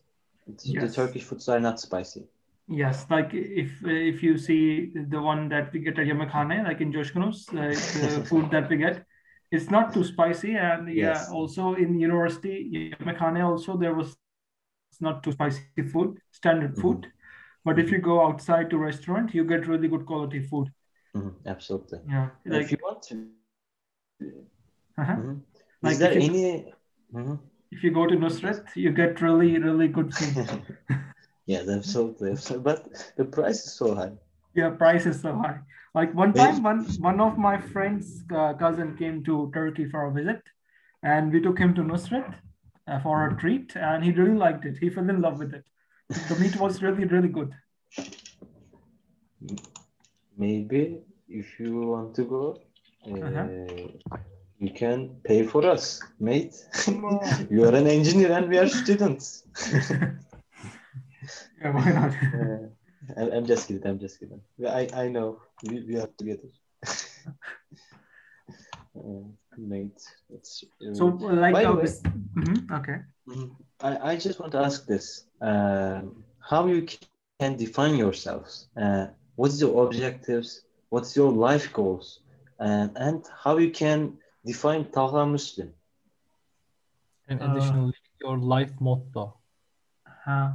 Yes. 0.64 0.90
The 0.90 0.96
Turkish 0.96 1.24
foods 1.24 1.48
are 1.50 1.60
not 1.60 1.80
spicy. 1.80 2.26
Yes, 2.68 3.06
like 3.10 3.34
if 3.34 3.72
if 3.86 4.24
you 4.24 4.38
see 4.38 4.92
the 4.96 5.22
one 5.22 5.50
that 5.50 5.74
we 5.74 5.80
get 5.80 6.00
at 6.00 6.08
Yemekhane, 6.08 6.64
like 6.64 6.80
in 6.82 6.94
Coşkunöz, 6.94 7.52
like 7.54 7.78
the 8.02 8.26
food 8.30 8.50
that 8.52 8.70
we 8.70 8.78
get, 8.78 9.06
it's 9.54 9.70
not 9.70 9.94
too 9.94 10.04
spicy 10.04 10.56
and 10.56 10.88
yes. 10.88 10.98
yeah 10.98 11.36
also 11.38 11.76
in 11.76 12.00
university 12.00 12.56
Yemekhane 12.74 13.42
also 13.50 13.78
there 13.78 13.94
was 13.94 14.16
it's 14.92 15.02
not 15.02 15.24
too 15.24 15.32
spicy 15.32 15.84
food 15.92 16.18
standard 16.32 16.72
mm-hmm. 16.72 16.82
food 16.82 17.08
but 17.64 17.80
if 17.80 17.92
you 17.92 18.00
go 18.00 18.26
outside 18.26 18.70
to 18.72 18.78
restaurant 18.78 19.34
you 19.34 19.44
get 19.54 19.68
really 19.68 19.88
good 19.88 20.06
quality 20.06 20.40
food 20.40 20.68
mm-hmm. 21.16 21.48
absolutely 21.48 22.00
yeah 22.10 22.30
like, 22.46 22.64
if 22.64 22.72
you 22.72 22.78
want 22.82 23.02
to 23.04 23.16
uh-huh. 24.98 25.14
mm-hmm. 25.14 25.38
like 25.84 25.94
is 25.94 26.00
there 26.00 26.12
if 26.12 26.24
you, 26.24 26.30
any 26.30 26.74
mm-hmm. 27.14 27.36
If 27.74 27.84
you 27.84 27.92
go 27.92 28.06
to 28.08 28.16
Nusret 28.16 28.76
you 28.76 28.92
get 28.92 29.22
really 29.22 29.58
really 29.58 29.88
good 29.88 30.14
food 30.14 30.64
yeah 31.46 31.64
absolutely 31.78 32.36
but 32.70 32.80
the 33.18 33.26
price 33.26 33.66
is 33.66 33.74
so 33.74 33.94
high 33.96 34.12
yeah 34.56 34.70
price 34.70 35.06
is 35.06 35.22
so 35.22 35.34
high 35.36 35.60
like 35.96 36.14
one 36.16 36.34
time, 36.34 36.64
one 36.64 36.86
one 37.00 37.20
of 37.22 37.38
my 37.38 37.60
friends' 37.60 38.24
uh, 38.36 38.54
cousin 38.54 38.98
came 38.98 39.24
to 39.26 39.52
Turkey 39.54 39.86
for 39.90 40.08
a 40.08 40.12
visit, 40.12 40.42
and 41.04 41.32
we 41.32 41.40
took 41.40 41.60
him 41.60 41.76
to 41.76 41.82
Nusret 41.82 42.34
uh, 42.88 43.00
for 43.02 43.28
a 43.28 43.38
treat, 43.38 43.76
and 43.76 44.04
he 44.04 44.12
really 44.12 44.36
liked 44.36 44.66
it. 44.66 44.78
He 44.80 44.90
fell 44.90 45.08
in 45.08 45.22
love 45.22 45.38
with 45.38 45.54
it. 45.54 45.64
The 46.30 46.36
meat 46.40 46.56
was 46.60 46.82
really, 46.82 47.06
really 47.06 47.28
good. 47.28 47.54
Maybe 50.36 51.02
if 51.30 51.60
you 51.60 51.82
want 51.82 52.16
to 52.16 52.24
go, 52.24 52.58
uh, 53.08 53.20
uh-huh. 53.20 54.18
You 54.64 54.72
can 54.72 55.10
pay 55.24 55.44
for 55.44 55.66
us, 55.66 56.02
mate. 56.20 56.56
you 57.50 57.66
are 57.66 57.76
an 57.76 57.88
engineer 57.88 58.32
and 58.32 58.50
we 58.50 58.58
are 58.58 58.70
students. 58.70 59.44
yeah, 61.62 61.72
why 61.72 61.92
not? 61.92 62.14
Uh, 63.18 63.28
I'm 63.36 63.46
just 63.46 63.68
kidding. 63.68 63.86
I'm 63.86 64.00
just 64.00 64.18
kidding. 64.18 64.40
I, 64.66 64.88
I 64.94 65.10
know 65.10 65.42
we, 65.62 65.82
we 65.82 65.98
are 65.98 66.08
together. 66.18 66.48
uh, 68.96 69.26
mate, 69.58 70.02
it's 70.30 70.64
uh, 70.82 70.94
so 70.94 71.08
like 71.08 71.54
uh, 71.54 71.74
mm-hmm. 71.74 72.74
okay. 72.74 73.00
Mm-hmm. 73.28 73.48
I, 73.82 74.12
I 74.12 74.16
just 74.16 74.40
want 74.40 74.54
to 74.54 74.60
ask 74.60 74.88
this: 74.88 75.26
uh, 75.42 76.04
how 76.40 76.66
you 76.68 76.88
can 77.40 77.58
define 77.58 77.96
yourselves? 77.96 78.70
Uh, 78.82 79.08
what's 79.36 79.60
your 79.60 79.86
objectives? 79.86 80.62
What's 80.88 81.14
your 81.14 81.30
life 81.30 81.74
goals? 81.74 82.22
And 82.60 82.92
and 82.96 83.26
how 83.44 83.58
you 83.58 83.70
can 83.70 84.18
define 84.46 84.86
Talha 84.92 85.26
Muslim? 85.26 85.74
And 87.28 87.42
uh, 87.42 87.52
additionally, 87.52 87.94
your 88.22 88.38
life 88.38 88.72
motto. 88.80 89.38
Uh, 90.26 90.54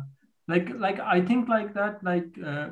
like 0.49 0.71
like 0.75 1.01
I 1.01 1.21
think 1.21 1.49
like 1.49 1.75
that 1.75 2.03
like 2.03 2.29
uh, 2.45 2.71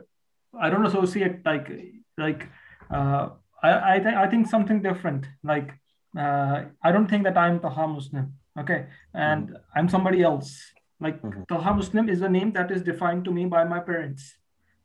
I 0.59 0.71
don't 0.71 0.87
associate 0.87 1.45
like 1.45 1.69
like 2.17 2.49
uh, 2.91 3.31
I 3.63 3.95
I, 3.95 3.99
th- 3.99 4.15
I 4.15 4.27
think 4.29 4.49
something 4.49 4.83
different. 4.83 5.27
Like 5.43 5.73
uh, 6.19 6.65
I 6.83 6.93
don't 6.93 7.09
think 7.09 7.25
that 7.25 7.37
I'm 7.37 7.61
Talha 7.61 7.87
Muslim. 7.89 8.35
Okay, 8.59 8.87
and 9.13 9.49
mm-hmm. 9.49 9.79
I'm 9.79 9.89
somebody 9.89 10.23
else. 10.23 10.63
Like 11.01 11.21
mm-hmm. 11.21 11.43
Talha 11.49 11.75
Muslim 11.75 12.09
is 12.09 12.23
a 12.23 12.29
name 12.29 12.53
that 12.53 12.71
is 12.71 12.83
defined 12.83 13.25
to 13.27 13.31
me 13.31 13.45
by 13.45 13.65
my 13.65 13.81
parents, 13.81 14.37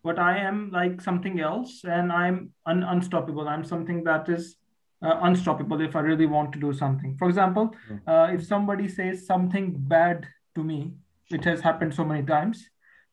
but 0.03 0.19
I 0.19 0.39
am 0.39 0.71
like 0.71 0.99
something 0.99 1.39
else, 1.39 1.85
and 1.85 2.11
I'm 2.11 2.51
un- 2.65 2.83
unstoppable. 2.83 3.47
I'm 3.47 3.63
something 3.63 4.03
that 4.03 4.27
is 4.27 4.57
uh, 5.01 5.19
unstoppable 5.23 5.81
if 5.81 5.95
I 5.95 6.01
really 6.01 6.25
want 6.25 6.53
to 6.53 6.59
do 6.59 6.73
something. 6.73 7.15
For 7.17 7.27
example, 7.27 7.73
mm-hmm. 7.89 8.09
uh, 8.09 8.27
if 8.27 8.45
somebody 8.45 8.87
says 8.87 9.25
something 9.25 9.73
bad 9.77 10.27
to 10.55 10.63
me, 10.63 10.93
which 11.29 11.45
has 11.45 11.61
happened 11.61 11.93
so 11.93 12.03
many 12.03 12.23
times, 12.23 12.69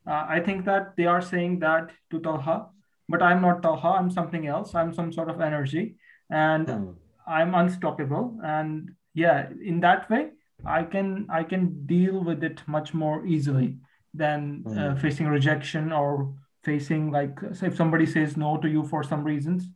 uh, 0.06 0.26
I 0.28 0.40
think 0.40 0.64
that 0.64 0.96
they 0.96 1.06
are 1.06 1.20
saying 1.20 1.60
that 1.60 1.90
to 2.10 2.20
Talha, 2.20 2.68
but 3.08 3.22
I'm 3.22 3.40
not 3.40 3.62
Talha. 3.62 3.88
I'm 3.88 4.10
something 4.10 4.46
else. 4.46 4.74
I'm 4.74 4.92
some 4.92 5.12
sort 5.12 5.30
of 5.30 5.40
energy, 5.40 5.96
and 6.30 6.66
mm. 6.66 6.94
I'm 7.26 7.54
unstoppable. 7.54 8.38
And 8.42 8.92
yeah, 9.14 9.48
in 9.62 9.80
that 9.80 10.08
way, 10.10 10.30
I 10.64 10.82
can 10.82 11.26
I 11.30 11.42
can 11.42 11.86
deal 11.86 12.22
with 12.22 12.42
it 12.42 12.62
much 12.66 12.94
more 12.94 13.24
easily 13.26 13.76
than 14.14 14.64
uh, 14.66 14.94
hmm. 14.94 14.96
facing 14.96 15.26
rejection 15.26 15.92
or 15.92 16.34
facing 16.64 17.10
like 17.10 17.38
so 17.52 17.66
if 17.66 17.76
somebody 17.76 18.06
says 18.06 18.36
no 18.36 18.56
to 18.56 18.68
you 18.68 18.84
for 18.84 19.02
some 19.04 19.22
reasons. 19.22 19.68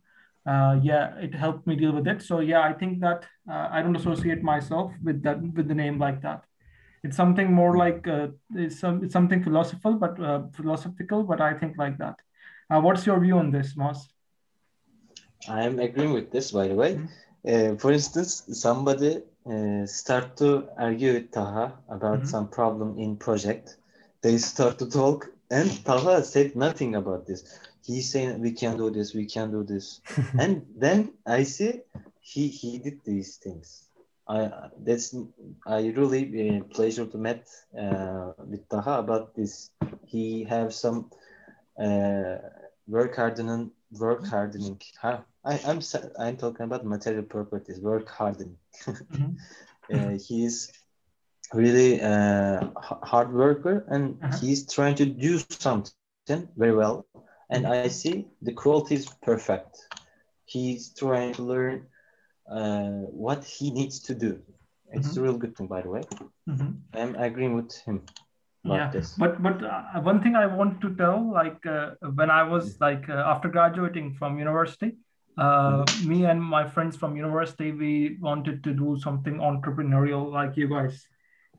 Uh, 0.45 0.77
yeah, 0.81 1.15
it 1.17 1.33
helped 1.33 1.65
me 1.65 1.75
deal 1.75 1.93
with 1.93 2.07
it. 2.07 2.21
So 2.21 2.39
yeah, 2.39 2.61
I 2.61 2.73
think 2.73 2.99
that 2.99 3.25
uh, 3.49 3.69
I 3.71 3.81
don't 3.81 3.95
associate 3.95 4.43
myself 4.43 4.91
with 5.03 5.23
that 5.23 5.41
with 5.41 5.67
the 5.67 5.75
name 5.75 5.99
like 5.99 6.21
that. 6.21 6.43
It's 7.03 7.17
something 7.17 7.51
more 7.51 7.77
like 7.77 8.07
uh, 8.07 8.27
it's, 8.55 8.79
some, 8.79 9.03
it's 9.03 9.13
something 9.13 9.43
philosophical, 9.43 9.93
but 9.95 10.19
uh, 10.19 10.43
philosophical. 10.53 11.23
But 11.23 11.41
I 11.41 11.53
think 11.53 11.77
like 11.77 11.97
that. 11.97 12.15
Uh, 12.69 12.81
what's 12.81 13.05
your 13.05 13.19
view 13.19 13.37
on 13.37 13.51
this, 13.51 13.75
Moaz? 13.75 13.97
I'm 15.49 15.79
agreeing 15.79 16.13
with 16.13 16.31
this, 16.31 16.51
by 16.51 16.67
the 16.67 16.75
way. 16.75 16.95
Mm-hmm. 16.95 17.73
Uh, 17.73 17.77
for 17.77 17.91
instance, 17.91 18.43
somebody 18.53 19.21
uh, 19.45 19.85
start 19.85 20.37
to 20.37 20.69
argue 20.77 21.13
with 21.13 21.31
Talha 21.31 21.73
about 21.89 22.19
mm-hmm. 22.19 22.27
some 22.27 22.47
problem 22.47 22.97
in 22.97 23.17
project. 23.17 23.77
They 24.21 24.37
start 24.37 24.79
to 24.79 24.89
talk, 24.89 25.27
and 25.51 25.69
Talha 25.83 26.23
said 26.23 26.55
nothing 26.55 26.95
about 26.95 27.27
this. 27.27 27.59
He's 27.83 28.09
saying 28.09 28.39
we 28.39 28.51
can 28.51 28.77
do 28.77 28.89
this, 28.89 29.13
we 29.13 29.25
can 29.25 29.51
do 29.51 29.63
this, 29.63 30.01
and 30.39 30.65
then 30.75 31.13
I 31.25 31.43
see 31.43 31.81
he 32.21 32.47
he 32.47 32.79
did 32.79 32.99
these 33.03 33.37
things. 33.37 33.89
I 34.27 34.69
that's 34.79 35.13
I 35.67 35.87
really 35.87 36.23
uh, 36.57 36.63
pleasure 36.73 37.05
to 37.05 37.17
meet 37.17 37.43
uh, 37.77 38.31
with 38.37 38.67
Talha 38.69 38.99
about 38.99 39.35
this. 39.35 39.69
He 40.05 40.45
have 40.45 40.73
some 40.73 41.11
uh, 41.77 42.37
work 42.87 43.15
hardening 43.15 43.71
work 43.91 44.25
hardening. 44.25 44.81
I, 45.03 45.19
I'm 45.45 45.81
I'm 46.17 46.37
talking 46.37 46.63
about 46.63 46.85
material 46.85 47.23
properties. 47.23 47.79
Work 47.79 48.09
hardening. 48.09 48.57
mm-hmm. 48.85 49.33
uh, 49.93 50.17
he's 50.17 50.71
really 51.53 52.01
uh, 52.01 52.67
hard 52.81 53.33
worker 53.33 53.85
and 53.89 54.17
uh-huh. 54.23 54.37
he's 54.37 54.65
trying 54.71 54.95
to 54.95 55.05
do 55.05 55.39
something 55.49 55.93
very 56.57 56.75
well. 56.75 57.05
And 57.53 57.67
I 57.67 57.87
see 57.87 58.27
the 58.41 58.53
quality 58.53 58.95
is 58.95 59.05
perfect. 59.21 59.77
He's 60.45 60.89
trying 60.89 61.33
to 61.33 61.43
learn 61.43 61.85
uh, 62.49 63.05
what 63.23 63.43
he 63.43 63.71
needs 63.71 63.99
to 64.01 64.15
do. 64.15 64.41
It's 64.91 65.09
mm-hmm. 65.09 65.19
a 65.19 65.23
real 65.23 65.37
good 65.37 65.55
thing, 65.55 65.67
by 65.67 65.81
the 65.81 65.89
way. 65.89 66.01
Mm-hmm. 66.49 66.71
I'm 66.93 67.15
agreeing 67.15 67.55
with 67.55 67.75
him. 67.81 68.01
yeah, 68.63 68.89
this. 68.91 69.13
but 69.17 69.41
but 69.43 69.63
uh, 69.63 69.99
one 70.01 70.21
thing 70.23 70.35
I 70.35 70.45
want 70.45 70.79
to 70.81 70.95
tell, 70.95 71.31
like 71.31 71.65
uh, 71.65 71.91
when 72.15 72.29
I 72.29 72.43
was 72.43 72.79
like 72.79 73.09
uh, 73.09 73.23
after 73.33 73.49
graduating 73.49 74.13
from 74.13 74.39
university, 74.39 74.97
uh, 75.37 75.83
me 76.05 76.25
and 76.25 76.41
my 76.41 76.67
friends 76.67 76.95
from 76.95 77.17
university, 77.17 77.71
we 77.71 78.17
wanted 78.21 78.63
to 78.63 78.73
do 78.73 78.97
something 78.99 79.37
entrepreneurial 79.37 80.31
like 80.31 80.55
you 80.55 80.69
guys. 80.69 81.05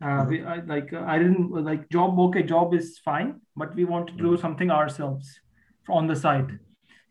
Uh, 0.00 0.06
mm-hmm. 0.06 0.28
we 0.30 0.44
I, 0.44 0.56
like 0.74 0.92
I 0.92 1.18
didn't 1.18 1.50
like 1.70 1.88
job. 1.90 2.18
Okay, 2.18 2.42
job 2.42 2.74
is 2.74 2.98
fine, 2.98 3.40
but 3.56 3.74
we 3.74 3.84
wanted 3.84 4.16
to 4.18 4.22
do 4.22 4.30
mm-hmm. 4.32 4.40
something 4.40 4.70
ourselves 4.70 5.40
on 5.88 6.06
the 6.06 6.16
side. 6.16 6.58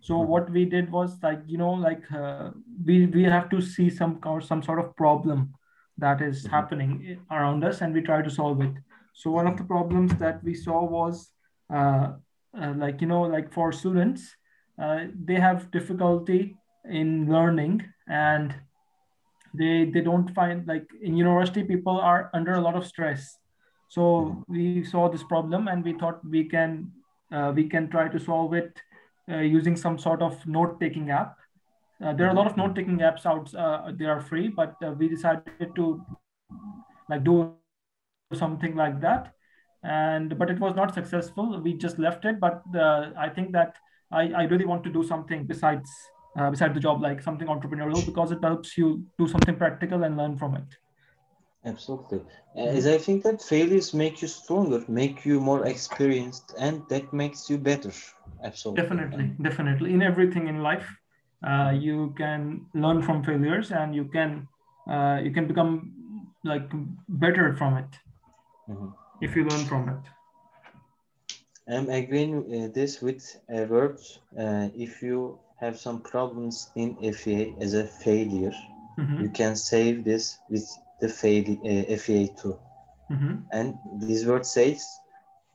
So 0.01 0.15
mm-hmm. 0.15 0.29
what 0.29 0.49
we 0.49 0.65
did 0.65 0.91
was 0.91 1.17
like 1.23 1.41
you 1.47 1.57
know 1.57 1.71
like 1.71 2.11
uh, 2.11 2.51
we 2.85 3.05
we 3.05 3.23
have 3.23 3.49
to 3.49 3.61
see 3.61 3.89
some 3.89 4.19
some 4.41 4.63
sort 4.63 4.79
of 4.79 4.95
problem 4.95 5.53
that 5.97 6.21
is 6.21 6.43
mm-hmm. 6.43 6.55
happening 6.55 7.19
around 7.31 7.63
us, 7.63 7.81
and 7.81 7.93
we 7.93 8.01
try 8.01 8.21
to 8.21 8.29
solve 8.29 8.61
it. 8.61 8.73
So 9.13 9.31
one 9.31 9.47
of 9.47 9.57
the 9.57 9.63
problems 9.63 10.15
that 10.15 10.43
we 10.43 10.55
saw 10.55 10.83
was 10.83 11.29
uh, 11.73 12.13
uh, 12.59 12.73
like 12.77 13.01
you 13.01 13.07
know 13.07 13.21
like 13.21 13.51
for 13.51 13.71
students 13.71 14.35
uh, 14.81 15.05
they 15.25 15.35
have 15.35 15.71
difficulty 15.71 16.55
in 16.89 17.31
learning 17.31 17.83
and 18.07 18.53
they 19.53 19.85
they 19.85 20.01
don't 20.01 20.33
find 20.33 20.67
like 20.67 20.87
in 21.01 21.15
university 21.15 21.63
people 21.63 21.99
are 21.99 22.29
under 22.33 22.53
a 22.53 22.61
lot 22.61 22.75
of 22.75 22.85
stress 22.85 23.37
so 23.89 24.43
we 24.47 24.83
saw 24.83 25.09
this 25.09 25.23
problem 25.23 25.67
and 25.67 25.83
we 25.83 25.93
thought 25.93 26.19
we 26.27 26.43
can 26.43 26.91
we 27.55 27.67
can 27.67 27.89
try 27.89 28.07
to 28.07 28.19
solve 28.19 28.53
it 28.53 28.77
uh, 29.31 29.37
using 29.37 29.75
some 29.75 29.97
sort 29.97 30.21
of 30.21 30.45
note 30.45 30.79
taking 30.79 31.09
app. 31.09 31.37
Uh, 32.03 32.13
there 32.13 32.27
are 32.27 32.31
a 32.31 32.33
lot 32.33 32.47
of 32.47 32.57
note 32.57 32.75
taking 32.75 32.97
apps 32.99 33.25
out 33.25 33.53
uh, 33.55 33.91
they 33.95 34.05
are 34.05 34.19
free 34.19 34.47
but 34.49 34.75
uh, 34.83 34.91
we 34.91 35.07
decided 35.07 35.75
to 35.75 36.03
like 37.09 37.23
do 37.23 37.53
something 38.33 38.75
like 38.75 38.99
that. 39.01 39.33
And 39.83 40.37
but 40.37 40.49
it 40.49 40.59
was 40.59 40.75
not 40.75 40.93
successful. 40.93 41.61
We 41.61 41.73
just 41.73 41.99
left 41.99 42.25
it 42.25 42.39
but 42.39 42.61
uh, 42.75 43.11
i 43.17 43.29
think 43.29 43.51
that 43.53 43.75
I, 44.11 44.23
I 44.41 44.43
really 44.43 44.65
want 44.65 44.83
to 44.83 44.91
do 44.91 45.03
something 45.03 45.45
besides 45.45 45.89
uh, 46.35 46.49
besides 46.49 46.73
the 46.73 46.79
job, 46.79 47.01
like 47.01 47.21
something 47.21 47.47
entrepreneurial, 47.47 48.05
because 48.05 48.31
it 48.31 48.39
helps 48.41 48.77
you 48.77 49.05
do 49.19 49.27
something 49.27 49.55
practical 49.55 50.03
and 50.03 50.17
learn 50.17 50.37
from 50.37 50.55
it. 50.55 50.63
Absolutely. 51.65 52.21
As 52.57 52.85
I 52.85 52.97
think 52.97 53.23
that 53.23 53.41
failures 53.41 53.93
make 53.93 54.21
you 54.21 54.27
stronger, 54.27 54.83
make 54.87 55.25
you 55.25 55.39
more 55.39 55.65
experienced, 55.65 56.53
and 56.59 56.83
that 56.89 57.13
makes 57.13 57.49
you 57.49 57.57
better. 57.57 57.91
Absolutely. 58.43 58.83
Definitely, 58.83 59.31
definitely. 59.41 59.93
In 59.93 60.01
everything 60.01 60.47
in 60.49 60.61
life, 60.61 60.85
uh, 61.47 61.71
you 61.73 62.13
can 62.17 62.65
learn 62.73 63.01
from 63.01 63.23
failures, 63.23 63.71
and 63.71 63.95
you 63.95 64.05
can 64.05 64.47
uh, 64.89 65.21
you 65.23 65.31
can 65.31 65.47
become 65.47 65.93
like 66.43 66.69
better 67.07 67.55
from 67.55 67.77
it 67.77 67.91
mm-hmm. 68.69 68.89
if 69.21 69.35
you 69.35 69.45
learn 69.45 69.65
from 69.65 69.89
it. 69.89 70.03
I'm 71.73 71.89
agreeing 71.89 72.35
uh, 72.39 72.67
this 72.73 73.01
with 73.01 73.39
a 73.49 73.63
word. 73.63 73.99
Uh, 74.37 74.67
if 74.75 75.01
you 75.01 75.39
have 75.61 75.79
some 75.79 76.01
problems 76.01 76.69
in 76.75 76.97
FEA 77.13 77.55
as 77.61 77.73
a 77.73 77.85
failure, 77.85 78.51
mm-hmm. 78.99 79.21
you 79.23 79.29
can 79.29 79.55
save 79.55 80.03
this 80.03 80.39
with 80.49 80.67
the 81.01 81.09
fail, 81.09 81.43
uh, 81.65 81.97
FEA 81.97 82.29
too. 82.41 82.59
Mm-hmm. 83.11 83.35
And 83.51 83.75
this 83.99 84.25
word 84.25 84.45
says 84.45 84.85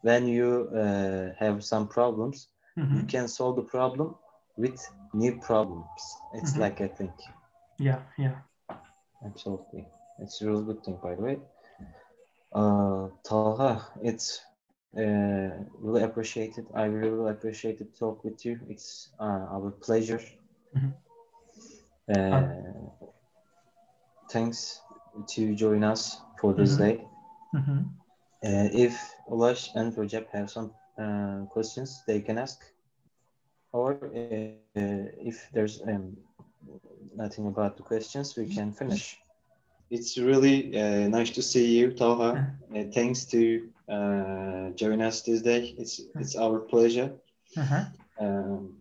when 0.02 0.28
you 0.28 0.68
uh, 0.74 1.34
have 1.38 1.64
some 1.64 1.88
problems, 1.88 2.48
mm-hmm. 2.78 2.98
you 2.98 3.02
can 3.04 3.28
solve 3.28 3.56
the 3.56 3.62
problem 3.62 4.14
with 4.56 4.78
new 5.12 5.38
problems. 5.40 5.86
It's 6.34 6.52
mm-hmm. 6.52 6.60
like 6.60 6.80
I 6.80 6.88
think. 6.88 7.12
Yeah, 7.78 8.00
yeah. 8.16 8.36
Absolutely. 9.24 9.86
It's 10.20 10.42
a 10.42 10.46
really 10.46 10.64
good 10.64 10.84
thing, 10.84 10.98
by 11.02 11.14
the 11.14 11.22
way. 11.22 11.38
Uh, 12.52 13.08
Talha, 13.24 13.86
it's 14.02 14.40
uh, 14.96 15.50
really 15.80 16.02
appreciate 16.02 16.58
it. 16.58 16.66
I 16.74 16.84
really 16.84 17.30
appreciate 17.30 17.78
to 17.78 17.84
talk 17.84 18.24
with 18.24 18.44
you. 18.44 18.58
It's 18.68 19.10
uh, 19.20 19.46
our 19.50 19.70
pleasure. 19.70 20.20
Mm-hmm. 20.76 20.90
Uh, 22.08 22.48
thanks 24.30 24.80
to 25.26 25.54
join 25.54 25.84
us 25.84 26.20
for 26.40 26.52
this 26.54 26.74
mm-hmm. 26.74 26.84
day. 26.84 27.04
Mm-hmm. 27.54 27.78
Uh, 28.44 28.68
if 28.72 29.14
Ulash 29.30 29.74
and 29.74 29.94
Recep 29.94 30.26
have 30.32 30.50
some 30.50 30.72
uh, 30.98 31.44
questions, 31.50 32.02
they 32.06 32.20
can 32.20 32.38
ask. 32.38 32.62
Or 33.72 33.94
uh, 33.94 34.48
if 34.74 35.48
there's 35.52 35.82
um, 35.82 36.16
nothing 37.14 37.46
about 37.46 37.76
the 37.76 37.82
questions, 37.82 38.36
we 38.36 38.46
can 38.54 38.72
finish. 38.72 39.18
It's 39.90 40.18
really 40.18 40.78
uh, 40.78 41.08
nice 41.08 41.30
to 41.30 41.42
see 41.42 41.78
you, 41.78 41.92
Talha. 41.92 42.54
Uh, 42.74 42.84
thanks 42.92 43.24
to 43.26 43.68
uh, 43.88 44.70
join 44.70 45.00
us 45.00 45.22
this 45.22 45.42
day. 45.42 45.74
It's 45.78 46.00
it's 46.14 46.36
our 46.36 46.58
pleasure. 46.60 47.10
Uh-huh. 47.56 47.84
Um, 48.20 48.76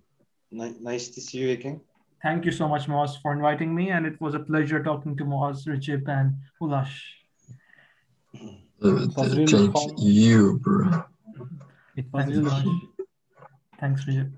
ni- 0.51 0.75
nice 0.81 1.07
to 1.09 1.21
see 1.21 1.37
you 1.39 1.51
again. 1.51 1.81
Thank 2.23 2.45
you 2.45 2.51
so 2.51 2.67
much, 2.67 2.87
Moaz, 2.87 3.21
for 3.21 3.31
inviting 3.33 3.73
me, 3.75 3.89
and 3.89 4.05
it 4.05 4.19
was 4.19 4.33
a 4.33 4.39
pleasure 4.39 4.83
talking 4.83 5.15
to 5.17 5.23
Moaz, 5.23 5.67
Recep, 5.67 6.07
and 6.07 6.35
Ulash. 6.61 6.95
Uh, 8.35 8.49
really 8.81 9.45
thank 9.45 9.73
fun. 9.73 9.93
you, 9.97 10.59
bro. 10.61 11.03
It 11.95 12.05
was 12.11 12.25
Thanks, 12.25 12.37
really 12.37 12.81
Thanks, 13.79 14.05
Recep. 14.05 14.31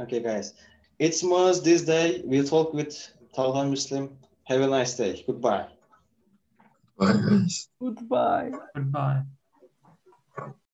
Okay, 0.00 0.20
guys. 0.20 0.54
It's 0.98 1.22
Moaz 1.22 1.62
this 1.62 1.82
day. 1.82 2.22
We'll 2.24 2.44
talk 2.44 2.72
with 2.72 3.12
Talha 3.34 3.64
Muslim. 3.64 4.16
Have 4.44 4.60
a 4.60 4.66
nice 4.66 4.94
day. 4.94 5.22
Goodbye. 5.26 5.66
Bye, 6.98 7.12
guys. 7.12 7.68
Goodbye. 7.80 8.50
Goodbye. 8.74 9.22